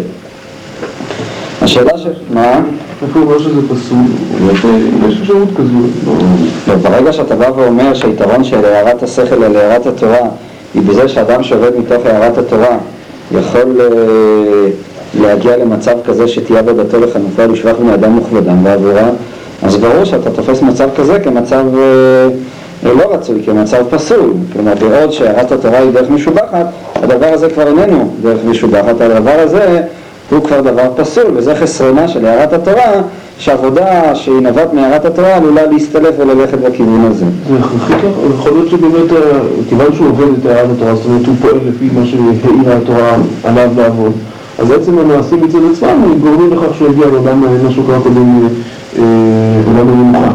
[1.61, 2.07] השאלה ש...
[2.33, 2.61] מה?
[3.01, 3.97] איפה הוא שזה פסול?
[5.07, 6.13] יש אפשרות כזו.
[6.67, 10.29] לא, ברגע שאתה בא ואומר שהיתרון של הערת השכל על הערת התורה
[10.73, 12.77] היא בזה שאדם שעובד מתוך הערת התורה
[13.31, 13.81] יכול
[15.21, 19.09] להגיע למצב כזה שתהיה עבודתו לחנופה ולשבח בני אדם וכבודם ועבורה
[19.63, 21.63] אז ברור שאתה תופס מצב כזה כמצב
[22.83, 24.33] לא רצוי, כמצב פסול.
[24.53, 26.65] כלומר, בעוד שהערת התורה היא דרך משובחת,
[26.95, 29.81] הדבר הזה כבר איננו דרך משובחת, הדבר הזה
[30.31, 33.01] הוא כבר דבר פסול, וזה חסרונה של הערת התורה,
[33.37, 37.25] שעבודה שהיא נבט מהערת התורה עלולה להסתלף וללכת בכיוון הזה.
[38.39, 39.21] יכול להיות שבאמת,
[39.69, 43.69] כיוון שהוא עובד את הערת התורה, זאת אומרת הוא פועל לפי מה שהעירה התורה עליו
[43.77, 44.11] לעבוד,
[44.59, 48.47] אז בעצם המעשים מצד עצמם גורמים לכך שהוא יגיע לעולם, מה שהוא קרא קודם,
[49.67, 50.31] עולם המנוחה.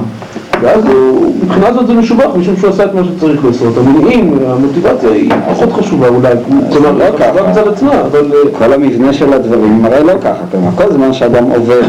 [0.62, 3.78] ואז הוא, מבחינה זאת זה משובח, משום שהוא עשה את מה שצריך לעשות.
[3.78, 6.32] המניעים, המוטיבציה היא פחות חשובה אולי,
[6.72, 8.32] כלומר, לא ככה, לא מצד עצמה, אבל...
[8.58, 11.82] כל המבנה של הדברים מראה לא ככה, כלומר, כל זמן שאדם עובד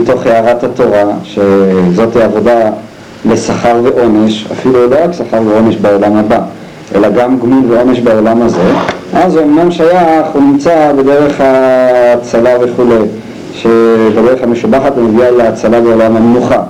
[0.00, 2.70] מתוך הערת התורה, שזאת עבודה
[3.30, 6.38] לשכר ועונש, אפילו לא רק שכר ועונש בעולם הבא,
[6.94, 8.62] אלא גם גמול ועונש בעולם הזה,
[9.12, 13.04] אז הוא אמנם שייך, הוא נמצא בדרך ההצלה וכולי,
[13.54, 16.62] שבדרך המשובחת הוא מגיע להצלה בעולם המנוחה.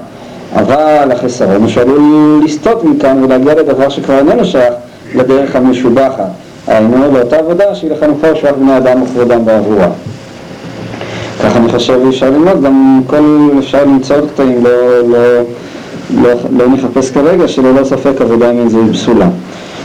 [0.55, 4.75] אבל החיסרון שעלול לסטות מכאן ולהגיע לדבר שכבר איננו שייך
[5.15, 6.31] לדרך המשובחת.
[6.67, 9.89] היינו לאותה עבודה שהיא לחנופה ושבח בני אדם וכבודם בעבורה.
[11.43, 14.71] ככה אני חושב אפשר ללמוד, גם כל אפשר למצוא קטעים, לא,
[15.09, 15.19] לא,
[16.23, 19.29] לא, לא נחפש כרגע, שללא ספק עבודה מן זה פסולה.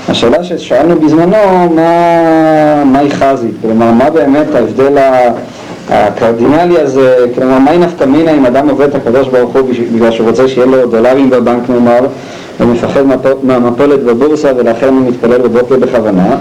[0.10, 3.56] השאלה ששאלנו בזמנו, מה, מהי חזית?
[3.62, 4.98] כלומר, מה באמת ההבדל.
[5.90, 10.30] הקרדינלי הזה, כלומר, מהי נפקא מינה אם אדם עובד את הקדוש ברוך הוא בגלל שהוא
[10.30, 12.00] רוצה שיהיה לו דולרים בבנק נאמר,
[12.60, 13.02] ומפחד
[13.44, 16.36] מהמפולת בבורסה ולכן הוא מתפלל בבוקר בכוונה,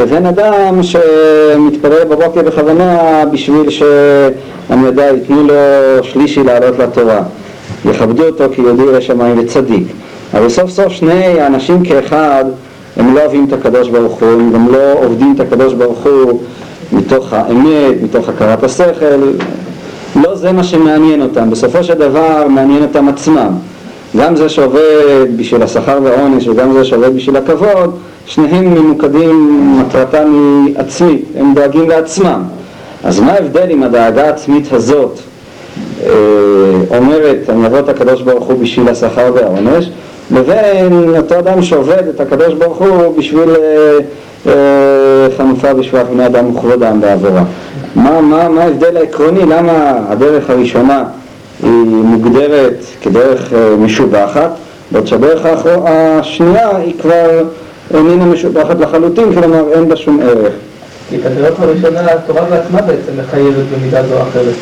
[0.00, 5.54] לבין אדם שמתפלל בבוקר בכוונה בשביל שאני יודע, ייתנו לו
[6.02, 7.20] שלישי לעלות לתורה,
[7.84, 9.86] יכבדו אותו כי ירא שמיים וצדיק.
[10.34, 12.44] אבל סוף סוף שני האנשים כאחד
[12.98, 16.40] הם לא אוהבים את הקדוש ברוך הוא, הם גם לא עובדים את הקדוש ברוך הוא
[16.92, 19.32] מתוך האמת, מתוך הכרת השכל,
[20.16, 23.48] לא זה מה שמעניין אותם, בסופו של דבר מעניין אותם עצמם.
[24.16, 27.96] גם זה שעובד בשביל השכר והעונש וגם זה שעובד בשביל הכבוד,
[28.26, 32.42] שניהם ממוקדים, מטרתם היא עצמית, הם דואגים לעצמם.
[33.04, 35.18] אז מה ההבדל אם הדאגה העצמית הזאת?
[36.06, 36.10] אה,
[36.98, 39.90] אומרת, אני אעבוד את הקדוש ברוך הוא בשביל השכר והעונש,
[40.30, 43.98] לבין אותו אדם שעובד את הקדוש ברוך הוא בשביל אה,
[44.46, 47.44] אה, חנופה בשבח בני אדם וכבודם בעבירה.
[47.94, 49.40] מה, מה, מה ההבדל העקרוני?
[49.40, 51.04] למה הדרך הראשונה
[51.62, 54.50] היא מוגדרת כדרך אה, משובחת,
[54.92, 57.42] בעוד שהדרך השנייה היא כבר
[57.94, 60.52] איננה משובחת לחלוטין, כלומר אין בה שום ערך.
[61.10, 64.54] כי את הראשונה התורה בעצמה בעצם מחייבת במידה זו או אחרת.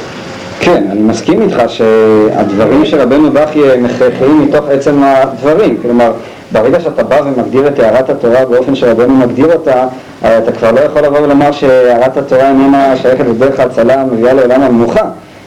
[0.61, 6.13] כן, אני מסכים איתך שהדברים של רבנו בכי הם הכרחיים מתוך עצם הדברים, כלומר
[6.53, 9.87] ברגע שאתה בא ומגדיר את הערת התורה באופן שרבנו מגדיר אותה,
[10.23, 14.63] הרי אתה כבר לא יכול לבוא ולומר שהערת התורה איננה שייכת לדרך ההצלה המביאה לעולם
[14.63, 15.05] המנוחה.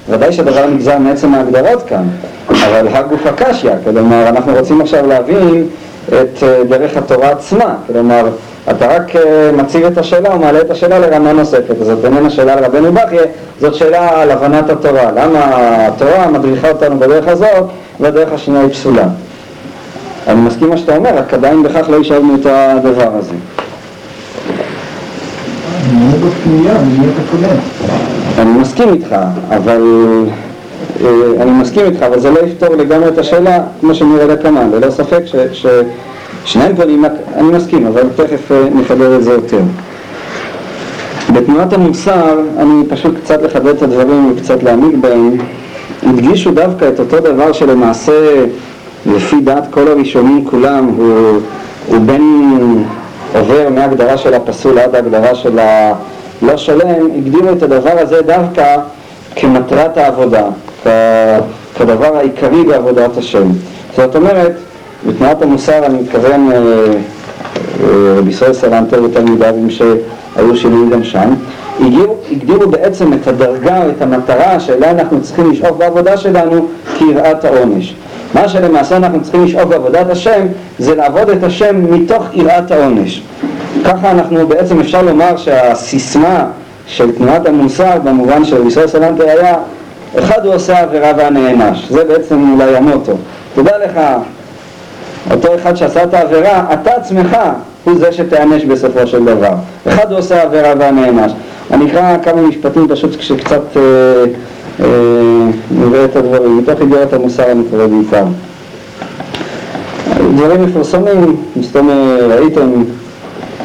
[0.10, 2.04] ודאי שהדבר נגזר מעצם ההגדרות כאן,
[2.50, 5.66] אבל הגוף הקשיא, כלומר אנחנו רוצים עכשיו להבין
[6.08, 8.26] את אה, דרך התורה עצמה, כלומר
[8.72, 12.92] אתה רק אה, מציג את השאלה ומעלה את השאלה לרמה נוספת, זאת איננה שאלה לרבנו
[12.92, 13.22] בכיה,
[13.60, 15.40] זאת שאלה על הבנת התורה, למה
[15.88, 17.66] התורה מדריכה אותנו בדרך הזאת
[18.00, 19.06] והדרך השנייה היא פסולה.
[20.28, 23.34] אני מסכים מה שאתה אומר, רק עדיין בכך לא השבנו את הדבר הזה.
[28.38, 29.16] אני מסכים איתך,
[29.50, 29.82] אבל...
[31.04, 34.92] אה, אני מסכים איתך, אבל זה לא יפתור לגמרי את השאלה, כמו שנראה לקמן, ללא
[34.92, 35.36] ספק ש...
[35.52, 35.66] ש...
[36.46, 37.06] שניהם פונים,
[37.36, 39.60] אני מסכים, אבל תכף אה, נחבר את זה יותר.
[41.34, 45.38] בתנועת המוסר, אני פשוט קצת לחדד את הדברים וקצת להעמיק בהם,
[46.04, 48.46] הדגישו דווקא את אותו דבר שלמעשה,
[49.06, 51.40] לפי דעת כל הראשונים כולם, הוא,
[51.88, 52.84] הוא בין
[53.36, 58.78] עובר מההגדרה של הפסול עד ההגדרה של הלא שלם, הגדירו את הדבר הזה דווקא
[59.36, 60.44] כמטרת העבודה,
[60.84, 60.88] כ-
[61.78, 63.48] כדבר העיקרי בעבודת השם.
[63.96, 64.52] זאת אומרת,
[65.08, 71.34] בתנועת המוסר אני מתכוון אה, אה, רבי ישראל סלנטר ותלמידיו שהיו שינויים גם שם,
[71.80, 76.68] הגדירו, הגדירו בעצם את הדרגה, את המטרה שאליה אנחנו צריכים לשאוף בעבודה שלנו
[76.98, 77.96] כיראת העונש.
[78.34, 80.46] מה שלמעשה אנחנו צריכים לשאוף בעבודת השם
[80.80, 83.24] זה לעבוד את השם מתוך יראת העונש.
[83.86, 86.46] ככה אנחנו בעצם אפשר לומר שהסיסמה
[86.88, 89.56] של תנועת המוסר במובן של רבי ישראל סלנטר היה
[90.20, 93.14] אחד הוא עושה עבירה והנענש, זה בעצם אולי המוטו.
[93.56, 94.00] תדע לך,
[95.32, 97.38] אותו אחד שעשה את העבירה, אתה עצמך
[97.84, 99.54] הוא זה שתיענש בסופו של דבר.
[99.88, 101.32] אחד עושה עבירה והנענש.
[101.72, 103.82] אני אקרא כמה משפטים פשוט כשקצת אה,
[104.80, 104.86] אה,
[105.72, 108.26] נראה את הדברים, מתוך ידיעות המוסר קורא בעיקר.
[110.36, 111.90] דברים מפורסמים, מסתום
[112.30, 112.84] ראיתם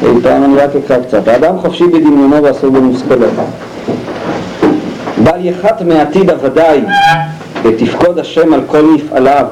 [0.03, 1.27] אי פעם אני רק אקרא קצת.
[1.27, 3.27] האדם חופשי בדמיונו ואסור במושכלו.
[5.23, 6.81] בל יחת מעתיד הוודאי
[7.63, 9.45] ותפקוד השם על כל מפעליו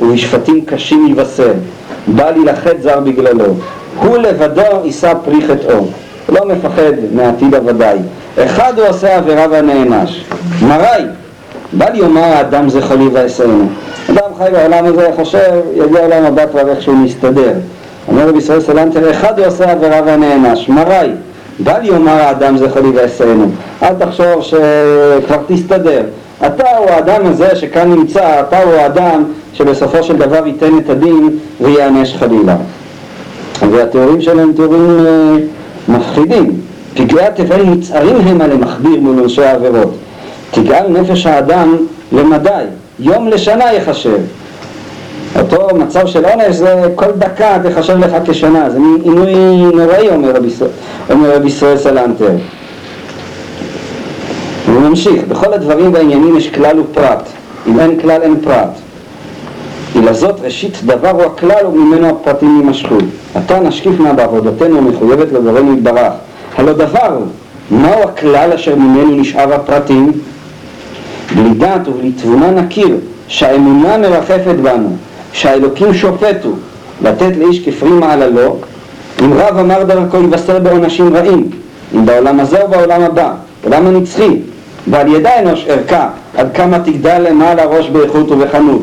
[0.00, 1.52] ובשפטים קשים יבשר.
[2.08, 3.54] בל יילחץ זר בגללו.
[4.02, 5.86] הוא לבדו יישא פרי חטאו.
[6.28, 7.98] לא מפחד מעתיד הוודאי.
[8.38, 10.24] אחד הוא עושה עבירה והנענש.
[10.62, 11.02] מראי,
[11.72, 13.68] בל יאמר האדם זכר לי ואעשנו.
[14.10, 17.52] אדם חי בעולם הזה חושב, יגיע עולם הבא כבר איכשהו מסתדר.
[18.08, 20.68] אומר רבי ישראל סלנטר, אחד הוא עושה עבירה והנענש.
[20.68, 21.10] מראי,
[21.58, 23.50] בל יאמר האדם זכר לי ואעשנו.
[23.82, 26.02] אל תחשוב שכבר תסתדר.
[26.46, 31.38] אתה הוא האדם הזה שכאן נמצא, אתה הוא האדם שבסופו של דבר ייתן את הדין
[31.60, 32.56] ויענש חלילה.
[33.70, 35.36] והתיאורים שלהם תיאורים אה,
[35.88, 36.60] מפחידים.
[36.94, 39.94] פגעי התבל מצערים המה למכביר מול עונשי העבירות.
[40.50, 41.76] תגאל נפש האדם
[42.12, 42.64] למדי,
[42.98, 44.18] יום לשנה יחשב.
[45.38, 49.34] אותו מצב של עונש זה כל דקה תחשב לך כשנה, זה עינוי
[49.74, 52.30] נוראי אומר רבי ישראל סלנטר.
[54.74, 57.28] הוא ממשיך, בכל הדברים והעניינים יש כלל ופרט,
[57.66, 58.70] אם אין כלל אין פרט.
[59.96, 62.94] אלא זאת ראשית דבר הוא הכלל וממנו הפרטים יימשכו.
[63.34, 66.12] עתה נשקיף נא בעבודתנו המחויבת לבורנו יתברך.
[66.56, 67.18] הלא דבר
[67.70, 70.12] מהו הכלל אשר ממנו נשאר הפרטים?
[71.36, 72.96] בלי דעת ובלי תבונה נכיר
[73.28, 74.88] שהאמונה מרחפת בנו,
[75.32, 76.48] שהאלוקים שופטו,
[77.02, 78.56] לתת לאיש כפרי מעללו,
[79.20, 81.50] אם רב אמר דרכו יבשר בעונשים רעים,
[81.94, 83.32] אם בעולם הזה או בעולם הבא,
[83.64, 84.36] עולם הנצחי,
[84.90, 88.82] ועל ידע אנוש ערכה, עד כמה תגדל למעלה ראש באיכות ובחנות.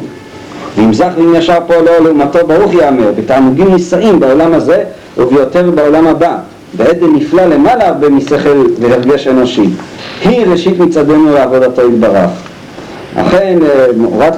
[0.77, 4.83] ואם זך ואם ישר פועלו לעומתו ברוך יאמר, בתענוגים נישאים בעולם הזה
[5.17, 6.37] וביותר בעולם הבא,
[6.73, 9.69] בעדן נפלא למעלה הרבה משכל והרגש אנושי.
[10.23, 12.29] היא ראשית מצעדנו לעבודתו יתברך.
[13.15, 14.33] אכן אה, מורת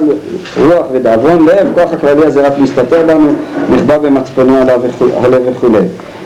[0.60, 3.32] רוח ודאבון לב, כוח הכללי הזה רק מסתתר בנו,
[3.70, 4.80] נחבא במצפונו עליו
[5.46, 5.78] וכולי.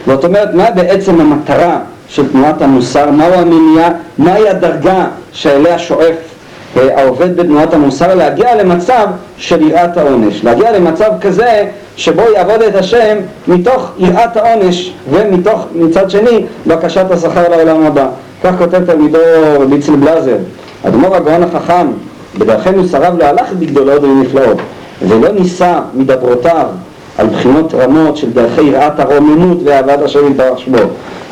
[0.06, 6.34] זאת אומרת, מה בעצם המטרה של תנועת המוסר, מהו המניע, מהי הדרגה שאליה שואף
[6.76, 9.06] אה, העובד בתנועת המוסר להגיע למצב
[9.36, 11.66] של יראת העונש, להגיע למצב כזה
[11.96, 13.16] שבו יעבוד את השם
[13.48, 18.06] מתוך יראת העונש ומתוך מצד שני בקשת השכר לעולם הבא.
[18.42, 19.18] כך כותב תלמידו
[19.60, 20.36] רבי צל בלזר,
[20.82, 21.86] אדמו"ר הגאון החכם
[22.38, 24.56] בדרכנו שרב להלך בגדולות ובנפלאות
[25.08, 26.66] ולא נישא מדברותיו
[27.18, 30.78] על בחינות רמות של דרכי יראת הרוממות ואהבת השם יתברך שמו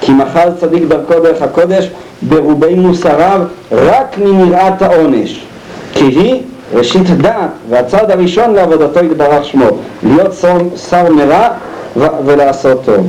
[0.02, 1.90] כי מחל צדיק דרכו דרך הקודש
[2.22, 3.40] ברובי מוסריו
[3.72, 5.44] רק מנראת העונש
[5.92, 6.42] כי היא
[6.74, 9.66] ראשית דעת והצעד הראשון לעבודתו יתברך שמו
[10.02, 10.58] להיות שר,
[10.90, 11.48] שר מרע
[11.96, 13.06] ו- ולעשות טוב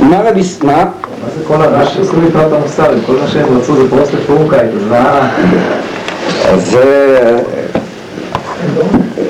[0.00, 0.40] מה רבי...
[0.62, 0.72] מה?
[0.72, 0.84] מה
[1.38, 2.92] זה כל הרעש שעושים לקראת המוסר?
[3.06, 5.30] כל מה שהם רצו זה פרוס לפורקאית, אז מה...
[6.44, 7.42] אז זה...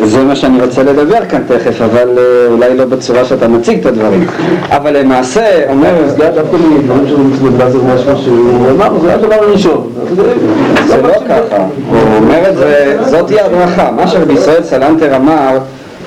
[0.04, 3.86] זה מה שאני רוצה לדבר כאן תכף, אבל אה, אולי לא בצורה שאתה מציג את
[3.86, 4.26] הדברים.
[4.70, 5.92] אבל למעשה, אומר...
[6.06, 9.92] זה דווקא מדברים של מצוות משהו שהוא אמר, זה הדבר הראשון.
[10.86, 13.90] זה לא ככה, הוא אומר את זה, זאת היא הדרכה.
[13.90, 15.58] מה שרבי ישראל סלנטר אמר,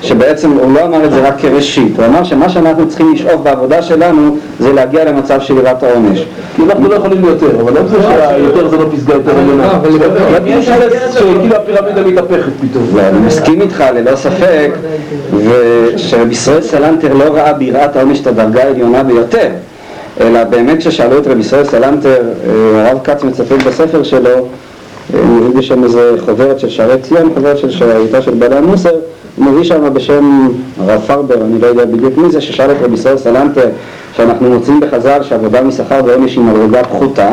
[0.02, 3.82] שבעצם הוא לא אמר את זה רק כראשית, הוא אמר שמה שאנחנו צריכים לשאוף בעבודה
[3.82, 6.26] שלנו זה להגיע למצב של יראת העונש.
[6.56, 9.72] כי אנחנו לא יכולים יותר, אבל לא זה שהיותר זה לא פסגה יותר עליונה.
[10.32, 10.62] להגיד
[11.12, 12.84] שכאילו הפירמידה מתהפכת פתאום.
[12.92, 14.70] ואני מסכים איתך ללא ספק,
[15.36, 19.48] ושרבי ישראל סלנטר לא ראה ביראת העונש את הדרגה העליונה ביותר,
[20.20, 24.40] אלא באמת כששאלו את רבי ישראל סלנטר, אה, הרב כץ מצטט בספר שלו, אה,
[25.20, 28.94] הוא מביא שם איזה חוברת של שערי ציון, חוברת של שהייתה של בעלי המוסר,
[29.38, 30.48] מביא שם בשם
[30.80, 33.68] הרב פרבר, אני לא יודע בדיוק מי זה, ששאל את רבי ישראל סלנטר,
[34.16, 37.28] שאנחנו מוצאים בחז"ל שעבודה משכר ועונש היא מדרגה פחותה,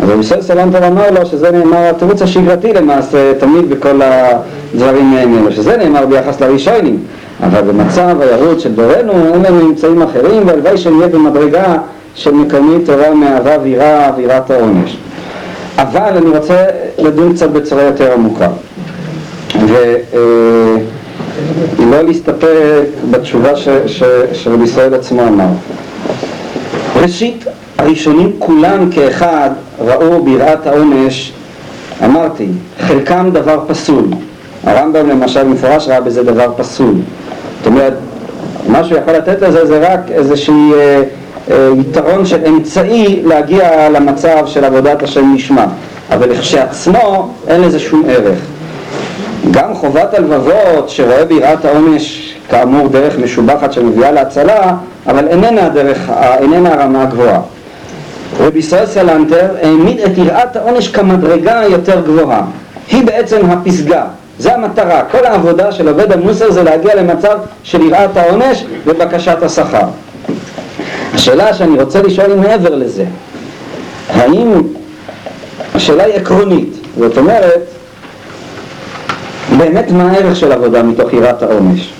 [0.00, 5.52] אז רבי ישראל סלנטר אמר לו שזה נאמר התירוץ השגרתי למעשה תמיד בכל הדברים האלה,
[5.52, 6.98] שזה נאמר ביחס לראשונים,
[7.42, 11.76] אבל במצב הירוד של דורנו אין לנו אמצעים אחרים והלוואי שנהיה במדרגה
[12.14, 14.96] של מקיימי תורה מאהבה ויראה ויראת העונש.
[15.78, 16.64] אבל אני רוצה
[16.98, 18.48] לדון קצת בצורה יותר עמוקה
[21.88, 23.50] ולא להסתפק בתשובה
[24.32, 25.46] שרבי ישראל עצמו אמר.
[26.96, 27.44] ראשית,
[27.78, 31.32] הראשונים כולם כאחד ראו ביראת העונש,
[32.04, 32.46] אמרתי,
[32.80, 34.04] חלקם דבר פסול.
[34.64, 36.94] הרמב"ם למשל במפורש ראה בזה דבר פסול.
[37.58, 37.94] זאת אומרת,
[38.68, 41.02] מה שהוא יכול לתת לזה זה רק איזשהו אה,
[41.50, 45.64] אה, יתרון של אמצעי להגיע למצב של עבודת השם נשמע,
[46.10, 48.38] אבל כשעצמו אין לזה שום ערך.
[49.50, 54.74] גם חובת הלבבות שרואה ביראת העונש כאמור דרך משובחת שמביאה להצלה,
[55.06, 56.10] אבל איננה, דרך,
[56.40, 57.40] איננה הרמה הגבוהה.
[58.40, 62.42] רבי ישראל סלנטר העמיד את יראת העונש כמדרגה היותר גבוהה.
[62.90, 64.04] היא בעצם הפסגה,
[64.38, 65.02] זה המטרה.
[65.10, 69.86] כל העבודה של עובד המוסר זה להגיע למצב של יראת העונש ובקשת השכר.
[71.14, 73.04] השאלה שאני רוצה לשאול היא מעבר לזה.
[74.14, 74.62] האם,
[75.74, 77.60] השאלה היא עקרונית, זאת אומרת,
[79.58, 81.92] באמת מה הערך של עבודה מתוך יראת העונש?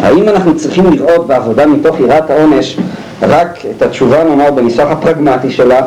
[0.00, 2.76] האם אנחנו צריכים לראות בעבודה מתוך יראת העונש
[3.22, 5.80] רק את התשובה נאמר בניסוח הפרגמטי שלה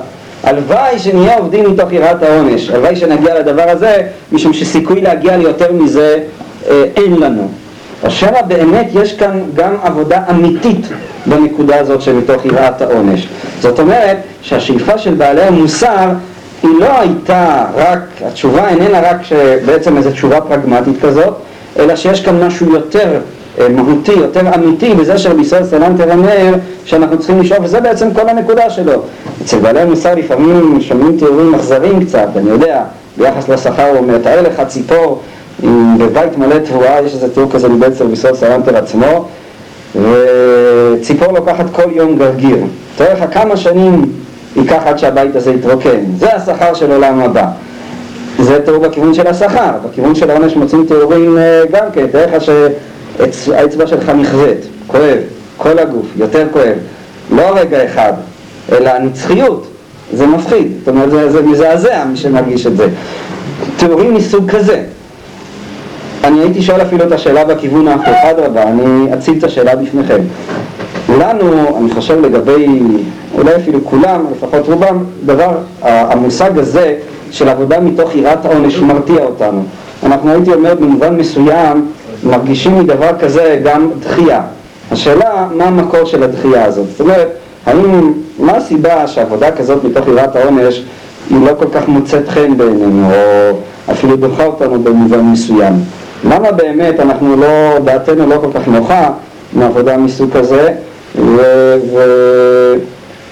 [0.44, 6.20] הלוואי שנהיה עובדים מתוך יראת העונש, הלוואי שנגיע לדבר הזה משום שסיכוי להגיע ליותר מזה
[6.70, 7.48] אה, אין לנו.
[8.04, 10.88] השאלה באמת יש כאן גם עבודה אמיתית
[11.26, 13.28] בנקודה הזאת שמתוך יראת העונש.
[13.60, 16.10] זאת אומרת שהשאיפה של בעלי המוסר
[16.66, 19.18] היא לא הייתה רק, התשובה איננה רק
[19.66, 21.34] בעצם איזו תשובה פרגמטית כזאת,
[21.80, 23.20] אלא שיש כאן משהו יותר
[23.60, 26.54] אה, מהותי, יותר אמיתי, בזה שרבי ישראל סלנטר אומר
[26.86, 29.02] שאנחנו צריכים לשאוף, וזה בעצם כל הנקודה שלו.
[29.42, 32.84] אצל בעלי המוסר לפעמים שומעים תיאורים אכזריים קצת, אני יודע,
[33.18, 35.22] ביחס לשכר הוא אומר, תאר לך ציפור
[35.98, 39.26] בבית מלא תבואה, יש איזה תיאור כזה מבית רבי ישראל סלנטר עצמו,
[39.96, 42.58] וציפור לוקחת כל יום גרגיר.
[42.98, 44.06] תאר לך כמה שנים
[44.56, 46.00] ייקח עד שהבית הזה יתרוקן.
[46.18, 47.48] זה השכר של עולם הבא.
[48.40, 52.44] זה תיאור בכיוון של השכר, בכיוון של העונש מוצאים תיאורים אה, גם כן, תאר לך
[53.32, 54.58] שהאצבע שלך נכווית,
[54.88, 55.18] כואב,
[55.58, 56.78] כל הגוף, יותר כואב,
[57.32, 58.14] לא רגע אחד,
[58.72, 59.68] אלא הנצחיות,
[60.14, 62.88] זה מפחיד, זאת אומרת זה, זה מזעזע מי שמרגיש את זה.
[63.78, 64.84] תיאורים מסוג כזה.
[66.24, 70.22] אני הייתי שואל אפילו את השאלה בכיוון ההפוך, אדרבה, אני אציג את השאלה בפניכם.
[71.16, 72.80] לנו, אני חושב לגבי,
[73.38, 75.52] אולי אפילו כולם, לפחות רובם, דבר,
[75.82, 76.96] המושג הזה
[77.32, 79.64] של עבודה מתוך יראת העונש מרתיע אותנו.
[80.04, 81.86] אנחנו הייתי אומר במובן מסוים,
[82.24, 84.42] מרגישים מדבר כזה גם דחייה.
[84.92, 86.86] השאלה, מה המקור של הדחייה הזאת?
[86.92, 87.28] זאת אומרת,
[87.66, 90.84] האם, מה הסיבה שעבודה כזאת מתוך יראת העונש
[91.30, 93.58] היא לא כל כך מוצאת חן בעינינו, או
[93.92, 95.74] אפילו דוחה אותנו במובן מסוים?
[96.30, 99.10] למה באמת אנחנו לא, דעתנו לא כל כך נוחה
[99.54, 100.74] מעבודה מסוג כזה,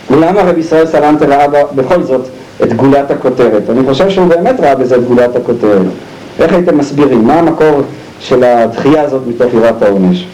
[0.09, 2.21] ולמה רבי ישראל סלנטר ראה בכל זאת
[2.63, 3.69] את גולת הכותרת.
[3.69, 5.81] אני חושב שהוא באמת ראה בזה את גולת הכותרת.
[6.39, 7.23] איך הייתם מסבירים?
[7.27, 7.81] מה המקור
[8.19, 10.25] של הדחייה הזאת מתוך יראת העונש?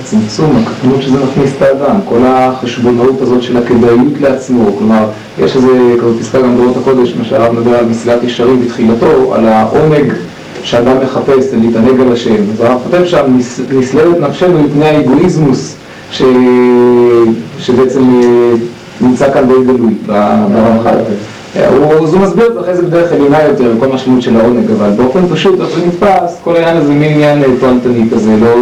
[0.00, 5.04] הצמצום, הקטנות שזה מכניס את האדם, כל החשבונאות הזאת של הכדאיות לעצמו, כלומר,
[5.38, 5.68] יש איזה
[6.00, 10.12] כזאת פסקה גם בדורות הקודש, מה שהרב מדבר על מסילת ישרים בתחילתו, על העונג
[10.62, 12.34] שאדם מחפש להתענג על השם.
[12.52, 15.74] אז כותב שם, "נס- נסללת נפשנו מפני האגואיזמוס
[16.10, 16.22] ש...
[17.58, 18.52] שבעצם אה,
[19.00, 20.98] נמצא כאן די גלוי ברמח"ל.
[21.64, 24.90] אז הוא מסביר את זה אחרי זה בדרך עליונה יותר, כל משמעות של העונג, אבל
[24.90, 28.54] באופן פשוט, איך זה נתפס, כל העניין הזה מין עניין אה, תועלתני כזה, לא...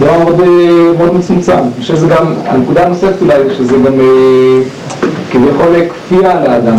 [0.00, 0.46] דבר מאוד, אה,
[0.98, 1.52] מאוד מצומצם.
[1.52, 4.60] אני חושב שזה גם, הנקודה הנוספת אולי, שזה גם אה,
[5.30, 5.74] כביכול
[6.06, 6.76] כפייה לאדם.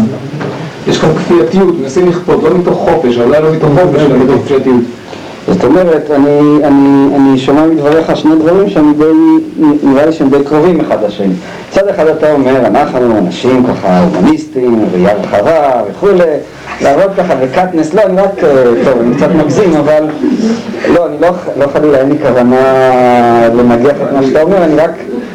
[0.88, 4.82] יש כאן כפייתיות, מנסים לכפות, לא מתוך חופש, אולי לא מתוך חופש, אלא מתוך כפייתיות.
[5.50, 9.04] זאת אומרת, אני, אני, אני שומע מדבריך שני דברים שהם די,
[9.84, 11.34] נראה לי שהם די קרובים אחד לשני.
[11.70, 16.24] מצד אחד אתה אומר, אנחנו אנשים ככה הומניסטים, ראייה רחבה וכולי,
[16.82, 20.04] לעבוד ככה וקטנס, לא, אני רק, אה, טוב, אני קצת מגזים, אבל
[20.94, 21.30] לא, אני לא,
[21.60, 22.62] לא חלילה, אין לי כוונה
[23.56, 24.92] לנגח את מה שאתה אומר, אני רק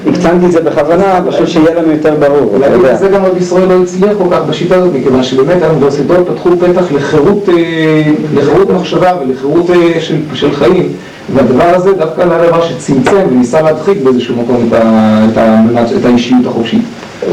[0.06, 2.94] הקצנתי את זה בכוונה, פשוט שיהיה לנו יותר ברור, אתה יודע.
[2.94, 6.92] זה גם רבי ישראל לא הצליח כל כך בשיטה הזאת, מכיוון שבאמת האוניברסיטאות פתחו פתח
[6.92, 8.02] לחירות, אה,
[8.34, 10.92] לחירות מחשבה ולחירות אה, של, של חיים,
[11.34, 15.62] והדבר הזה דווקא היה דבר שצמצם וניסה להדחיק באיזשהו מקום את, ה, את, ה,
[16.00, 16.82] את האישיות החופשית.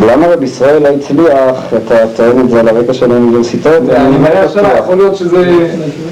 [0.08, 3.90] למה רבי ישראל לא הצליח, אתה טוען את זה על הרקע של האוניברסיטאות?
[3.90, 4.80] אני לא מראה השאלה, בטוח.
[4.80, 5.66] יכול להיות שזה...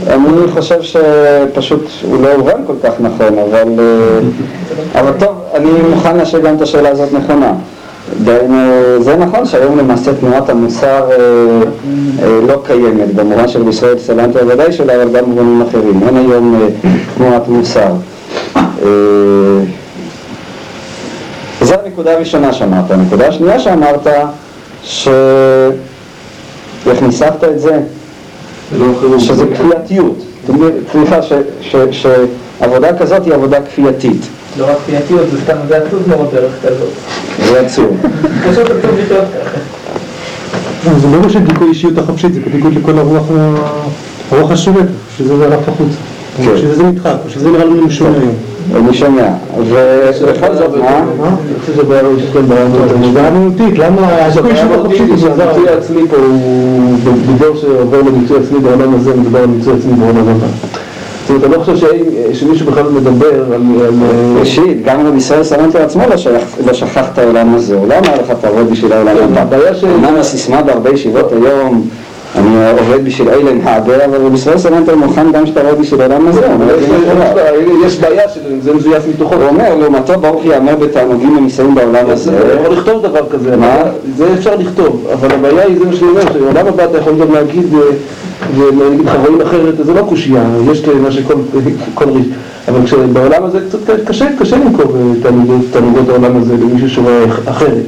[0.07, 6.17] אני חושב שפשוט הוא לא הובן כל כך נכון, אבל, אה, אבל טוב, אני מוכן
[6.17, 7.53] להשאיר גם את השאלה הזאת נכונה.
[8.23, 8.57] דהיינו,
[8.99, 11.17] זה נכון שהיום למעשה תנועת המוסר אה,
[12.23, 16.01] אה, לא קיימת, במובן של ישראל סלנטר ודאי שלה, אבל גם במובנים אחרים.
[16.07, 17.91] אין היום אה, תנועת מוסר.
[21.61, 22.91] זו הנקודה הראשונה שאמרת.
[22.91, 24.07] הנקודה השנייה שאמרת,
[24.83, 25.07] ש...
[26.87, 27.79] איך ניסחת את זה?
[28.71, 29.19] זה לא.
[29.19, 30.15] שזה כפייתיות.
[30.49, 31.75] אומרת, סליחה, ש- ש-
[32.59, 34.21] שעבודה כזאת היא עבודה כפייתית.
[34.57, 36.89] לא רק כפייתיות, זה סתם, זה עצוב מאוד דרך כזאת.
[37.51, 37.97] זה עצוב.
[38.51, 39.25] פשוט עצוב לחיות
[40.83, 40.99] ככה.
[40.99, 44.79] זה לא של דיכוי אישיות החופשית, זה בניגוד לכל הרוח, השולטת,
[45.17, 45.97] שזה זה הלך החוצה.
[46.37, 46.43] כן.
[46.57, 48.35] שזה זה נדחק, שזה נראה לנו משונה היום.
[48.75, 49.27] אני שומע.
[49.57, 51.05] ובכל זאת, מה?
[51.21, 51.27] לא
[51.75, 51.83] זה
[53.13, 55.43] בעיה מהותית, למה הדיכוי אישיות החופשית הוא זר?
[55.49, 56.97] המיצוי העצמי פה הוא
[57.35, 60.45] בדור שעובר למיצוי עצמי בעולם הזה, מדבר על מיצוי עצמי בעולם הבא.
[61.27, 61.87] זאת אומרת, אני לא חושב
[62.33, 63.61] שמישהו בכלל מדבר על...
[63.81, 66.15] אה, ראשית, גם רבי ישראל סלנטר עצמו לא
[66.65, 69.41] לא שכח את העולם הזה, הוא לא אמר לך תעבוד בשביל העולם הבא.
[69.41, 71.87] הבעיה ש- אומנם הסיסמה בהרבה ישיבות היום,
[72.35, 72.49] אני
[72.79, 76.41] עובד בשביל אילן האבר, אבל רבי ישראל סלנטר מוכן גם שתעבוד בשביל העולם הזה,
[77.85, 79.35] יש- בעיה שזה מזויף מתוכו.
[79.35, 82.31] הוא אומר, לעומתו ברוך ייאמר בתענוגים ונישאים בעולם אתה הזה.
[82.61, 83.75] יכול לכתוב דבר כזה, מה?
[84.17, 87.33] זה אפשר לכתוב, אבל הבעיה היא זה מה שאני אומר, שבעולם הבא אתה יכול גם
[87.33, 87.79] להגיד, אה,
[88.57, 91.33] ולהגיד לך רואים אחרת, זה לא קושייה, יש מה שכל
[91.93, 92.25] כל ריש,
[92.67, 95.31] אבל כשבעולם הזה קצת קשה, קשה למכור אה,
[95.71, 97.83] תענוגות העולם הזה למישהו שרואה אחרת.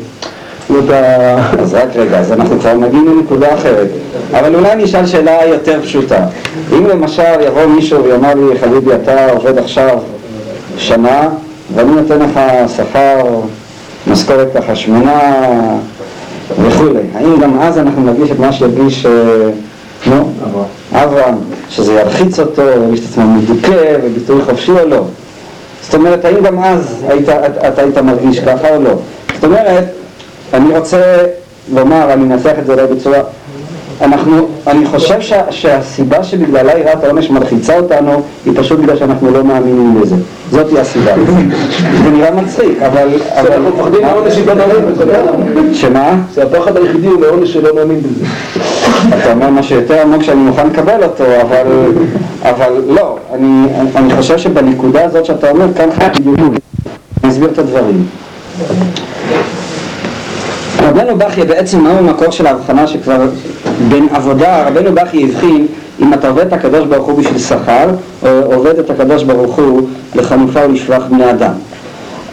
[0.72, 3.88] זאת אומרת, ה- אז רק רגע, אז אנחנו כבר מגיעים לנקודה אחרת.
[4.40, 6.26] אבל אולי אני אשאל שאלה יותר פשוטה.
[6.74, 9.98] אם למשל יבוא מישהו ויאמר לי, חביבי, אתה עובד עכשיו
[10.78, 11.30] שנה,
[11.76, 12.40] ואני נותן לך
[12.78, 13.26] שכר,
[14.08, 15.20] משכורת ככה שמונה
[16.64, 17.00] וכולי.
[17.16, 19.12] האם גם אז אנחנו נגיש את מה שיגיש, אה,
[20.08, 20.30] נו,
[20.94, 21.36] אברהם,
[21.70, 25.04] שזה ירחיץ אותו, ירגיש את עצמו מדוכא וביטוי חופשי או לא?
[25.82, 28.92] זאת אומרת, האם גם אז היית, אתה, אתה היית מרגיש ככה או לא?
[29.36, 29.84] זאת אומרת,
[30.54, 31.18] אני רוצה
[31.74, 33.20] לומר, אני אנסח את זה אולי בצורה...
[34.02, 39.44] אנחנו, אני חושב שה, שהסיבה שבגללה יראת העונש מלחיצה אותנו היא פשוט בגלל שאנחנו לא
[39.44, 40.16] מאמינים בזה.
[40.52, 41.12] זאת היא הסיבה.
[42.04, 43.10] זה נראה מצחיק, אבל...
[43.36, 45.06] אנחנו מפחדים מהעונש שלא מאמין בזה.
[45.74, 46.14] שמה?
[46.36, 48.26] שהפחד היחידי הוא מעונש שלא מאמין בזה.
[49.10, 51.68] אתה אומר משהו יותר עמוק שאני מוכן לקבל אותו, אבל,
[52.42, 53.66] אבל לא, אני,
[53.96, 56.54] אני חושב שבנקודה הזאת שאתה אומר, כאן חייב בדיוק.
[57.24, 58.06] אני אסביר את הדברים.
[60.80, 63.18] רבנו בכי בעצם מהו המקור של ההבחנה שכבר
[63.90, 65.68] בין עבודה, רבנו בכי הבחין
[66.02, 67.90] אם אתה עובד את הקדוש ברוך הוא בשביל שכר
[68.24, 71.54] או עובד את הקדוש ברוך הוא לחנופה ולשלוח בני אדם.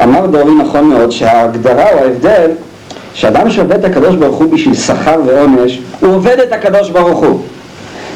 [0.02, 2.50] אמר דורי נכון מאוד שההגדרה או ההבדל
[3.14, 7.40] שאדם שעובד את הקדוש ברוך הוא בשביל שכר ועונש הוא עובד את הקדוש ברוך הוא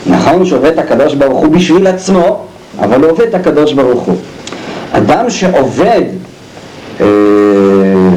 [0.07, 2.41] נכון שעובד את הקדוש ברוך הוא בשביל עצמו
[2.81, 4.17] אבל הוא עובד את הקדוש ברוך הוא
[4.93, 6.03] אדם שעובד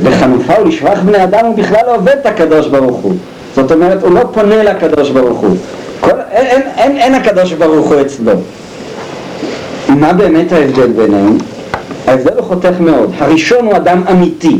[0.03, 3.13] לחנופה ולשבח בני אדם הוא בכלל לא עובד את הקדוש ברוך הוא
[3.55, 5.55] זאת אומרת הוא לא פונה לקדוש ברוך הוא
[5.99, 8.31] כל, אין, אין, אין, אין הקדוש ברוך הוא אצלו
[9.89, 11.37] מה באמת ההבדל ביניהם?
[12.07, 14.57] ההבדל הוא חותך מאוד הראשון הוא אדם אמיתי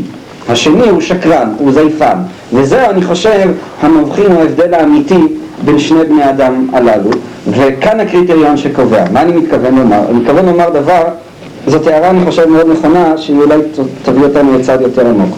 [0.48, 2.16] השני הוא שקרן, הוא זייפן
[2.52, 3.50] וזה אני חושב
[3.82, 5.20] המבחין הוא ההבדל האמיתי
[5.64, 7.10] בין שני בני אדם הללו,
[7.50, 9.04] וכאן הקריטריון שקובע.
[9.12, 10.00] מה אני מתכוון לומר?
[10.10, 11.02] אני מתכוון לומר דבר,
[11.66, 13.56] זאת הערה אני חושב מאוד נכונה, שהיא אולי
[14.02, 15.36] תביא אותנו לצד יותר עמוק.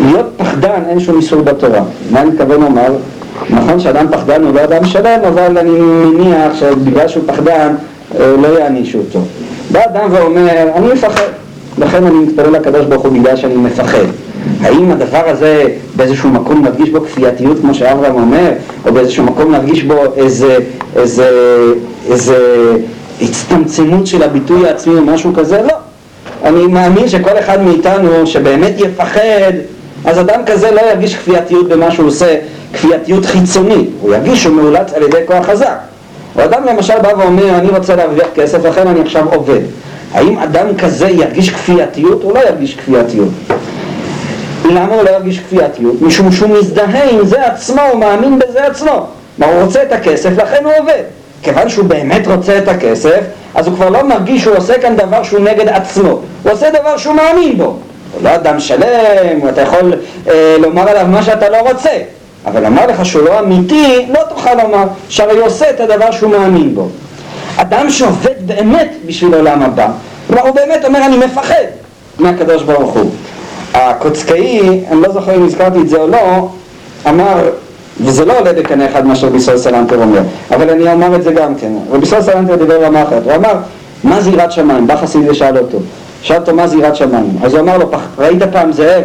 [0.00, 1.80] להיות פחדן אין שום איסור בתורה.
[2.10, 2.92] מה אני מתכוון לומר?
[3.50, 7.74] נכון שאדם פחדן הוא לא אדם שלם, אבל אני מניח שבגלל שהוא פחדן
[8.20, 9.18] אה, לא יענישו אותו.
[9.70, 11.26] בא אדם ואומר, אני מפחד,
[11.78, 14.04] לכן אני מתפלל לקדוש ברוך הוא בגלל שאני מפחד.
[14.60, 15.66] האם הדבר הזה
[15.96, 18.50] באיזשהו מקום נרגיש בו כפייתיות כמו שאברהם אומר,
[18.86, 20.58] או באיזשהו מקום נרגיש בו איזה,
[20.96, 21.28] איזה,
[22.10, 22.36] איזה
[23.20, 25.62] הצטמצמות של הביטוי העצמי או משהו כזה?
[25.62, 25.74] לא.
[26.44, 29.52] אני מאמין שכל אחד מאיתנו שבאמת יפחד,
[30.04, 32.36] אז אדם כזה לא ירגיש כפייתיות במה שהוא עושה,
[32.72, 35.78] כפייתיות חיצונית, הוא ירגיש שהוא מאולץ על ידי כוח חזק.
[36.36, 39.60] או אדם למשל בא ואומר, אני רוצה להרוויח כסף, לכן אני עכשיו עובד.
[40.12, 42.22] האם אדם כזה ירגיש כפייתיות?
[42.22, 43.28] הוא לא ירגיש כפייתיות.
[44.64, 46.02] למה הוא לא ירגיש כפייתיות?
[46.02, 49.06] משום שהוא מזדהה עם זה עצמו, הוא מאמין בזה עצמו.
[49.38, 51.02] מה, הוא רוצה את הכסף, לכן הוא עובד.
[51.44, 53.20] כיוון שהוא באמת רוצה את הכסף,
[53.54, 56.08] אז הוא כבר לא מרגיש שהוא עושה כאן דבר שהוא נגד עצמו.
[56.42, 57.64] הוא עושה דבר שהוא מאמין בו.
[57.64, 59.94] הוא לא אדם שלם, אתה יכול
[60.28, 61.90] אה, לומר עליו מה שאתה לא רוצה.
[62.46, 66.30] אבל אמר לך שהוא לא אמיתי, לא תוכל לומר שהרי הוא עושה את הדבר שהוא
[66.30, 66.88] מאמין בו.
[67.56, 69.88] אדם שעובד באמת בשביל עולם הבא,
[70.26, 71.64] כלומר הוא באמת אומר אני מפחד
[72.18, 73.10] מהקדוש ברוך הוא.
[73.74, 76.48] הקוצקאי, אני לא זוכר אם הזכרתי את זה או לא,
[77.08, 77.50] אמר,
[78.00, 81.32] וזה לא עולה בקנה אחד מה שרבי סול סלנטר אומר, אבל אני אומר את זה
[81.32, 81.72] גם כן.
[81.90, 83.54] רבי סול סלנטר דיבר רמה אחרת, הוא אמר,
[84.04, 84.86] מה זה יראת שמיים?
[84.86, 85.78] בא חסיד ושאל אותו.
[86.22, 87.38] שאל אותו מה זה יראת שמיים?
[87.42, 89.04] אז הוא אמר לו, ראית פעם זאב?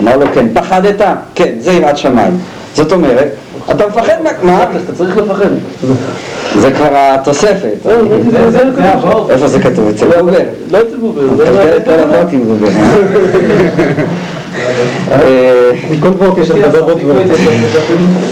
[0.00, 0.46] אמר לו כן.
[0.54, 1.02] פחדת?
[1.34, 2.38] כן, זה יראת שמיים.
[2.74, 3.28] זאת אומרת,
[3.70, 4.30] אתה מפחד מה...
[4.42, 4.62] מה?
[4.62, 5.48] אתה צריך לפחד.
[6.58, 7.86] זה כבר התוספת.
[9.30, 9.88] איפה זה כתוב?
[9.88, 10.38] אצל גובר?
[10.70, 11.22] לא אצל גובר.
[11.34, 12.68] אתה יותר לבוא עם גובר.
[16.00, 17.00] כל בוקר שאתה מדבר עוד.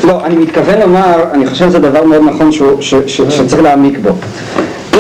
[0.05, 2.51] לא, אני מתכוון לומר, אני חושב שזה דבר מאוד נכון
[3.07, 4.11] שצריך להעמיק בו.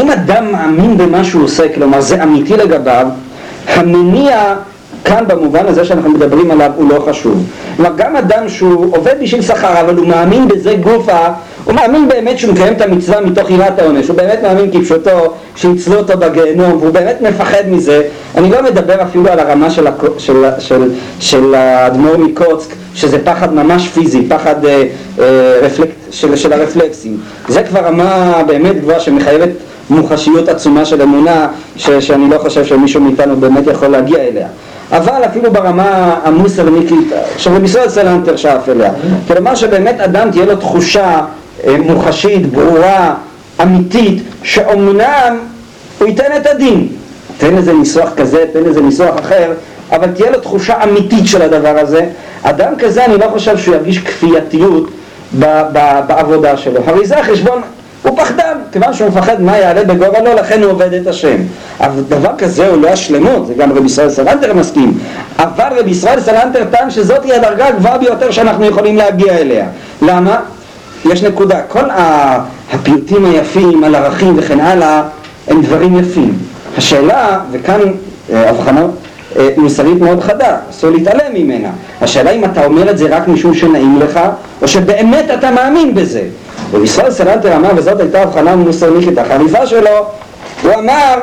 [0.00, 3.06] אם אדם מאמין במה שהוא עושה, כלומר זה אמיתי לגביו,
[3.68, 4.54] המניע
[5.04, 7.44] כאן במובן הזה שאנחנו מדברים עליו הוא לא חשוב.
[7.76, 11.18] כלומר גם אדם שהוא עובד בשביל שכר אבל הוא מאמין בזה גופה,
[11.64, 15.98] הוא מאמין באמת שהוא מקיים את המצווה מתוך יראת העונש, הוא באמת מאמין כפשוטו שיצלו
[15.98, 18.02] אותו בגיהנום והוא באמת מפחד מזה.
[18.36, 20.04] אני לא מדבר אפילו על הרמה של, הכ...
[20.18, 20.90] של, של,
[21.20, 24.84] של האדמו"ר מקוצק שזה פחד ממש פיזי, פחד אה,
[25.18, 25.88] אה, רפלק...
[26.10, 27.20] של, של הרפלקסים.
[27.48, 29.48] זה כבר רמה באמת גבוהה שמחייבת
[29.90, 34.46] מוחשיות עצומה של אמונה ש, שאני לא חושב שמישהו מאיתנו באמת יכול להגיע אליה.
[34.92, 38.90] אבל אפילו ברמה המוסרניקית, שרבי ישראל סלנטר שאף אליה,
[39.28, 41.20] כלומר שבאמת אדם תהיה לו תחושה
[41.66, 43.14] אה, מוחשית, ברורה,
[43.62, 45.38] אמיתית, שאומנם
[45.98, 46.88] הוא ייתן את הדין,
[47.38, 49.52] תן איזה ניסוח כזה, תן איזה ניסוח אחר,
[49.92, 52.06] אבל תהיה לו תחושה אמיתית של הדבר הזה,
[52.42, 54.90] אדם כזה אני לא חושב שהוא ירגיש כפייתיות
[56.06, 57.62] בעבודה שלו, הרי זה החשבון
[58.02, 61.36] הוא פחדן, כיוון שהוא מפחד מה יעלה בגורלו, לכן הוא עובד את השם.
[61.80, 64.98] אבל דבר כזה הוא לא השלמות, זה גם רבי ישראל סלנטר מסכים.
[65.38, 69.66] אבל רבי ישראל סלנטר טען שזאת היא הדרגה הגבוהה ביותר שאנחנו יכולים להגיע אליה.
[70.02, 70.36] למה?
[71.04, 75.02] יש נקודה, כל הפיוטים היפים על ערכים וכן הלאה,
[75.48, 76.38] הם דברים יפים.
[76.76, 77.80] השאלה, וכאן
[78.32, 78.86] אה, הבחנה
[79.36, 81.68] אה, מוסרית מאוד חדה, אסור להתעלם ממנה.
[82.00, 84.20] השאלה אם אתה אומר את זה רק משום שנעים לך,
[84.62, 86.22] או שבאמת אתה מאמין בזה.
[86.70, 90.06] וישראל סלנטר אמר, וזאת הייתה הבחנה מוסרניקית החריפה שלו,
[90.62, 91.14] הוא אמר,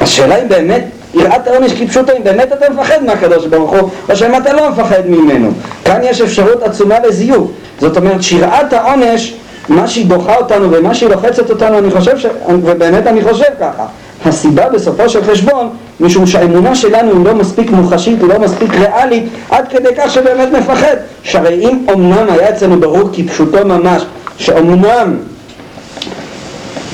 [0.00, 0.84] השאלה אם באמת
[1.14, 5.06] יראת העונש כפשוטו, אם באמת אתה מפחד מהקדוש ברוך הוא, או שאם אתה לא מפחד
[5.06, 5.50] ממנו.
[5.84, 7.50] כאן יש אפשרות עצומה לזיוף.
[7.80, 9.34] זאת אומרת, שיראת העונש,
[9.68, 12.26] מה שהיא דוחה אותנו ומה שהיא לוחצת אותנו, אני חושב ש...
[12.48, 13.86] ובאמת אני חושב ככה.
[14.24, 15.68] הסיבה בסופו של חשבון,
[16.00, 20.48] משום שהאמונה שלנו היא לא מספיק מוחשית, היא לא מספיק ריאלית, עד כדי כך שבאמת
[20.52, 20.96] מפחד.
[21.22, 24.02] שהרי אם אמנם היה אצלנו ברור כפשוטו ממש,
[24.38, 25.16] שאומנם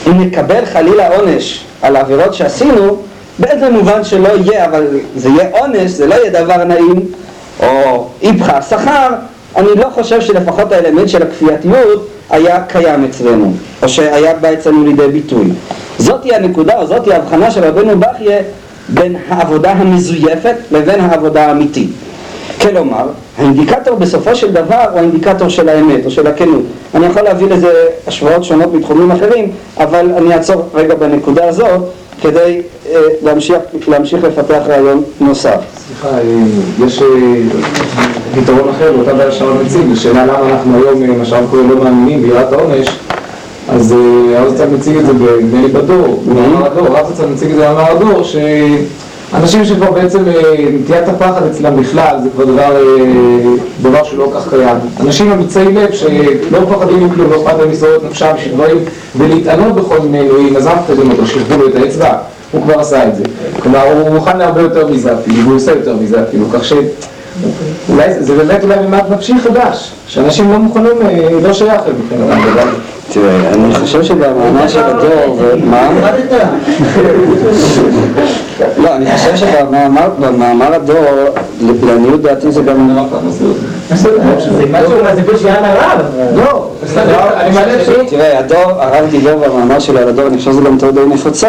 [0.07, 2.97] אם נקבל חלילה עונש על העבירות שעשינו,
[3.39, 4.87] באיזה מובן שלא יהיה, אבל
[5.17, 7.01] זה יהיה עונש, זה לא יהיה דבר נעים,
[7.61, 9.09] או איפכא שכר,
[9.57, 13.53] אני לא חושב שלפחות האלמנט של הכפייתיות היה קיים אצלנו,
[13.83, 15.47] או שהיה בא אצלנו לידי ביטוי.
[15.99, 18.39] זאתי הנקודה, או זאתי ההבחנה של רבנו בכיה
[18.89, 21.91] בין העבודה המזויפת לבין העבודה האמיתית.
[22.61, 23.07] כלומר,
[23.39, 26.63] האינדיקטור בסופו של דבר הוא האינדיקטור של האמת או של הכנות.
[26.95, 27.73] אני יכול להביא לזה
[28.07, 31.81] השוואות שונות מתחומים אחרים, אבל אני אעצור רגע בנקודה הזאת
[32.21, 33.59] כדי אה, להמשיך,
[33.89, 35.61] להמשיך לפתח רעיון נוסף.
[35.87, 36.23] סליחה, אה,
[36.87, 37.07] יש אה,
[38.35, 42.23] פתרון אחר לאותה בעיה שהרב מציג, לשאלה למה אנחנו היום, אה, מה שהרב לא מאמינים
[42.23, 42.89] ביראת העונש,
[43.75, 46.23] אז אה, הרב זצ"ל מציג את זה בנדמה לי בדור,
[46.65, 48.23] הדור, הרב זצ"ל מציג את זה במאמר הדור,
[49.35, 54.41] אנשים שכבר בעצם אה, נטיית הפחד אצלם בכלל זה כבר דבר, אה, דבר שלא כל
[54.41, 54.77] כך קיים.
[55.01, 58.77] אנשים אמיצי לב שלא מפחדים מכלום, לא אכפת להם לשרוד את נפשם בשביל דברים
[59.17, 62.13] ולהתענות בכל מיני אלוהים, אז אף אחד לא אותו, שירדו לו את האצבע,
[62.53, 63.23] הוא כבר עשה את זה.
[63.63, 66.73] כלומר, הוא מוכן להרבה יותר מזה אפילו, והוא עושה יותר מזה אפילו, כך ש...
[67.89, 72.69] אולי זה- זה באמת אולי ממד נפשי חדש, שאנשים לא מוכנים, אה, לא שייך מבחינתם.
[73.13, 75.89] תראה, אני חושב שבמאמר של הדור, זה- מה?
[78.79, 81.05] לא, אני חושב שבמאמר במאמר הדור,
[81.83, 82.99] לעניות דעתי זה גם...
[83.95, 84.19] זה
[84.71, 86.01] משהו מהסיפור של יאללה רב.
[86.37, 88.07] לא, בסדר, אני מעלה שאלות.
[88.09, 91.49] תראה, הדור, הרב דיבר במאמר שלו על הדור, אני חושב שזו גם טעות די נפוצה.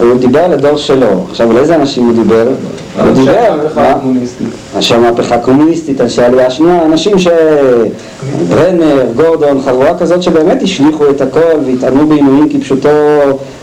[0.00, 1.06] הוא דיבר על הדור שלו.
[1.30, 2.46] עכשיו, על איזה אנשים הוא דיבר?
[2.98, 3.68] הוא דיבר?
[4.76, 7.28] אנשי המהפכה הקומוניסטית, אנשי העלייה השנייה, אנשים ש...
[8.48, 12.88] ברנר, גורדון, חבורה כזאת שבאמת השליכו את הכל והטענו בעינויים כפשוטו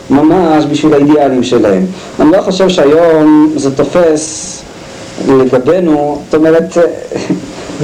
[0.09, 1.85] ממש בשביל האידיאלים שלהם.
[2.19, 4.61] אני לא חושב שהיום זה תופס
[5.27, 6.77] לגבינו, זאת אומרת,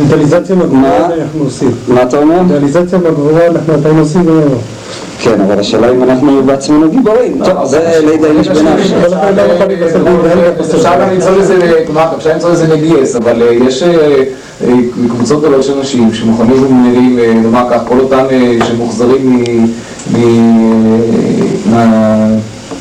[0.01, 0.55] מנטליזציה?
[0.55, 1.71] בגבורה אנחנו עושים.
[1.87, 2.41] מה אתה אומר?
[2.41, 4.59] מנטליזציה בגבורה אנחנו עדיין עושים היום.
[5.19, 7.41] כן, אבל השאלה אם אנחנו בעצמנו גיבורים.
[7.45, 8.91] טוב, זה לידי איש לא לבית
[10.75, 14.23] אפשר גם למצוא לזה, כלומר, אפשר למצוא לזה נגייס, אבל אה, יש אה,
[14.67, 14.73] אה,
[15.09, 16.85] קבוצות גדולות של אנשים שמוכנים,
[17.19, 19.67] אה, נאמר כך, כל אותם אה, שמוחזרים מ-
[20.17, 20.99] מ-
[21.71, 22.27] מה-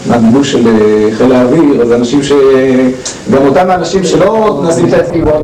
[0.06, 0.72] מהגיבוש של אה,
[1.16, 2.32] חיל האוויר, אז אנשים ש...
[3.34, 5.38] גם אותם האנשים שלא נשים את האצבע